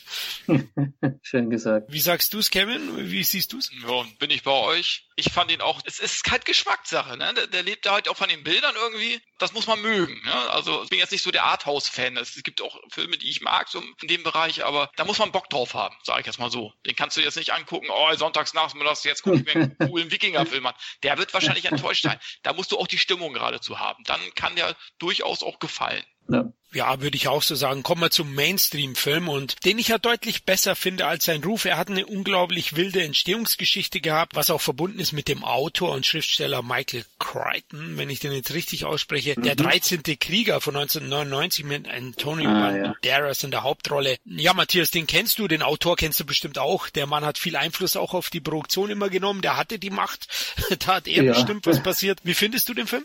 [1.23, 1.93] Schön gesagt.
[1.93, 3.11] Wie sagst du es, Kevin?
[3.11, 3.71] Wie siehst du es?
[3.87, 5.09] Ja, bin ich bei euch.
[5.17, 7.33] Ich fand ihn auch, es ist halt Geschmackssache, ne?
[7.35, 9.21] Der, der lebt halt auch von den Bildern irgendwie.
[9.39, 10.21] Das muss man mögen.
[10.25, 10.51] Ne?
[10.51, 12.17] Also ich bin jetzt nicht so der Arthouse-Fan.
[12.17, 15.33] Es gibt auch Filme, die ich mag, so in dem Bereich, aber da muss man
[15.33, 16.73] Bock drauf haben, sage ich jetzt mal so.
[16.87, 20.11] Den kannst du jetzt nicht angucken, oh, sonntags nachmittags, jetzt gucke ich mir einen coolen
[20.11, 20.75] Wikinger-Film an.
[21.03, 22.19] Der wird wahrscheinlich enttäuscht sein.
[22.43, 24.03] Da musst du auch die Stimmung gerade zu haben.
[24.05, 26.05] Dann kann der durchaus auch gefallen.
[26.29, 26.53] Ja.
[26.75, 27.83] Ja, würde ich auch so sagen.
[27.83, 31.67] Kommen wir zum Mainstream-Film und den ich ja deutlich besser finde als sein Ruf.
[31.67, 36.07] Er hat eine unglaublich wilde Entstehungsgeschichte gehabt, was auch verbunden ist mit dem Autor und
[36.07, 39.35] Schriftsteller Michael Crichton, wenn ich den jetzt richtig ausspreche.
[39.37, 39.43] Mhm.
[39.43, 40.03] Der 13.
[40.19, 43.47] Krieger von 1999 mit Antonio ah, Banderas ja.
[43.47, 44.17] in der Hauptrolle.
[44.25, 46.89] Ja, Matthias, den kennst du, den Autor kennst du bestimmt auch.
[46.89, 49.43] Der Mann hat viel Einfluss auch auf die Produktion immer genommen.
[49.43, 50.27] Der hatte die Macht.
[50.79, 51.33] da hat er ja.
[51.35, 52.21] bestimmt was passiert.
[52.25, 53.05] Wie findest du den Film?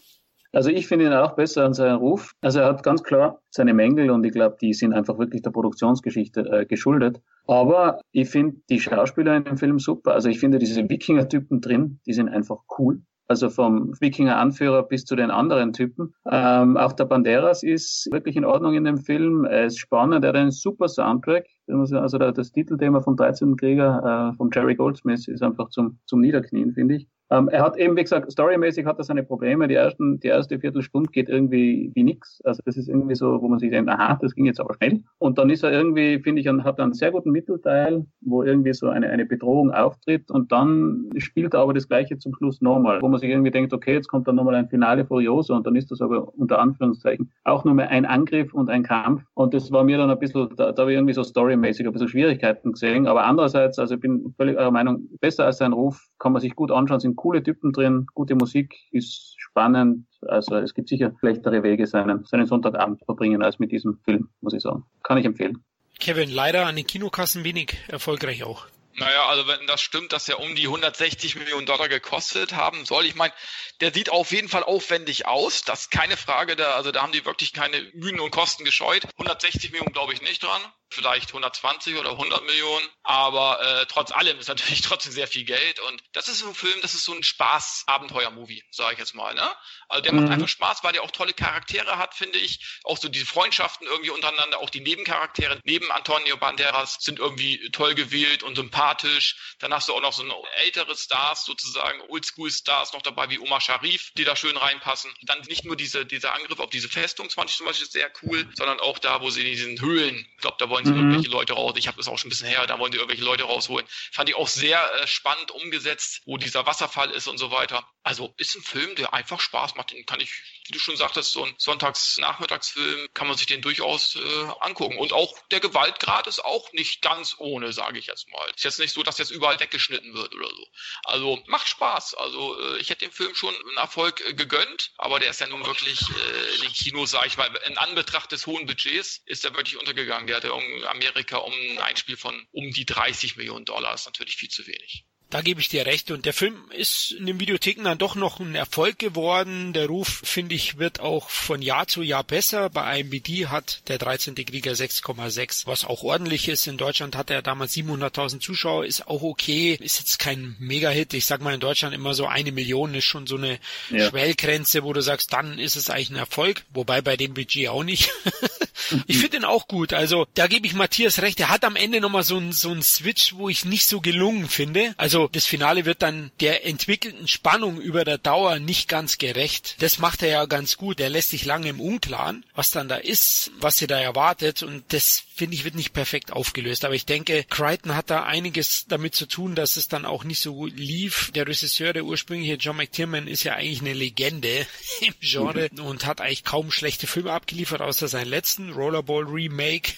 [0.53, 2.33] Also ich finde ihn auch besser an seinen Ruf.
[2.41, 5.51] Also er hat ganz klar seine Mängel und ich glaube, die sind einfach wirklich der
[5.51, 7.21] Produktionsgeschichte äh, geschuldet.
[7.47, 10.13] Aber ich finde die Schauspieler in dem Film super.
[10.13, 13.01] Also ich finde diese Wikinger-Typen drin, die sind einfach cool.
[13.29, 16.13] Also vom Wikinger-Anführer bis zu den anderen Typen.
[16.31, 19.43] Ähm, auch der Banderas ist wirklich in Ordnung in dem Film.
[19.43, 21.45] Er ist spannend, er hat einen super Soundtrack.
[21.67, 23.57] Also das Titelthema vom 13.
[23.57, 27.07] Krieger äh, von Jerry Goldsmith ist einfach zum, zum Niederknien, finde ich.
[27.29, 29.67] Ähm, er hat eben, wie gesagt, storymäßig hat er seine Probleme.
[29.67, 32.41] Die ersten, die erste Viertelstunde geht irgendwie wie nix.
[32.43, 35.03] Also das ist irgendwie so, wo man sich denkt, aha, das ging jetzt aber schnell.
[35.17, 38.87] Und dann ist er irgendwie, finde ich, hat einen sehr guten Mittelteil, wo irgendwie so
[38.87, 43.07] eine, eine Bedrohung auftritt und dann spielt er aber das Gleiche zum Schluss nochmal, wo
[43.09, 45.91] man sich irgendwie denkt, okay, jetzt kommt dann nochmal ein Finale Furioso und dann ist
[45.91, 49.23] das aber unter Anführungszeichen auch nur mehr ein Angriff und ein Kampf.
[49.33, 51.91] Und das war mir dann ein bisschen, da, da habe ich irgendwie so storymäßig ein
[51.91, 53.07] bisschen Schwierigkeiten gesehen.
[53.07, 56.55] Aber andererseits, also ich bin völlig eurer Meinung, besser als sein Ruf, kann man sich
[56.55, 60.07] gut anschauen, sind coole Typen drin, gute Musik, ist spannend.
[60.21, 64.29] Also es gibt sicher schlechtere Wege, seinen, seinen Sonntagabend zu verbringen als mit diesem Film,
[64.39, 64.85] muss ich sagen.
[65.03, 65.61] Kann ich empfehlen.
[65.99, 68.67] Kevin, leider an den Kinokassen wenig erfolgreich auch.
[68.99, 73.05] Naja, also wenn das stimmt, dass er um die 160 Millionen Dollar gekostet haben soll,
[73.05, 73.33] ich meine,
[73.79, 77.11] der sieht auf jeden Fall aufwendig aus, das ist keine Frage, da, also da haben
[77.11, 79.03] die wirklich keine Mühen und Kosten gescheut.
[79.13, 84.39] 160 Millionen glaube ich nicht dran vielleicht 120 oder 100 Millionen, aber äh, trotz allem
[84.39, 87.13] ist natürlich trotzdem sehr viel Geld und das ist so ein Film, das ist so
[87.13, 89.33] ein Spaß-Abenteuer-Movie, sage ich jetzt mal.
[89.33, 89.55] Ne?
[89.89, 90.21] Also der mhm.
[90.21, 92.79] macht einfach Spaß, weil der auch tolle Charaktere hat, finde ich.
[92.83, 97.95] Auch so diese Freundschaften irgendwie untereinander, auch die Nebencharaktere neben Antonio Banderas sind irgendwie toll
[97.95, 99.55] gewählt und sympathisch.
[99.59, 100.23] Dann hast du auch noch so
[100.55, 105.13] ältere Stars sozusagen, Oldschool-Stars noch dabei wie Omar Sharif, die da schön reinpassen.
[105.23, 108.49] Dann nicht nur diese, dieser Angriff auf diese Festung, fand ich zum Beispiel sehr cool,
[108.55, 110.99] sondern auch da, wo sie in diesen Höhlen, ich glaube, da wollen sie mhm.
[110.99, 111.73] irgendwelche Leute raus.
[111.77, 113.85] Ich habe das auch schon ein bisschen her, da wollen sie irgendwelche Leute rausholen.
[114.11, 117.83] Fand ich auch sehr äh, spannend umgesetzt, wo dieser Wasserfall ist und so weiter.
[118.07, 119.91] Also ist ein Film, der einfach Spaß macht.
[119.91, 120.31] Den kann ich,
[120.65, 124.97] wie du schon sagtest, so ein Sonntags-Nachmittagsfilm kann man sich den durchaus äh, angucken.
[124.97, 128.49] Und auch der Gewaltgrad ist auch nicht ganz ohne, sage ich jetzt mal.
[128.55, 130.67] Ist jetzt nicht so, dass jetzt überall weggeschnitten wird oder so.
[131.03, 132.13] Also macht Spaß.
[132.13, 135.47] Also äh, ich hätte dem Film schon einen Erfolg äh, gegönnt, aber der ist ja
[135.47, 139.43] nun wirklich äh, in den Kinos, sage ich mal, in Anbetracht des hohen Budgets ist
[139.43, 140.27] er wirklich untergegangen.
[140.27, 143.91] Der hatte in Amerika um ein Einspiel von um die 30 Millionen Dollar.
[143.91, 145.03] Das ist natürlich viel zu wenig.
[145.29, 146.09] Da gebe ich dir recht.
[146.11, 149.73] Und der Film ist in den Videotheken dann doch noch ein Erfolg geworden.
[149.73, 152.69] Der Ruf, finde ich, wird auch von Jahr zu Jahr besser.
[152.69, 154.35] Bei IMBD hat der 13.
[154.35, 156.65] Krieger 6,6, was auch ordentlich ist.
[156.67, 159.77] In Deutschland hat er damals 700.000 Zuschauer, ist auch okay.
[159.81, 161.13] Ist jetzt kein Mega-Hit.
[161.13, 163.59] Ich sag mal in Deutschland immer so eine Million ist schon so eine
[163.89, 164.09] ja.
[164.09, 166.63] Schwellgrenze, wo du sagst, dann ist es eigentlich ein Erfolg.
[166.73, 168.11] Wobei bei dem Budget auch nicht.
[169.07, 169.91] ich finde ihn auch gut.
[169.91, 171.39] Also da gebe ich Matthias recht.
[171.41, 174.93] Er hat am Ende nochmal so ein, so Switch, wo ich nicht so gelungen finde.
[174.97, 179.81] Also also das Finale wird dann der entwickelten Spannung über der Dauer nicht ganz gerecht.
[179.81, 180.99] Das macht er ja ganz gut.
[180.99, 184.83] Er lässt sich lange im Unklaren, was dann da ist, was ihr da erwartet und
[184.93, 186.83] das finde ich wird nicht perfekt aufgelöst.
[186.83, 190.41] Aber ich denke, Crichton hat da einiges damit zu tun, dass es dann auch nicht
[190.41, 191.31] so gut lief.
[191.35, 194.65] Der Regisseur, der ursprüngliche John McTiernan, ist ja eigentlich eine Legende
[195.01, 195.85] im Genre mhm.
[195.85, 199.93] und hat eigentlich kaum schlechte Filme abgeliefert, außer seinen letzten Rollerball Remake.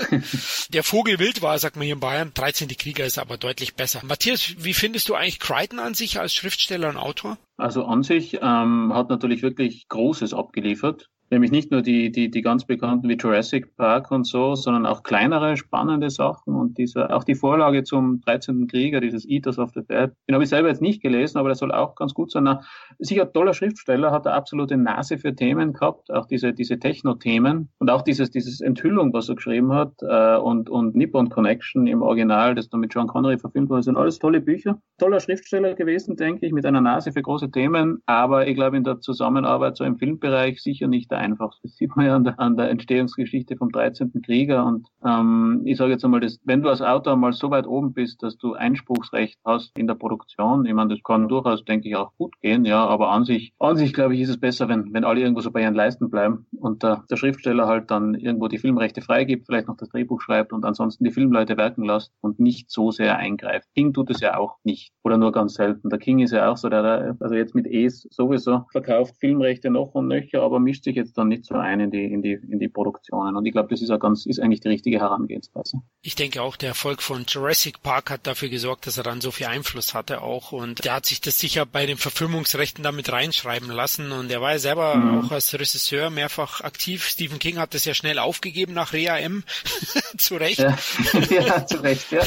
[0.70, 2.32] der Vogel wild war, sagt man hier in Bayern.
[2.32, 2.68] 13.
[2.68, 4.00] Krieger ist aber deutlich besser.
[4.04, 7.38] Matthias, wie findest du eigentlich Crichton an sich als Schriftsteller und Autor?
[7.56, 11.08] Also an sich ähm, hat natürlich wirklich Großes abgeliefert.
[11.30, 15.02] Nämlich nicht nur die, die, die ganz bekannten wie Jurassic Park und so, sondern auch
[15.02, 18.68] kleinere, spannende Sachen und diese, auch die Vorlage zum 13.
[18.68, 20.10] Krieger, dieses Eaters of the Dead.
[20.28, 22.44] Den habe ich selber jetzt nicht gelesen, aber der soll auch ganz gut sein.
[22.44, 22.60] Na,
[23.00, 27.90] sicher toller Schriftsteller, hat er absolute Nase für Themen gehabt, auch diese, diese Techno-Themen und
[27.90, 32.54] auch dieses, dieses Enthüllung, was er geschrieben hat, äh, und, und Nippon Connection im Original,
[32.54, 34.80] das dann mit John Connery verfilmt wurde, sind alles tolle Bücher.
[34.98, 38.84] Toller Schriftsteller gewesen, denke ich, mit einer Nase für große Themen, aber ich glaube in
[38.84, 41.58] der Zusammenarbeit so im Filmbereich sicher nicht vereinfacht.
[41.62, 44.12] Das sieht man ja an der, an der Entstehungsgeschichte vom 13.
[44.22, 44.64] Krieger.
[44.64, 47.92] Und ähm, ich sage jetzt einmal, das, wenn du als Autor mal so weit oben
[47.92, 51.96] bist, dass du Einspruchsrecht hast in der Produktion, ich meine, das kann durchaus, denke ich,
[51.96, 54.92] auch gut gehen, ja, aber an sich, an sich glaube ich, ist es besser, wenn,
[54.92, 58.48] wenn alle irgendwo so bei ihren Leisten bleiben und der, der Schriftsteller halt dann irgendwo
[58.48, 62.38] die Filmrechte freigibt, vielleicht noch das Drehbuch schreibt und ansonsten die Filmleute werken lässt und
[62.40, 63.68] nicht so sehr eingreift.
[63.74, 65.88] King tut es ja auch nicht oder nur ganz selten.
[65.88, 69.70] Der King ist ja auch so, der, der also jetzt mit E's sowieso verkauft Filmrechte
[69.70, 72.32] noch und nöcher, aber mischt sich jetzt dann nicht so ein in die, in die,
[72.32, 73.36] in die Produktionen.
[73.36, 75.80] Und ich glaube, das ist ganz, ist eigentlich die richtige Herangehensweise.
[76.06, 79.32] Ich denke auch, der Erfolg von Jurassic Park hat dafür gesorgt, dass er dann so
[79.32, 83.68] viel Einfluss hatte auch und der hat sich das sicher bei den Verfilmungsrechten damit reinschreiben
[83.68, 85.24] lassen und er war ja selber mhm.
[85.24, 87.08] auch als Regisseur mehrfach aktiv.
[87.08, 89.42] Stephen King hat das ja schnell aufgegeben nach Rea M.
[90.16, 90.60] zu Recht.
[90.60, 90.78] Ja.
[91.28, 92.22] ja, zu Recht, ja.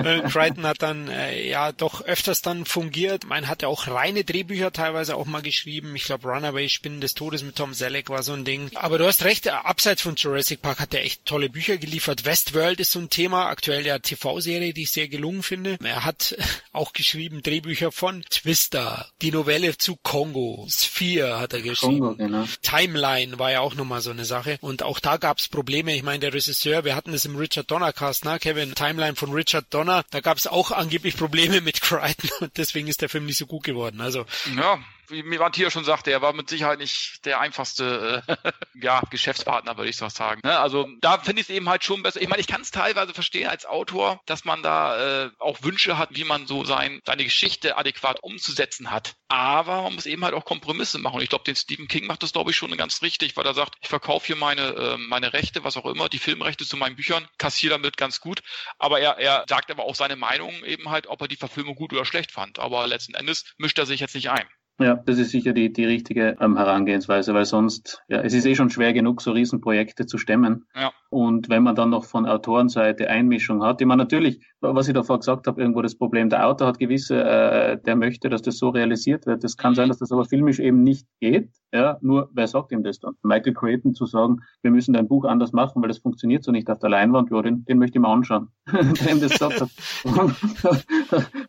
[0.00, 3.26] Äh, Crichton hat dann äh, ja doch öfters dann fungiert.
[3.26, 5.94] Man hat ja auch reine Drehbücher teilweise auch mal geschrieben.
[5.94, 8.70] Ich glaube Runaway Spinnen des Todes mit Tom Selleck war so ein Ding.
[8.74, 12.24] Aber du hast recht, abseits von Jurassic Park hat er echt tolle Bücher geliefert.
[12.24, 15.78] Westworld ist so ein Thema, aktuell ja TV-Serie, die ich sehr gelungen finde.
[15.82, 16.36] Er hat
[16.72, 22.00] auch geschrieben Drehbücher von Twister, die Novelle zu Kongo, Sphere hat er geschrieben.
[22.00, 22.44] Kongo, genau.
[22.62, 24.58] Timeline war ja auch nochmal so eine Sache.
[24.60, 25.94] Und auch da gab es Probleme.
[25.94, 28.38] Ich meine, der Regisseur, wir hatten es im Richard Donner Cast, ne?
[28.38, 32.88] Kevin, Timeline von Richard Donner, da gab es auch angeblich Probleme mit Crichton und deswegen
[32.88, 34.00] ist der Film nicht so gut geworden.
[34.00, 34.24] Also
[34.56, 34.78] ja,
[35.10, 39.90] wie Matthias schon sagte, er war mit Sicherheit nicht der einfachste äh, ja, Geschäftspartner, würde
[39.90, 40.40] ich so sagen.
[40.44, 40.58] Ne?
[40.58, 42.20] Also da finde ich es eben halt schon besser.
[42.20, 45.98] Ich meine, ich kann es teilweise verstehen als Autor, dass man da äh, auch Wünsche
[45.98, 49.14] hat, wie man so sein, seine Geschichte adäquat umzusetzen hat.
[49.28, 51.20] Aber man muss eben halt auch Kompromisse machen.
[51.20, 53.76] Ich glaube, den Stephen King macht das, glaube ich, schon ganz richtig, weil er sagt,
[53.80, 57.28] ich verkaufe hier meine, äh, meine Rechte, was auch immer, die Filmrechte zu meinen Büchern,
[57.38, 58.42] kassiere damit ganz gut.
[58.78, 61.92] Aber er, er sagt aber auch seine Meinung eben halt, ob er die Verfilmung gut
[61.92, 62.58] oder schlecht fand.
[62.58, 64.48] Aber letzten Endes mischt er sich jetzt nicht ein.
[64.80, 68.54] Ja, das ist sicher die, die richtige ähm, Herangehensweise, weil sonst, ja, es ist eh
[68.54, 70.66] schon schwer genug, so Riesenprojekte zu stemmen.
[70.74, 70.90] Ja.
[71.10, 75.18] Und wenn man dann noch von Autorenseite Einmischung hat, ich meine natürlich, was ich davor
[75.18, 78.68] gesagt habe, irgendwo das Problem, der Autor hat gewisse, äh, der möchte, dass das so
[78.68, 79.42] realisiert wird.
[79.42, 81.50] Das kann sein, dass das aber filmisch eben nicht geht.
[81.72, 83.14] Ja, nur wer sagt ihm das dann?
[83.22, 86.70] Michael Creighton zu sagen, wir müssen dein Buch anders machen, weil das funktioniert so nicht
[86.70, 88.48] auf der Leinwand, ja, den, den möchte ich mal anschauen.
[88.72, 89.70] ihm das gesagt hat.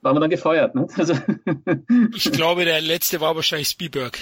[0.01, 0.73] war man dann gefeuert.
[0.73, 0.87] Ne?
[0.95, 1.13] Also
[2.15, 4.17] ich glaube, der letzte war wahrscheinlich Spielberg.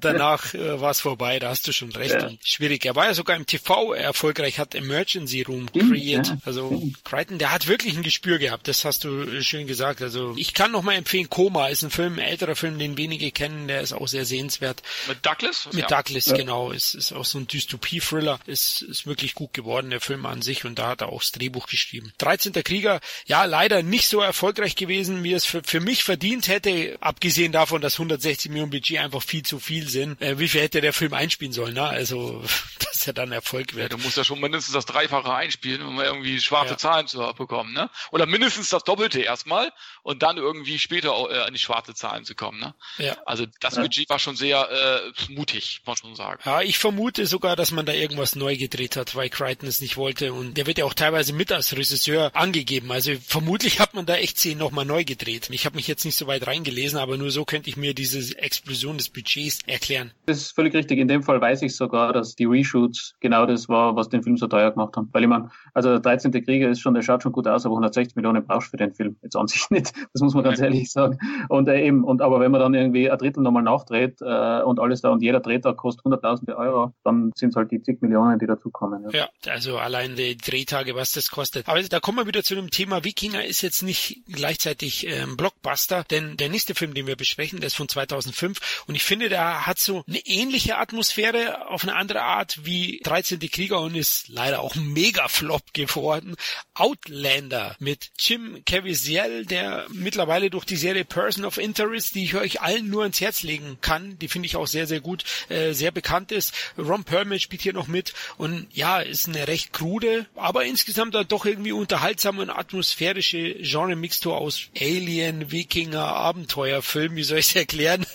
[0.00, 2.14] danach äh, war es vorbei, da hast du schon recht.
[2.14, 2.30] Ja.
[2.40, 2.84] Schwierig.
[2.84, 6.28] Er war ja sogar im TV erfolgreich, hat Emergency Room kreiert.
[6.28, 10.02] Ja, also Crichton, der hat wirklich ein Gespür gehabt, das hast du schön gesagt.
[10.02, 13.30] Also ich kann noch mal empfehlen, Koma ist ein Film, ein älterer Film, den wenige
[13.30, 14.82] kennen, der ist auch sehr sehenswert.
[15.08, 15.68] Mit Douglas?
[15.72, 16.02] Mit ja.
[16.02, 16.70] Douglas, genau.
[16.70, 20.64] Ist, ist auch so ein Dystopie-Thriller, ist, ist wirklich gut geworden, der Film an sich
[20.64, 22.12] und da hat er auch das Drehbuch geschrieben.
[22.18, 22.52] 13.
[22.52, 27.52] Krieger, ja, leider nicht so erfolgreich gewesen, wie es für, für mich verdient hätte, abgesehen
[27.52, 30.20] davon, dass 160 Millionen Budget einfach viel zu viel sind.
[30.20, 31.82] Äh, wie viel hätte der Film einspielen sollen, ne?
[31.82, 32.42] Also,
[32.78, 33.32] dass er dann
[33.66, 33.92] Erfolg wird.
[33.92, 36.78] Ja, du musst ja schon mindestens das Dreifache einspielen, um irgendwie schwarze ja.
[36.78, 37.90] Zahlen zu bekommen, ne?
[38.10, 39.72] Oder mindestens das Doppelte erstmal
[40.06, 42.74] und dann irgendwie später äh, an die schwarze Zahlen zu kommen, ne?
[42.98, 43.16] Ja.
[43.26, 46.40] Also das Budget war schon sehr äh, mutig, muss man schon sagen.
[46.44, 49.96] Ja, ich vermute sogar, dass man da irgendwas neu gedreht hat, weil Crichton es nicht
[49.96, 52.92] wollte und der wird ja auch teilweise mit als Regisseur angegeben.
[52.92, 55.48] Also vermutlich hat man da echt Szenen nochmal neu gedreht.
[55.50, 58.38] Ich habe mich jetzt nicht so weit reingelesen, aber nur so könnte ich mir diese
[58.38, 60.12] Explosion des Budgets erklären.
[60.26, 61.00] Das ist völlig richtig.
[61.00, 64.36] In dem Fall weiß ich sogar, dass die Reshoots genau das war, was den Film
[64.36, 65.08] so teuer gemacht haben.
[65.10, 66.30] Weil ich meine, also der 13.
[66.44, 68.94] Krieger ist schon, der schaut schon gut aus, aber 160 Millionen brauchst du für den
[68.94, 69.95] Film jetzt an sich nicht.
[70.12, 71.18] Das muss man ganz ehrlich sagen.
[71.48, 74.80] Und äh, eben, und aber wenn man dann irgendwie ein Drittel nochmal nachdreht äh, und
[74.80, 78.38] alles da und jeder Drehtag kostet hunderttausende Euro, dann sind es halt die zig Millionen,
[78.38, 79.04] die dazukommen.
[79.10, 79.28] Ja.
[79.44, 81.68] ja, also allein die Drehtage, was das kostet.
[81.68, 86.04] Aber da kommen wir wieder zu dem Thema, Wikinger ist jetzt nicht gleichzeitig ähm, Blockbuster,
[86.10, 89.66] denn der nächste Film, den wir besprechen, der ist von 2005 und ich finde, der
[89.66, 93.38] hat so eine ähnliche Atmosphäre auf eine andere Art wie 13.
[93.40, 96.36] Krieger und ist leider auch mega flop geworden.
[96.74, 102.60] Outlander mit Jim Caviezel, der mittlerweile durch die Serie Person of Interest, die ich euch
[102.60, 105.90] allen nur ins Herz legen kann, die finde ich auch sehr, sehr gut, äh, sehr
[105.90, 106.52] bekannt ist.
[106.78, 111.46] Ron Perlman spielt hier noch mit und ja, ist eine recht krude, aber insgesamt doch
[111.46, 118.06] irgendwie unterhaltsame und atmosphärische Genre-Mixtur aus Alien, Wikinger, Abenteuerfilm, wie soll ich es erklären?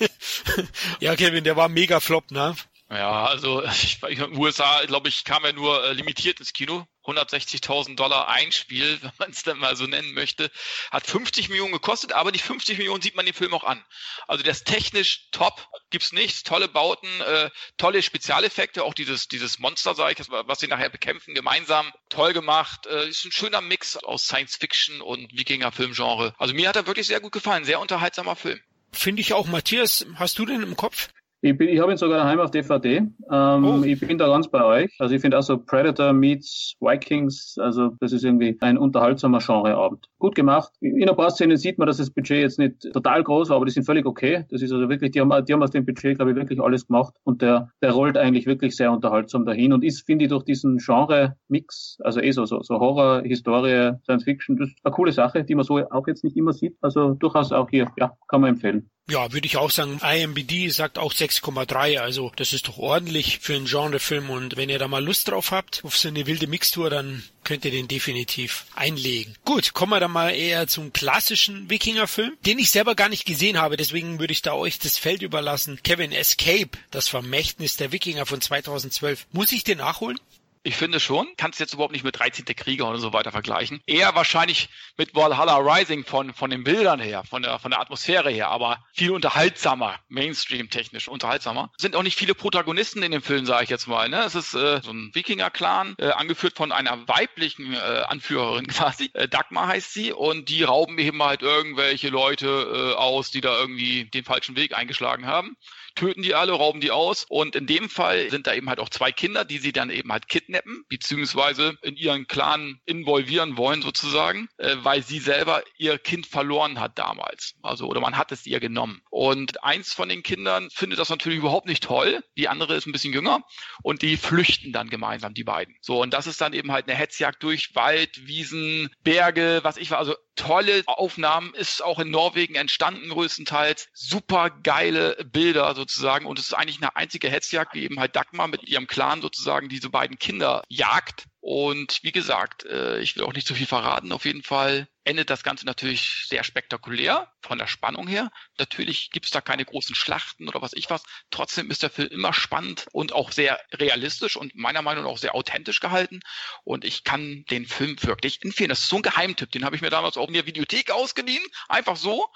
[0.99, 2.56] ja, Kevin, der war mega flop, ne?
[2.89, 6.85] Ja, also ich, den USA, glaube ich, kam er nur äh, limitiert ins Kino.
[7.05, 10.51] 160.000 Dollar Einspiel, wenn man es dann mal so nennen möchte,
[10.91, 13.83] hat 50 Millionen gekostet, aber die 50 Millionen sieht man den Film auch an.
[14.27, 19.59] Also der ist technisch top, gibt's nichts, tolle Bauten, äh, tolle Spezialeffekte, auch dieses dieses
[19.59, 23.97] Monster, sag ich, was sie nachher bekämpfen, gemeinsam, toll gemacht, äh, ist ein schöner Mix
[23.97, 26.35] aus Science Fiction und Wikinger Filmgenre.
[26.37, 28.59] Also mir hat er wirklich sehr gut gefallen, sehr unterhaltsamer Film.
[28.91, 29.47] Finde ich auch.
[29.47, 31.09] Matthias, hast du den im Kopf?
[31.43, 32.97] Ich, bin, ich habe ihn sogar daheim auf DVD.
[32.97, 33.84] Ähm, oh.
[33.84, 34.95] Ich bin da ganz bei euch.
[34.99, 40.07] Also ich finde auch so Predator meets Vikings, also das ist irgendwie ein unterhaltsamer Genreabend.
[40.19, 40.72] Gut gemacht.
[40.81, 43.65] In ein paar Szenen sieht man, dass das Budget jetzt nicht total groß war, aber
[43.65, 44.45] die sind völlig okay.
[44.51, 46.85] Das ist also wirklich, die haben, die haben aus dem Budget, glaube ich, wirklich alles
[46.85, 50.43] gemacht und der, der rollt eigentlich wirklich sehr unterhaltsam dahin und ist, finde ich, durch
[50.43, 55.11] diesen Genre-Mix, also eh so, so, so Horror, Historie, Science Fiction, das ist eine coole
[55.11, 56.77] Sache, die man so auch jetzt nicht immer sieht.
[56.81, 58.91] Also durchaus auch hier, ja, kann man empfehlen.
[59.09, 59.99] Ja, würde ich auch sagen.
[60.01, 64.79] IMBD sagt auch 6,3, also das ist doch ordentlich für einen Genrefilm und wenn ihr
[64.79, 68.65] da mal Lust drauf habt, auf so eine wilde Mixtur, dann könnt ihr den definitiv
[68.75, 69.35] einlegen.
[69.43, 73.59] Gut, kommen wir dann mal eher zum klassischen Wikingerfilm, den ich selber gar nicht gesehen
[73.59, 75.81] habe, deswegen würde ich da euch das Feld überlassen.
[75.83, 79.27] Kevin Escape, das Vermächtnis der Wikinger von 2012.
[79.31, 80.19] Muss ich den nachholen?
[80.63, 81.27] Ich finde schon.
[81.38, 82.45] Kannst jetzt überhaupt nicht mit 13.
[82.45, 83.81] Krieger und so weiter vergleichen.
[83.88, 88.29] Eher wahrscheinlich mit Valhalla Rising von, von den Bildern her, von der, von der Atmosphäre
[88.29, 91.71] her, aber viel unterhaltsamer, Mainstream-technisch unterhaltsamer.
[91.77, 94.07] Sind auch nicht viele Protagonisten in dem Film, sage ich jetzt mal.
[94.07, 94.23] Ne?
[94.23, 99.09] Es ist äh, so ein Wikinger-Clan, äh, angeführt von einer weiblichen äh, Anführerin quasi.
[99.13, 103.59] Äh, Dagmar heißt sie und die rauben eben halt irgendwelche Leute äh, aus, die da
[103.59, 105.57] irgendwie den falschen Weg eingeschlagen haben
[105.95, 107.26] töten die alle, rauben die aus.
[107.30, 110.11] Und in dem Fall sind da eben halt auch zwei Kinder, die sie dann eben
[110.11, 116.26] halt kidnappen, beziehungsweise in ihren Clan involvieren wollen sozusagen, äh, weil sie selber ihr Kind
[116.27, 117.55] verloren hat damals.
[117.61, 119.01] Also, oder man hat es ihr genommen.
[119.09, 122.23] Und eins von den Kindern findet das natürlich überhaupt nicht toll.
[122.38, 123.43] Die andere ist ein bisschen jünger
[123.84, 125.76] und die flüchten dann gemeinsam, die beiden.
[125.81, 129.91] So, und das ist dann eben halt eine Hetzjagd durch Wald, Wiesen, Berge, was ich
[129.91, 129.99] war.
[129.99, 133.89] Also tolle Aufnahmen, ist auch in Norwegen entstanden größtenteils.
[133.93, 138.47] Super geile Bilder sozusagen und es ist eigentlich eine einzige Hetzjagd, wie eben halt Dagmar
[138.47, 143.33] mit ihrem Clan sozusagen diese beiden Kinder jagt und wie gesagt, äh, ich will auch
[143.33, 144.11] nicht zu viel verraten.
[144.11, 148.31] Auf jeden Fall endet das Ganze natürlich sehr spektakulär von der Spannung her.
[148.57, 151.03] Natürlich gibt es da keine großen Schlachten oder was ich was.
[151.31, 155.17] Trotzdem ist der Film immer spannend und auch sehr realistisch und meiner Meinung nach auch
[155.17, 156.19] sehr authentisch gehalten.
[156.63, 158.69] Und ich kann den Film wirklich empfehlen.
[158.69, 159.51] Das ist so ein Geheimtipp.
[159.51, 161.43] Den habe ich mir damals auch in der Videothek ausgeliehen.
[161.67, 162.27] Einfach so.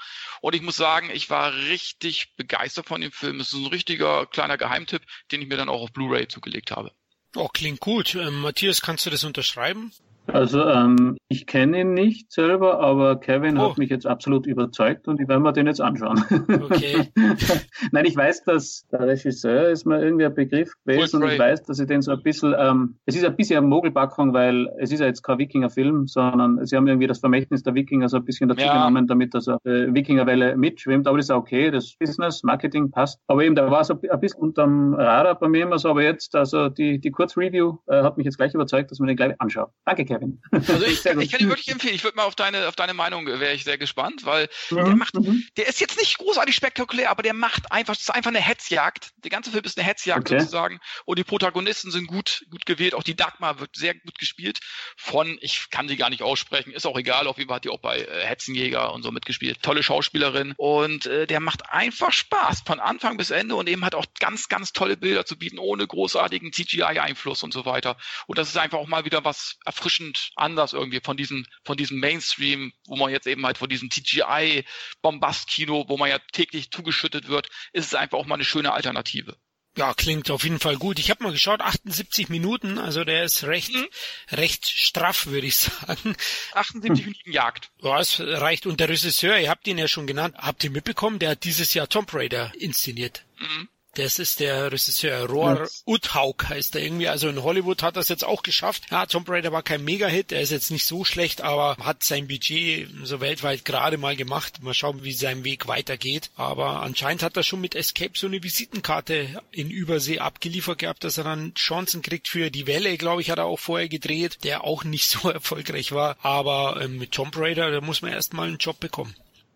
[0.41, 3.39] Und ich muss sagen, ich war richtig begeistert von dem Film.
[3.39, 6.91] Es ist ein richtiger kleiner Geheimtipp, den ich mir dann auch auf Blu-ray zugelegt habe.
[7.35, 8.15] Oh, klingt gut.
[8.15, 9.91] Ähm, Matthias, kannst du das unterschreiben?
[10.27, 13.69] Also ähm, ich kenne ihn nicht selber, aber Kevin oh.
[13.69, 16.23] hat mich jetzt absolut überzeugt und ich werde mir den jetzt anschauen.
[16.65, 17.11] Okay.
[17.91, 21.63] Nein, ich weiß, dass der Regisseur ist mir irgendwie ein Begriff gewesen und ich weiß,
[21.63, 24.91] dass ich den so ein bisschen, ähm, es ist ein bisschen eine Mogelpackung, weil es
[24.91, 28.25] ist ja jetzt kein Wikinger-Film, sondern sie haben irgendwie das Vermächtnis der Wikinger so ein
[28.25, 28.73] bisschen dazu ja.
[28.73, 33.19] genommen, damit das äh, Wikingerwelle mitschwimmt, aber das ist okay, das Business, Marketing passt.
[33.27, 36.35] Aber eben, da war so ein bisschen unterm Radar bei mir immer so, aber jetzt,
[36.35, 39.69] also die, die Kurzreview äh, hat mich jetzt gleich überzeugt, dass man den gleich anschaut.
[39.85, 40.14] Danke, Kevin.
[40.15, 40.41] Kevin.
[40.51, 41.95] Also ich, ich kann ihn wirklich empfehlen.
[41.95, 44.75] Ich würde mal auf deine, auf deine Meinung wäre ich sehr gespannt, weil mhm.
[44.75, 45.45] der macht, mhm.
[45.57, 49.11] der ist jetzt nicht großartig spektakulär, aber der macht einfach, das ist einfach eine Hetzjagd.
[49.23, 50.39] Der ganze Film ist eine Hetzjagd okay.
[50.39, 50.79] sozusagen.
[51.05, 52.93] Und die Protagonisten sind gut, gut gewählt.
[52.93, 54.59] Auch die Dagmar wird sehr gut gespielt
[54.97, 57.27] von, ich kann sie gar nicht aussprechen, ist auch egal.
[57.27, 59.61] Auf jeden Fall hat die auch bei äh, Hetzenjäger und so mitgespielt.
[59.61, 60.53] Tolle Schauspielerin.
[60.57, 64.47] Und äh, der macht einfach Spaß von Anfang bis Ende und eben hat auch ganz,
[64.47, 67.97] ganz tolle Bilder zu bieten, ohne großartigen CGI-Einfluss und so weiter.
[68.27, 71.77] Und das ist einfach auch mal wieder was erfrischend erfrischend anders irgendwie von diesem, von
[71.77, 77.27] diesem Mainstream, wo man jetzt eben halt von diesem TGI-Bombast-Kino, wo man ja täglich zugeschüttet
[77.27, 79.37] wird, ist es einfach auch mal eine schöne Alternative.
[79.77, 80.99] Ja, klingt auf jeden Fall gut.
[80.99, 83.87] Ich habe mal geschaut, 78 Minuten, also der ist recht, mhm.
[84.31, 86.15] recht straff, würde ich sagen.
[86.53, 87.71] 78 Minuten Jagd.
[87.81, 88.67] Ja, es reicht.
[88.67, 91.73] Und der Regisseur, ihr habt ihn ja schon genannt, habt ihr mitbekommen, der hat dieses
[91.73, 93.25] Jahr Tomb Raider inszeniert.
[93.37, 93.67] Mhm.
[93.95, 95.83] Das ist der Regisseur Roar yes.
[95.87, 97.07] Uthaug heißt er irgendwie.
[97.07, 98.83] Also in Hollywood hat er es jetzt auch geschafft.
[98.91, 100.33] Ja, Tomb Raider war kein Mega-Hit.
[100.33, 104.61] Er ist jetzt nicht so schlecht, aber hat sein Budget so weltweit gerade mal gemacht.
[104.61, 106.29] Mal schauen, wie sein Weg weitergeht.
[106.35, 111.17] Aber anscheinend hat er schon mit Escape so eine Visitenkarte in Übersee abgeliefert gehabt, dass
[111.17, 114.65] er dann Chancen kriegt für die Welle, glaube ich, hat er auch vorher gedreht, der
[114.65, 116.17] auch nicht so erfolgreich war.
[116.21, 119.15] Aber ähm, mit Tomb Raider, da muss man erstmal einen Job bekommen.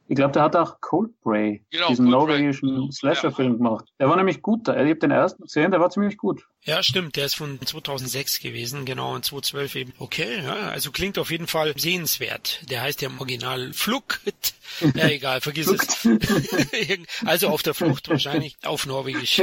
[0.10, 3.58] Ich glaube, der hat auch Coldbray, genau, diesen norwegischen Slasher-Film ja.
[3.58, 3.86] gemacht.
[4.00, 4.68] Der war nämlich gut.
[4.68, 6.48] Ich habe den ersten gesehen, der war ziemlich gut.
[6.66, 7.16] Ja, stimmt.
[7.16, 9.94] Der ist von 2006 gewesen, genau, und 2012 eben.
[9.98, 12.62] Okay, ja, also klingt auf jeden Fall sehenswert.
[12.70, 14.20] Der heißt ja im Original Flucht.
[14.96, 16.08] Ja, egal, vergiss es.
[17.26, 19.42] also auf der Flucht wahrscheinlich, auf Norwegisch.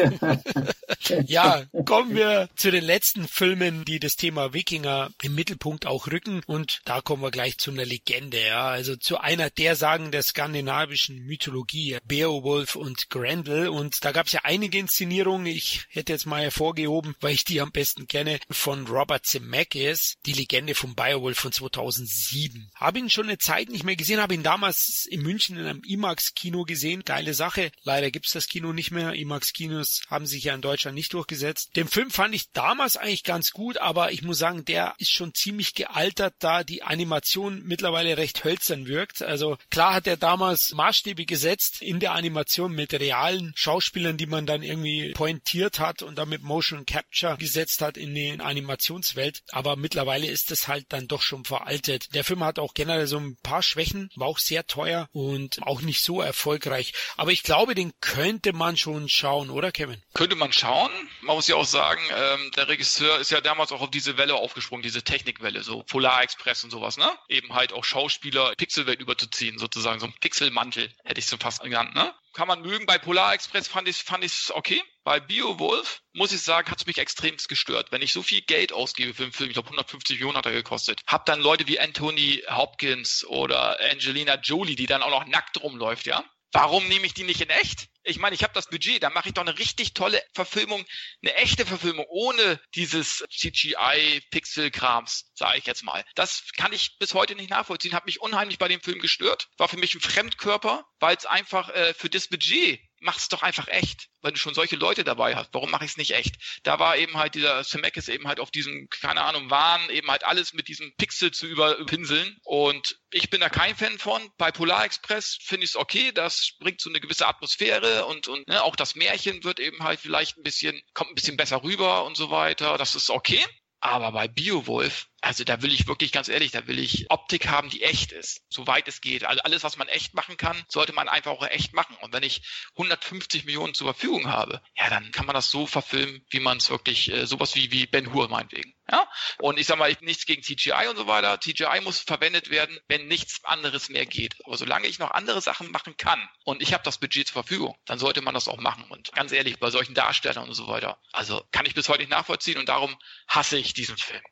[1.27, 6.43] ja, kommen wir zu den letzten Filmen, die das Thema Wikinger im Mittelpunkt auch rücken.
[6.47, 8.69] Und da kommen wir gleich zu einer Legende, ja.
[8.69, 13.69] Also zu einer der Sagen der skandinavischen Mythologie, Beowulf und Grendel.
[13.69, 15.47] Und da gab es ja einige Inszenierungen.
[15.47, 20.33] Ich hätte jetzt mal hervorgehoben, weil ich die am besten kenne, von Robert Zemeckis, die
[20.33, 22.71] Legende von Beowulf von 2007.
[22.75, 25.83] Habe ihn schon eine Zeit nicht mehr gesehen, habe ihn damals in München in einem
[25.85, 27.03] IMAX-Kino gesehen.
[27.05, 27.71] Geile Sache.
[27.83, 29.13] Leider gibt's das Kino nicht mehr.
[29.15, 31.77] IMAX-Kinos haben sich ja in Deutschland nicht durchgesetzt.
[31.77, 35.35] Den Film fand ich damals eigentlich ganz gut, aber ich muss sagen, der ist schon
[35.35, 39.23] ziemlich gealtert, da die Animation mittlerweile recht hölzern wirkt.
[39.23, 44.47] Also klar hat er damals Maßstäbe gesetzt in der Animation mit realen Schauspielern, die man
[44.47, 49.43] dann irgendwie pointiert hat und damit Motion Capture gesetzt hat in die Animationswelt.
[49.51, 52.15] Aber mittlerweile ist es halt dann doch schon veraltet.
[52.15, 55.83] Der Film hat auch generell so ein paar Schwächen, war auch sehr teuer und auch
[55.83, 56.95] nicht so erfolgreich.
[57.19, 60.03] Aber ich glaube, den könnte man schon schauen, oder Kevin?
[60.15, 60.91] Könnte man schauen.
[61.21, 64.37] Man muss ja auch sagen, ähm, der Regisseur ist ja damals auch auf diese Welle
[64.37, 67.11] aufgesprungen, diese Technikwelle, so Polar Express und sowas, ne?
[67.29, 71.95] Eben halt auch Schauspieler Pixelwelt überzuziehen, sozusagen, so ein Pixelmantel, hätte ich so fast genannt,
[71.95, 72.15] ne?
[72.37, 72.85] Kann man mögen.
[72.85, 74.83] Bei Polar Express fand ich fand ich's okay.
[75.05, 77.93] Bei Beowulf, muss ich sagen, hat es mich extremst gestört.
[77.93, 80.53] Wenn ich so viel Geld ausgebe für einen Film, ich glaube 150 Millionen hat er
[80.53, 85.63] gekostet, hab dann Leute wie Anthony Hopkins oder Angelina Jolie, die dann auch noch nackt
[85.63, 86.27] rumläuft, ja?
[86.53, 87.89] Warum nehme ich die nicht in echt?
[88.03, 90.85] Ich meine, ich habe das Budget, da mache ich doch eine richtig tolle Verfilmung,
[91.23, 96.05] eine echte Verfilmung ohne dieses CGI-Pixel-Krams, sage ich jetzt mal.
[96.15, 99.69] Das kann ich bis heute nicht nachvollziehen, hat mich unheimlich bei dem Film gestört, war
[99.69, 103.69] für mich ein Fremdkörper, weil es einfach äh, für das Budget mach es doch einfach
[103.69, 105.51] echt, wenn du schon solche Leute dabei hast.
[105.53, 106.37] Warum mache ich es nicht echt?
[106.63, 110.25] Da war eben halt dieser Zemeckis eben halt auf diesem, keine Ahnung, Wahn, eben halt
[110.25, 112.37] alles mit diesem Pixel zu überpinseln.
[112.45, 114.23] Und ich bin da kein Fan von.
[114.39, 118.49] Bei Polar Express finde ich es okay, das bringt so eine gewisse Atmosphäre und, und
[118.49, 122.05] ne, auch das Märchen wird eben halt vielleicht ein bisschen, kommt ein bisschen besser rüber
[122.05, 122.79] und so weiter.
[122.79, 123.45] Das ist okay.
[123.81, 127.69] Aber bei Beowulf, also da will ich wirklich ganz ehrlich, da will ich Optik haben,
[127.69, 129.25] die echt ist, soweit es geht.
[129.25, 131.97] Also alles, was man echt machen kann, sollte man einfach auch echt machen.
[132.01, 132.43] Und wenn ich
[132.73, 136.71] 150 Millionen zur Verfügung habe, ja, dann kann man das so verfilmen, wie man es
[136.71, 138.76] wirklich, äh, sowas wie, wie Ben Hur meinetwegen.
[138.91, 139.09] Ja?
[139.39, 141.41] Und ich sag mal, nichts gegen CGI und so weiter.
[141.41, 144.37] CGI muss verwendet werden, wenn nichts anderes mehr geht.
[144.45, 147.77] Aber solange ich noch andere Sachen machen kann und ich habe das Budget zur Verfügung,
[147.87, 148.85] dann sollte man das auch machen.
[148.91, 152.11] Und ganz ehrlich, bei solchen Darstellern und so weiter, also kann ich bis heute nicht
[152.11, 152.97] nachvollziehen und darum
[153.29, 154.23] hasse ich diesen Film.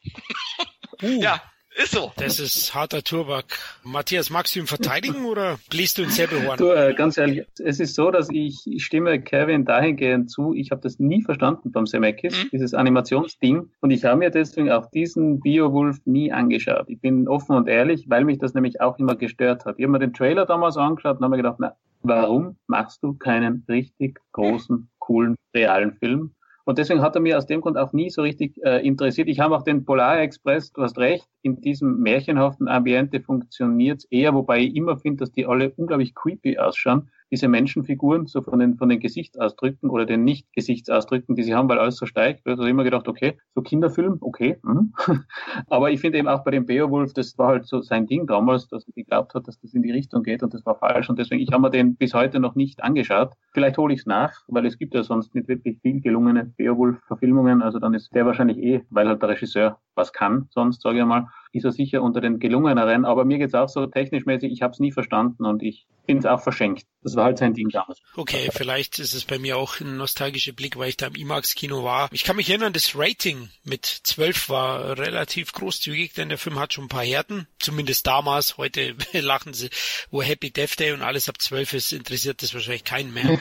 [1.03, 1.21] Uh.
[1.21, 1.43] Ja,
[1.75, 2.13] ist so.
[2.17, 3.45] Das ist harter Turbak.
[3.83, 6.59] Matthias, magst du ihn verteidigen oder bläst du ihn selber Säbelhorn?
[6.59, 10.55] Du, äh, ganz ehrlich, es ist so, dass ich, ich stimme Kevin dahingehend zu.
[10.55, 12.49] Ich habe das nie verstanden beim Zemeckis, mhm.
[12.53, 13.71] dieses Animationsding.
[13.81, 16.85] Und ich habe mir deswegen auch diesen Beowulf nie angeschaut.
[16.89, 19.77] Ich bin offen und ehrlich, weil mich das nämlich auch immer gestört hat.
[19.79, 23.15] Ich habe mir den Trailer damals angeschaut und habe mir gedacht, na, warum machst du
[23.15, 26.35] keinen richtig großen, coolen, realen Film?
[26.65, 29.29] Und deswegen hat er mir aus dem Grund auch nie so richtig äh, interessiert.
[29.29, 34.35] Ich habe auch den Polar Express, du hast recht, in diesem märchenhaften Ambiente funktioniert eher,
[34.35, 38.77] wobei ich immer finde, dass die alle unglaublich creepy ausschauen diese Menschenfiguren, so von den,
[38.77, 42.47] von den Gesichtsausdrücken oder den Nicht-Gesichtsausdrücken, die sie haben, weil alles so steigt.
[42.47, 44.59] Da habe ich immer gedacht, okay, so Kinderfilm, okay.
[44.63, 44.93] Mhm.
[45.69, 48.69] Aber ich finde eben auch bei dem Beowulf, das war halt so sein Ding damals,
[48.69, 51.11] dass er geglaubt hat, dass das in die Richtung geht und das war falsch.
[51.11, 53.33] Und deswegen, ich habe mir den bis heute noch nicht angeschaut.
[53.53, 57.63] Vielleicht hole ich es nach, weil es gibt ja sonst nicht wirklich viel gelungene Beowulf-Verfilmungen.
[57.63, 61.05] Also dann ist der wahrscheinlich eh, weil halt der Regisseur was kann, sonst sage ich
[61.05, 63.05] mal, ist er sicher unter den gelungeneren.
[63.05, 66.21] Aber mir geht's auch so technisch mäßig, ich habe es nie verstanden und ich finde
[66.21, 66.85] es auch verschenkt.
[67.03, 68.01] Das war halt sein Ding damals.
[68.15, 71.83] Okay, vielleicht ist es bei mir auch ein nostalgischer Blick, weil ich da im IMAX-Kino
[71.83, 72.09] war.
[72.13, 76.73] Ich kann mich erinnern, das Rating mit 12 war relativ großzügig, denn der Film hat
[76.73, 77.49] schon ein paar Härten.
[77.59, 78.57] Zumindest damals.
[78.57, 79.71] Heute lachen sie,
[80.11, 83.41] wo Happy Death Day und alles ab 12 ist, interessiert das wahrscheinlich keinen mehr.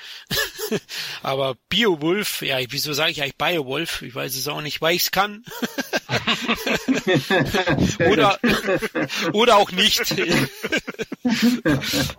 [1.21, 4.01] Aber Beowulf, ja, wieso sage ich eigentlich Biowolf?
[4.01, 5.43] Ich weiß es auch nicht, weil ich es kann.
[8.11, 8.39] oder,
[9.33, 10.15] oder auch nicht.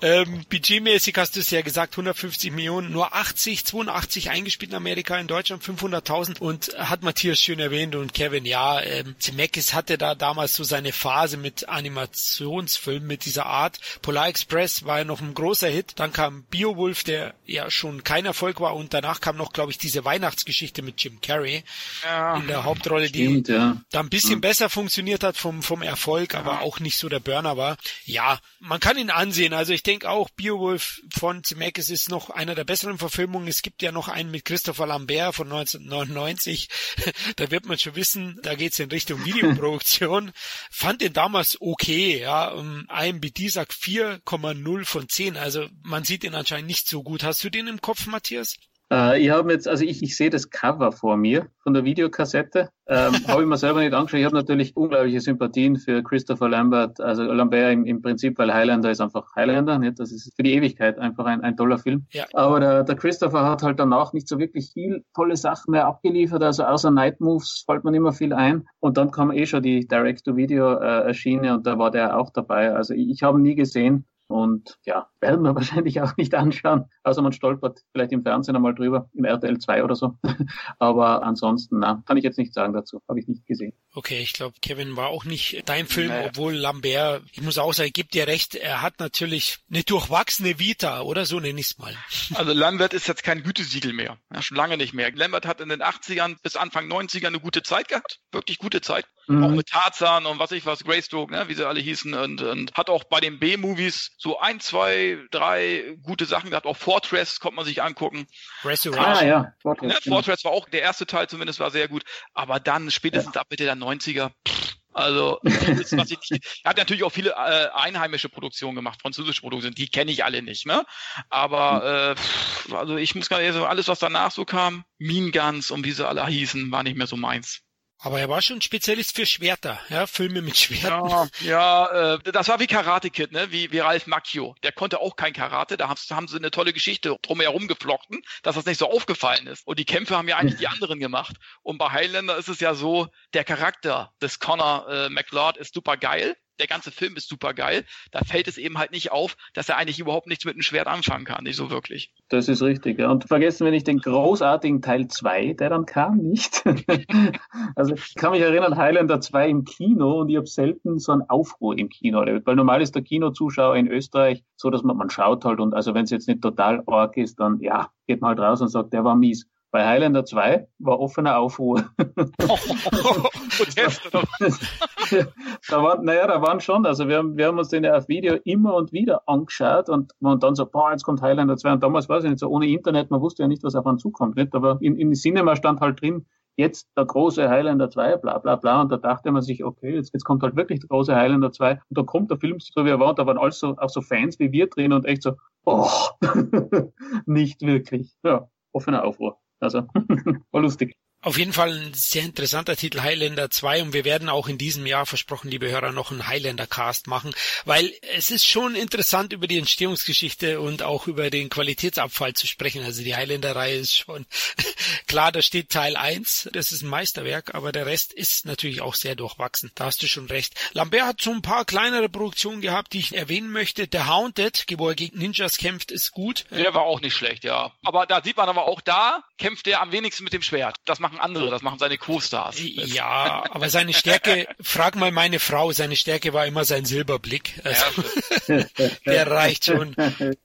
[0.02, 5.18] ähm, budgetmäßig hast du es ja gesagt, 150 Millionen, nur 80, 82 eingespielt in Amerika,
[5.18, 10.14] in Deutschland 500.000 und hat Matthias schön erwähnt und Kevin, ja, ähm, Zemeckis hatte da
[10.14, 13.78] damals so seine Phase mit Animationsfilmen mit dieser Art.
[14.02, 18.26] Polar Express war ja noch ein großer Hit, dann kam Beowulf, der ja schon kein
[18.26, 21.64] Erfolg war und danach kam noch, glaube ich, diese Weihnachtsgeschichte mit Jim Carrey
[22.02, 23.76] ja, in der Hauptrolle, stimmt, die ja.
[23.90, 24.38] da ein bisschen ja.
[24.38, 27.76] besser funktioniert hat vom, vom Erfolg, aber auch nicht so der Burner war.
[28.04, 29.52] Ja, man kann ihn ansehen.
[29.52, 33.48] Also ich denke auch, Beowulf von Zemeckis ist noch einer der besseren Verfilmungen.
[33.48, 36.68] Es gibt ja noch einen mit Christopher Lambert von 1999.
[37.36, 40.32] da wird man schon wissen, da geht's in Richtung Videoproduktion.
[40.70, 42.52] Fand den damals okay, ja.
[42.52, 45.36] IMBD sagt 4,0 von 10.
[45.36, 47.24] Also man sieht ihn anscheinend nicht so gut.
[47.24, 48.56] Hast du den im Kopf, Matthias?
[48.94, 52.70] Äh, ich habe jetzt, also ich, ich sehe das Cover vor mir von der Videokassette.
[52.86, 54.20] Ähm, habe ich mir selber nicht angeschaut.
[54.20, 58.90] Ich habe natürlich unglaubliche Sympathien für Christopher Lambert, also Lambert im, im Prinzip, weil Highlander
[58.90, 59.98] ist einfach Highlander, nicht?
[59.98, 62.06] Das ist für die Ewigkeit einfach ein, ein toller Film.
[62.12, 62.24] Ja.
[62.34, 66.42] Aber der, der Christopher hat halt danach nicht so wirklich viel tolle Sachen mehr abgeliefert,
[66.42, 68.64] also außer Night Moves fällt man immer viel ein.
[68.80, 72.72] Und dann kam eh schon die Direct-to-Video-Schiene äh, und da war der auch dabei.
[72.72, 77.22] Also ich, ich habe nie gesehen, Und ja, werden wir wahrscheinlich auch nicht anschauen, außer
[77.22, 80.18] man stolpert vielleicht im Fernsehen einmal drüber, im RTL 2 oder so.
[80.78, 83.00] Aber ansonsten, na, kann ich jetzt nicht sagen dazu.
[83.08, 83.74] Habe ich nicht gesehen.
[83.96, 86.26] Okay, ich glaube, Kevin war auch nicht dein Film, naja.
[86.26, 91.02] obwohl Lambert, ich muss auch sagen, gibt dir recht, er hat natürlich eine durchwachsene Vita,
[91.02, 91.96] oder so nenne ich es mal.
[92.34, 94.18] Also Lambert ist jetzt kein Gütesiegel mehr.
[94.32, 95.12] Ja, schon lange nicht mehr.
[95.12, 98.18] Lambert hat in den 80ern bis Anfang 90er eine gute Zeit gehabt.
[98.32, 99.06] Wirklich gute Zeit.
[99.26, 99.44] Mhm.
[99.44, 102.14] Auch mit Tarzan und was ich was, Greystroke, ne, wie sie alle hießen.
[102.14, 106.66] Und, und hat auch bei den B-Movies so ein, zwei, drei gute Sachen gehabt.
[106.66, 108.26] Auch Fortress konnte man sich angucken.
[108.64, 109.06] Resurrection.
[109.06, 109.52] Ah, ja.
[109.62, 110.12] Fortress, ne?
[110.12, 112.04] Fortress war auch, der erste Teil zumindest war sehr gut.
[112.32, 113.40] Aber dann spätestens ja.
[113.40, 116.18] ab Mitte der 90er, pff, also, was ich
[116.62, 120.40] er hat natürlich auch viele äh, einheimische Produktionen gemacht, französische Produktionen, die kenne ich alle
[120.40, 120.84] nicht, ne?
[121.30, 125.84] Aber äh, also ich muss nicht sagen, alles, was danach so kam, Mean Guns und
[125.84, 127.60] wie sie alle hießen, war nicht mehr so meins.
[128.04, 131.30] Aber er war schon Spezialist für Schwerter, ja, Filme mit Schwertern.
[131.40, 133.50] Ja, ja äh, das war wie Karate Kid, ne?
[133.50, 134.54] wie, wie Ralph Macchio.
[134.62, 138.56] Der konnte auch kein Karate, da haben, haben sie eine tolle Geschichte drumherum geflochten, dass
[138.56, 139.66] das nicht so aufgefallen ist.
[139.66, 141.36] Und die Kämpfe haben ja eigentlich die anderen gemacht.
[141.62, 145.96] Und bei Highlander ist es ja so, der Charakter des Connor äh, McLeod ist super
[145.96, 147.84] geil der ganze Film ist super geil.
[148.12, 150.86] Da fällt es eben halt nicht auf, dass er eigentlich überhaupt nichts mit einem Schwert
[150.86, 152.12] anfangen kann, nicht so wirklich.
[152.28, 153.00] Das ist richtig.
[153.00, 156.64] Und vergessen wir nicht den großartigen Teil 2, der dann kam, nicht?
[157.76, 161.22] also ich kann mich erinnern, Highlander 2 im Kino und ich habe selten so einen
[161.28, 165.10] Aufruhr im Kino erlebt, weil normal ist der Kinozuschauer in Österreich so, dass man, man
[165.10, 168.30] schaut halt und also wenn es jetzt nicht total arg ist, dann ja, geht man
[168.30, 169.46] halt raus und sagt, der war mies.
[169.74, 171.84] Bei Highlander 2 war offener Aufruhr.
[175.68, 178.08] Da waren, naja, da waren schon, also wir haben, wir haben uns den ja auf
[178.08, 181.82] Video immer und wieder angeschaut und, und dann so, boah, jetzt kommt Highlander 2 und
[181.82, 184.36] damals war es nicht so ohne Internet, man wusste ja nicht, was auf einen zukommt,
[184.36, 184.54] nicht?
[184.54, 186.24] Aber in, in Cinema stand halt drin,
[186.56, 188.80] jetzt der große Highlander 2, bla bla bla.
[188.80, 191.72] Und da dachte man sich, okay, jetzt, jetzt kommt halt wirklich der große Highlander 2.
[191.72, 193.10] Und da kommt der Film so wie er war.
[193.10, 195.32] Und da waren also auch so Fans wie wir drin und echt so,
[195.64, 195.90] oh,
[197.26, 198.14] nicht wirklich.
[198.22, 199.36] Ja, offener Aufruhr.
[199.62, 199.86] Also,
[200.52, 200.96] war lustig.
[201.24, 204.84] Auf jeden Fall ein sehr interessanter Titel Highlander 2 und wir werden auch in diesem
[204.84, 207.34] Jahr versprochen, liebe Hörer, noch einen Highlander Cast machen,
[207.64, 212.84] weil es ist schon interessant über die Entstehungsgeschichte und auch über den Qualitätsabfall zu sprechen.
[212.84, 214.26] Also die Highlander Reihe ist schon
[215.06, 218.94] klar, da steht Teil 1, das ist ein Meisterwerk, aber der Rest ist natürlich auch
[218.94, 219.72] sehr durchwachsen.
[219.76, 220.52] Da hast du schon recht.
[220.74, 223.88] Lambert hat so ein paar kleinere Produktionen gehabt, die ich erwähnen möchte.
[223.88, 226.44] Der Haunted, wo er gegen Ninjas kämpft, ist gut.
[226.50, 227.72] Der war auch nicht schlecht, ja.
[227.82, 230.76] Aber da sieht man aber auch da kämpft er am wenigsten mit dem Schwert.
[230.84, 232.56] Das macht machen andere, das machen seine Co-Stars.
[232.58, 237.60] Ja, aber seine Stärke, frag mal meine Frau, seine Stärke war immer sein Silberblick.
[237.64, 238.64] Also,
[239.06, 239.94] der reicht schon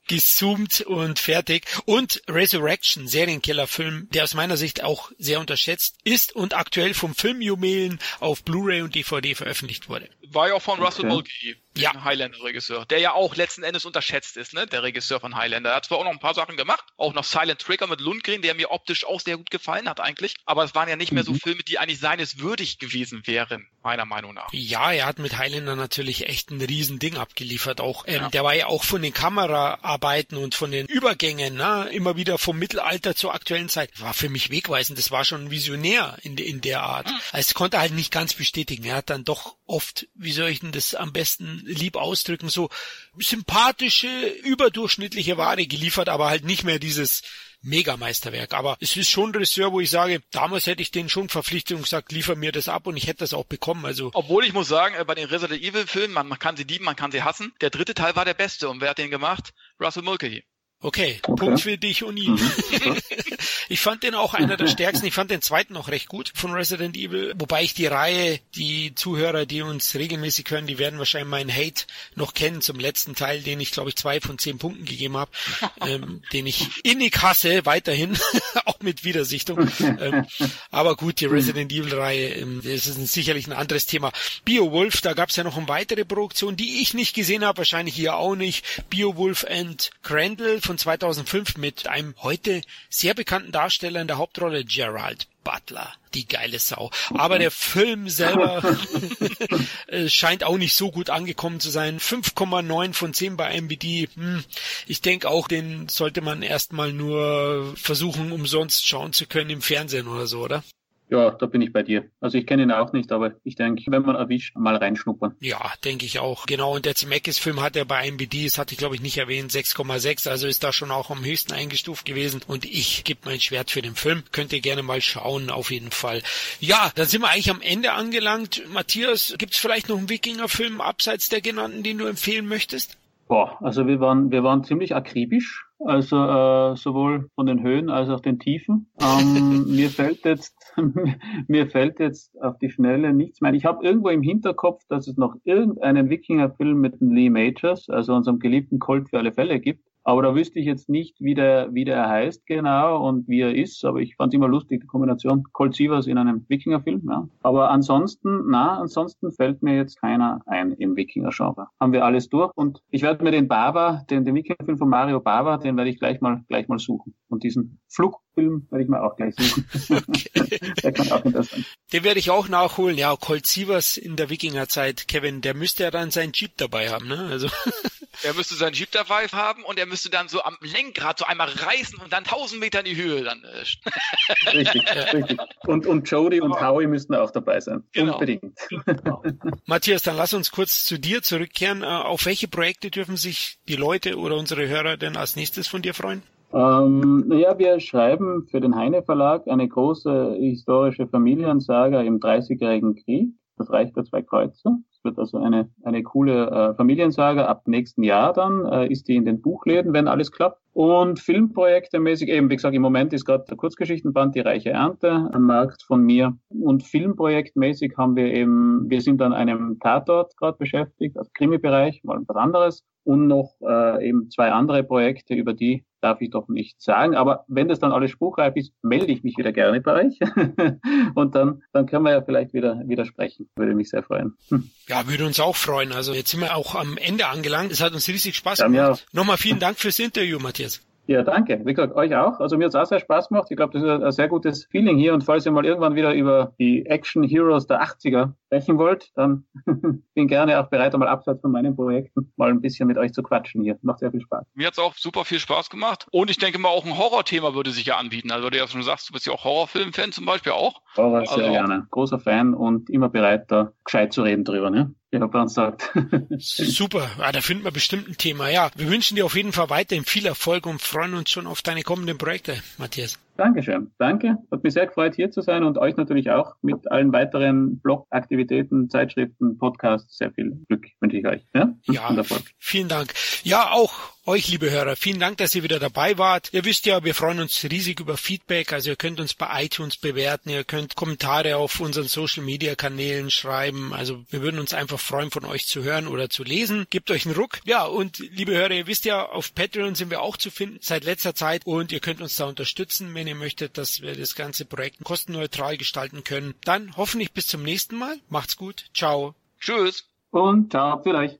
[0.08, 1.66] gezoomt und fertig.
[1.86, 8.00] Und Resurrection, Serienkillerfilm, der aus meiner Sicht auch sehr unterschätzt ist und aktuell vom Filmjuwelen
[8.20, 10.10] auf Blu-ray und DVD veröffentlicht wurde.
[10.32, 11.14] War ja auch von Russell okay.
[11.14, 12.04] Mulcahy ja.
[12.04, 15.72] Highlander-Regisseur, der ja auch letzten Endes unterschätzt ist, ne, der Regisseur von Highlander.
[15.72, 18.42] Er hat zwar auch noch ein paar Sachen gemacht, auch noch Silent Trigger mit Lundgren,
[18.42, 21.24] der mir optisch auch sehr gut gefallen hat eigentlich, aber es waren ja nicht mehr
[21.24, 21.40] so mhm.
[21.40, 24.50] Filme, die eigentlich seines würdig gewesen wären, meiner Meinung nach.
[24.52, 28.30] Ja, er hat mit Highlander natürlich echt ein Riesending abgeliefert, auch, ähm, ja.
[28.30, 32.58] der war ja auch von den Kameraarbeiten und von den Übergängen, ne, immer wieder vom
[32.58, 36.84] Mittelalter zur aktuellen Zeit, war für mich wegweisend, das war schon visionär in, in der
[36.84, 37.08] Art.
[37.08, 37.20] Mhm.
[37.32, 40.60] Also, es konnte halt nicht ganz bestätigen, er hat dann doch oft, wie soll ich
[40.60, 42.70] denn das am besten lieb ausdrücken, so
[43.18, 47.22] sympathische, überdurchschnittliche Ware geliefert, aber halt nicht mehr dieses
[47.62, 48.54] Megameisterwerk.
[48.54, 51.78] Aber es ist schon ein Regisseur, wo ich sage, damals hätte ich den schon verpflichtet
[51.78, 53.86] und gesagt, liefer mir das ab und ich hätte das auch bekommen.
[53.86, 56.64] Also Obwohl ich muss sagen, äh, bei den Resident Evil Filmen, man, man kann sie
[56.64, 57.54] lieben, man kann sie hassen.
[57.62, 59.54] Der dritte Teil war der beste und wer hat den gemacht?
[59.80, 60.44] Russell Mulcahy.
[60.82, 62.36] Okay, okay, Punkt für dich und ihn.
[62.36, 62.98] Mhm.
[63.70, 65.08] ich fand den auch einer der stärksten.
[65.08, 67.34] Ich fand den zweiten noch recht gut von Resident Evil.
[67.38, 71.84] Wobei ich die Reihe, die Zuhörer, die uns regelmäßig hören, die werden wahrscheinlich meinen Hate
[72.16, 75.32] noch kennen zum letzten Teil, den ich glaube ich zwei von zehn Punkten gegeben habe,
[75.86, 78.18] ähm, den ich innig hasse, weiterhin,
[78.66, 79.70] auch mit Widersichtung.
[79.82, 80.28] Ähm,
[80.72, 84.14] aber gut, die Resident Evil Reihe, ähm, das ist ein, sicherlich ein anderes Thema.
[84.46, 87.96] Beowulf, da gab es ja noch eine weitere Produktion, die ich nicht gesehen habe, wahrscheinlich
[87.96, 88.64] hier auch nicht.
[88.90, 95.28] Beowulf and Crandall von 2005 mit einem heute sehr bekannten Darsteller in der Hauptrolle, Gerald
[95.44, 96.92] Butler, die geile Sau.
[97.10, 98.62] Aber der Film selber
[99.88, 102.00] äh, scheint auch nicht so gut angekommen zu sein.
[102.00, 104.10] 5,9 von 10 bei MBD.
[104.14, 104.44] Hm,
[104.86, 110.08] ich denke auch, den sollte man erstmal nur versuchen, umsonst schauen zu können im Fernsehen
[110.08, 110.64] oder so, oder?
[111.10, 112.10] Ja, da bin ich bei dir.
[112.20, 115.36] Also ich kenne ihn auch nicht, aber ich denke, wenn man erwischt, mal reinschnuppern.
[115.40, 116.46] Ja, denke ich auch.
[116.46, 119.52] Genau, und der Zemeckis-Film hat er bei MBD, das hatte ich glaube ich nicht erwähnt,
[119.52, 122.42] 6,6, also ist da schon auch am höchsten eingestuft gewesen.
[122.48, 124.24] Und ich gebe mein Schwert für den Film.
[124.32, 126.22] Könnt ihr gerne mal schauen, auf jeden Fall.
[126.60, 128.64] Ja, dann sind wir eigentlich am Ende angelangt.
[128.72, 133.00] Matthias, gibt's vielleicht noch einen Wikinger-Film abseits der genannten, den du empfehlen möchtest?
[133.30, 138.10] Boah, also wir waren, wir waren ziemlich akribisch, also äh, sowohl von den Höhen als
[138.10, 138.90] auch den Tiefen.
[139.00, 140.56] Ähm, mir fällt jetzt,
[141.48, 143.54] mir fällt jetzt auf die Schnelle nichts mehr.
[143.54, 148.40] Ich habe irgendwo im Hinterkopf, dass es noch irgendeinen Wikinger-Film mit Lee Majors, also unserem
[148.40, 149.84] geliebten Colt für alle Fälle gibt.
[150.10, 153.54] Aber da wüsste ich jetzt nicht, wie der, wie der heißt genau und wie er
[153.54, 153.86] ist.
[153.86, 157.08] Aber ich fand es immer lustig, die Kombination Colt Sievers in einem Wikinger-Film.
[157.08, 157.28] Ja.
[157.44, 161.68] Aber ansonsten, na, ansonsten fällt mir jetzt keiner ein im Wikinger-Genre.
[161.80, 162.52] Haben wir alles durch.
[162.56, 166.00] Und ich werde mir den Bava, den, den Wikinger-Film von Mario Bava, den werde ich
[166.00, 167.14] gleich mal, gleich mal suchen.
[167.28, 169.66] Und diesen Flugfilm werde ich mir auch gleich suchen.
[170.10, 170.60] Okay.
[170.82, 171.66] der kann auch interessant.
[171.94, 172.98] Den werde ich auch nachholen.
[172.98, 177.08] Ja, Colt Sievers in der Wikinger-Zeit, Kevin, der müsste ja dann seinen Jeep dabei haben,
[177.08, 177.28] ne?
[177.30, 177.48] Also.
[178.24, 181.50] Er müsste seinen Jeep dabei haben und er müsste dann so am Lenkrad so einmal
[181.50, 183.44] reißen und dann 1000 Meter in die Höhe dann.
[183.44, 184.84] Äh, richtig,
[185.14, 185.40] richtig.
[185.66, 187.84] Und, und Jody und Howie müssten auch dabei sein.
[187.94, 188.14] Genau.
[188.14, 188.58] Unbedingt.
[188.86, 189.24] Genau.
[189.66, 191.84] Matthias, dann lass uns kurz zu dir zurückkehren.
[191.84, 195.82] Äh, auf welche Projekte dürfen sich die Leute oder unsere Hörer denn als nächstes von
[195.82, 196.24] dir freuen?
[196.52, 203.30] Ähm, naja, wir schreiben für den Heine Verlag eine große historische Familiensaga im Dreißigjährigen Krieg,
[203.58, 204.78] das Reich der Zwei Kreuze.
[205.10, 207.46] Wird also eine, eine coole äh, Familiensaga.
[207.46, 210.62] Ab nächsten Jahr dann äh, ist die in den Buchläden, wenn alles klappt.
[210.80, 215.30] Und Filmprojekte mäßig, eben wie gesagt, im Moment ist gerade der Kurzgeschichtenband Die Reiche Ernte
[215.34, 216.38] am Markt von mir.
[216.48, 222.22] Und Filmprojektmäßig haben wir eben, wir sind an einem Tatort gerade beschäftigt, also Krimi-Bereich, mal
[222.26, 226.82] was anderes und noch äh, eben zwei andere Projekte, über die darf ich doch nicht
[226.82, 227.16] sagen.
[227.16, 230.20] Aber wenn das dann alles spruchreif ist, melde ich mich wieder gerne bei euch.
[231.16, 233.50] und dann, dann können wir ja vielleicht wieder, wieder sprechen.
[233.56, 234.38] Würde mich sehr freuen.
[234.88, 235.92] Ja, würde uns auch freuen.
[235.92, 237.72] Also jetzt sind wir auch am Ende angelangt.
[237.72, 238.74] Es hat uns riesig Spaß gemacht.
[238.74, 240.69] Ja, Nochmal vielen Dank fürs Interview, Matthias.
[241.10, 241.60] Ja, danke.
[241.66, 242.40] Wie gesagt, euch auch.
[242.40, 243.48] Also mir hat es auch sehr Spaß gemacht.
[243.50, 245.12] Ich glaube, das ist ein sehr gutes Feeling hier.
[245.16, 249.44] Und falls ihr mal irgendwann wieder über die Action Heroes der 80er sprechen wollt, dann
[250.14, 253.24] bin gerne auch bereit, einmal abseits von meinen Projekten mal ein bisschen mit euch zu
[253.24, 253.80] quatschen hier.
[253.82, 254.46] Macht sehr viel Spaß.
[254.54, 256.06] Mir hat es auch super viel Spaß gemacht.
[256.12, 258.30] Und ich denke mal, auch ein Horrorthema würde sich ja anbieten.
[258.30, 260.80] Also, du ja schon sagst, du bist ja auch Horrorfilm-Fan zum Beispiel auch.
[260.96, 261.88] Horror sehr also gerne.
[261.90, 264.94] Großer Fan und immer bereit, da gescheit zu reden drüber, ne?
[265.12, 265.92] Herr Bernd sagt.
[266.38, 268.50] Super, ja, da finden wir bestimmt ein Thema.
[268.50, 271.62] Ja, wir wünschen dir auf jeden Fall weiterhin viel Erfolg und freuen uns schon auf
[271.62, 273.18] deine kommenden Projekte, Matthias.
[273.38, 273.90] Dankeschön.
[273.98, 274.38] Danke.
[274.52, 278.90] Hat mich sehr gefreut, hier zu sein und euch natürlich auch mit allen weiteren Blogaktivitäten,
[278.90, 280.18] Zeitschriften, Podcasts.
[280.18, 281.42] Sehr viel Glück wünsche ich euch.
[281.54, 282.24] Ja, ja
[282.58, 283.14] vielen Dank.
[283.44, 283.94] Ja, auch
[284.30, 286.54] euch, liebe Hörer, vielen Dank, dass ihr wieder dabei wart.
[286.54, 288.72] Ihr wisst ja, wir freuen uns riesig über Feedback.
[288.72, 293.32] Also ihr könnt uns bei iTunes bewerten, ihr könnt Kommentare auf unseren Social Media Kanälen
[293.32, 293.92] schreiben.
[293.92, 296.86] Also wir würden uns einfach freuen, von euch zu hören oder zu lesen.
[296.92, 297.60] Gebt euch einen Ruck.
[297.66, 301.06] Ja, und liebe Hörer, ihr wisst ja, auf Patreon sind wir auch zu finden seit
[301.06, 304.66] letzter Zeit und ihr könnt uns da unterstützen, wenn ihr möchtet, dass wir das ganze
[304.66, 306.54] Projekt kostenneutral gestalten können.
[306.66, 308.20] Dann hoffentlich bis zum nächsten Mal.
[308.30, 308.92] Macht's gut.
[308.94, 309.34] Ciao.
[309.60, 310.06] Tschüss.
[310.30, 311.40] Und ciao euch.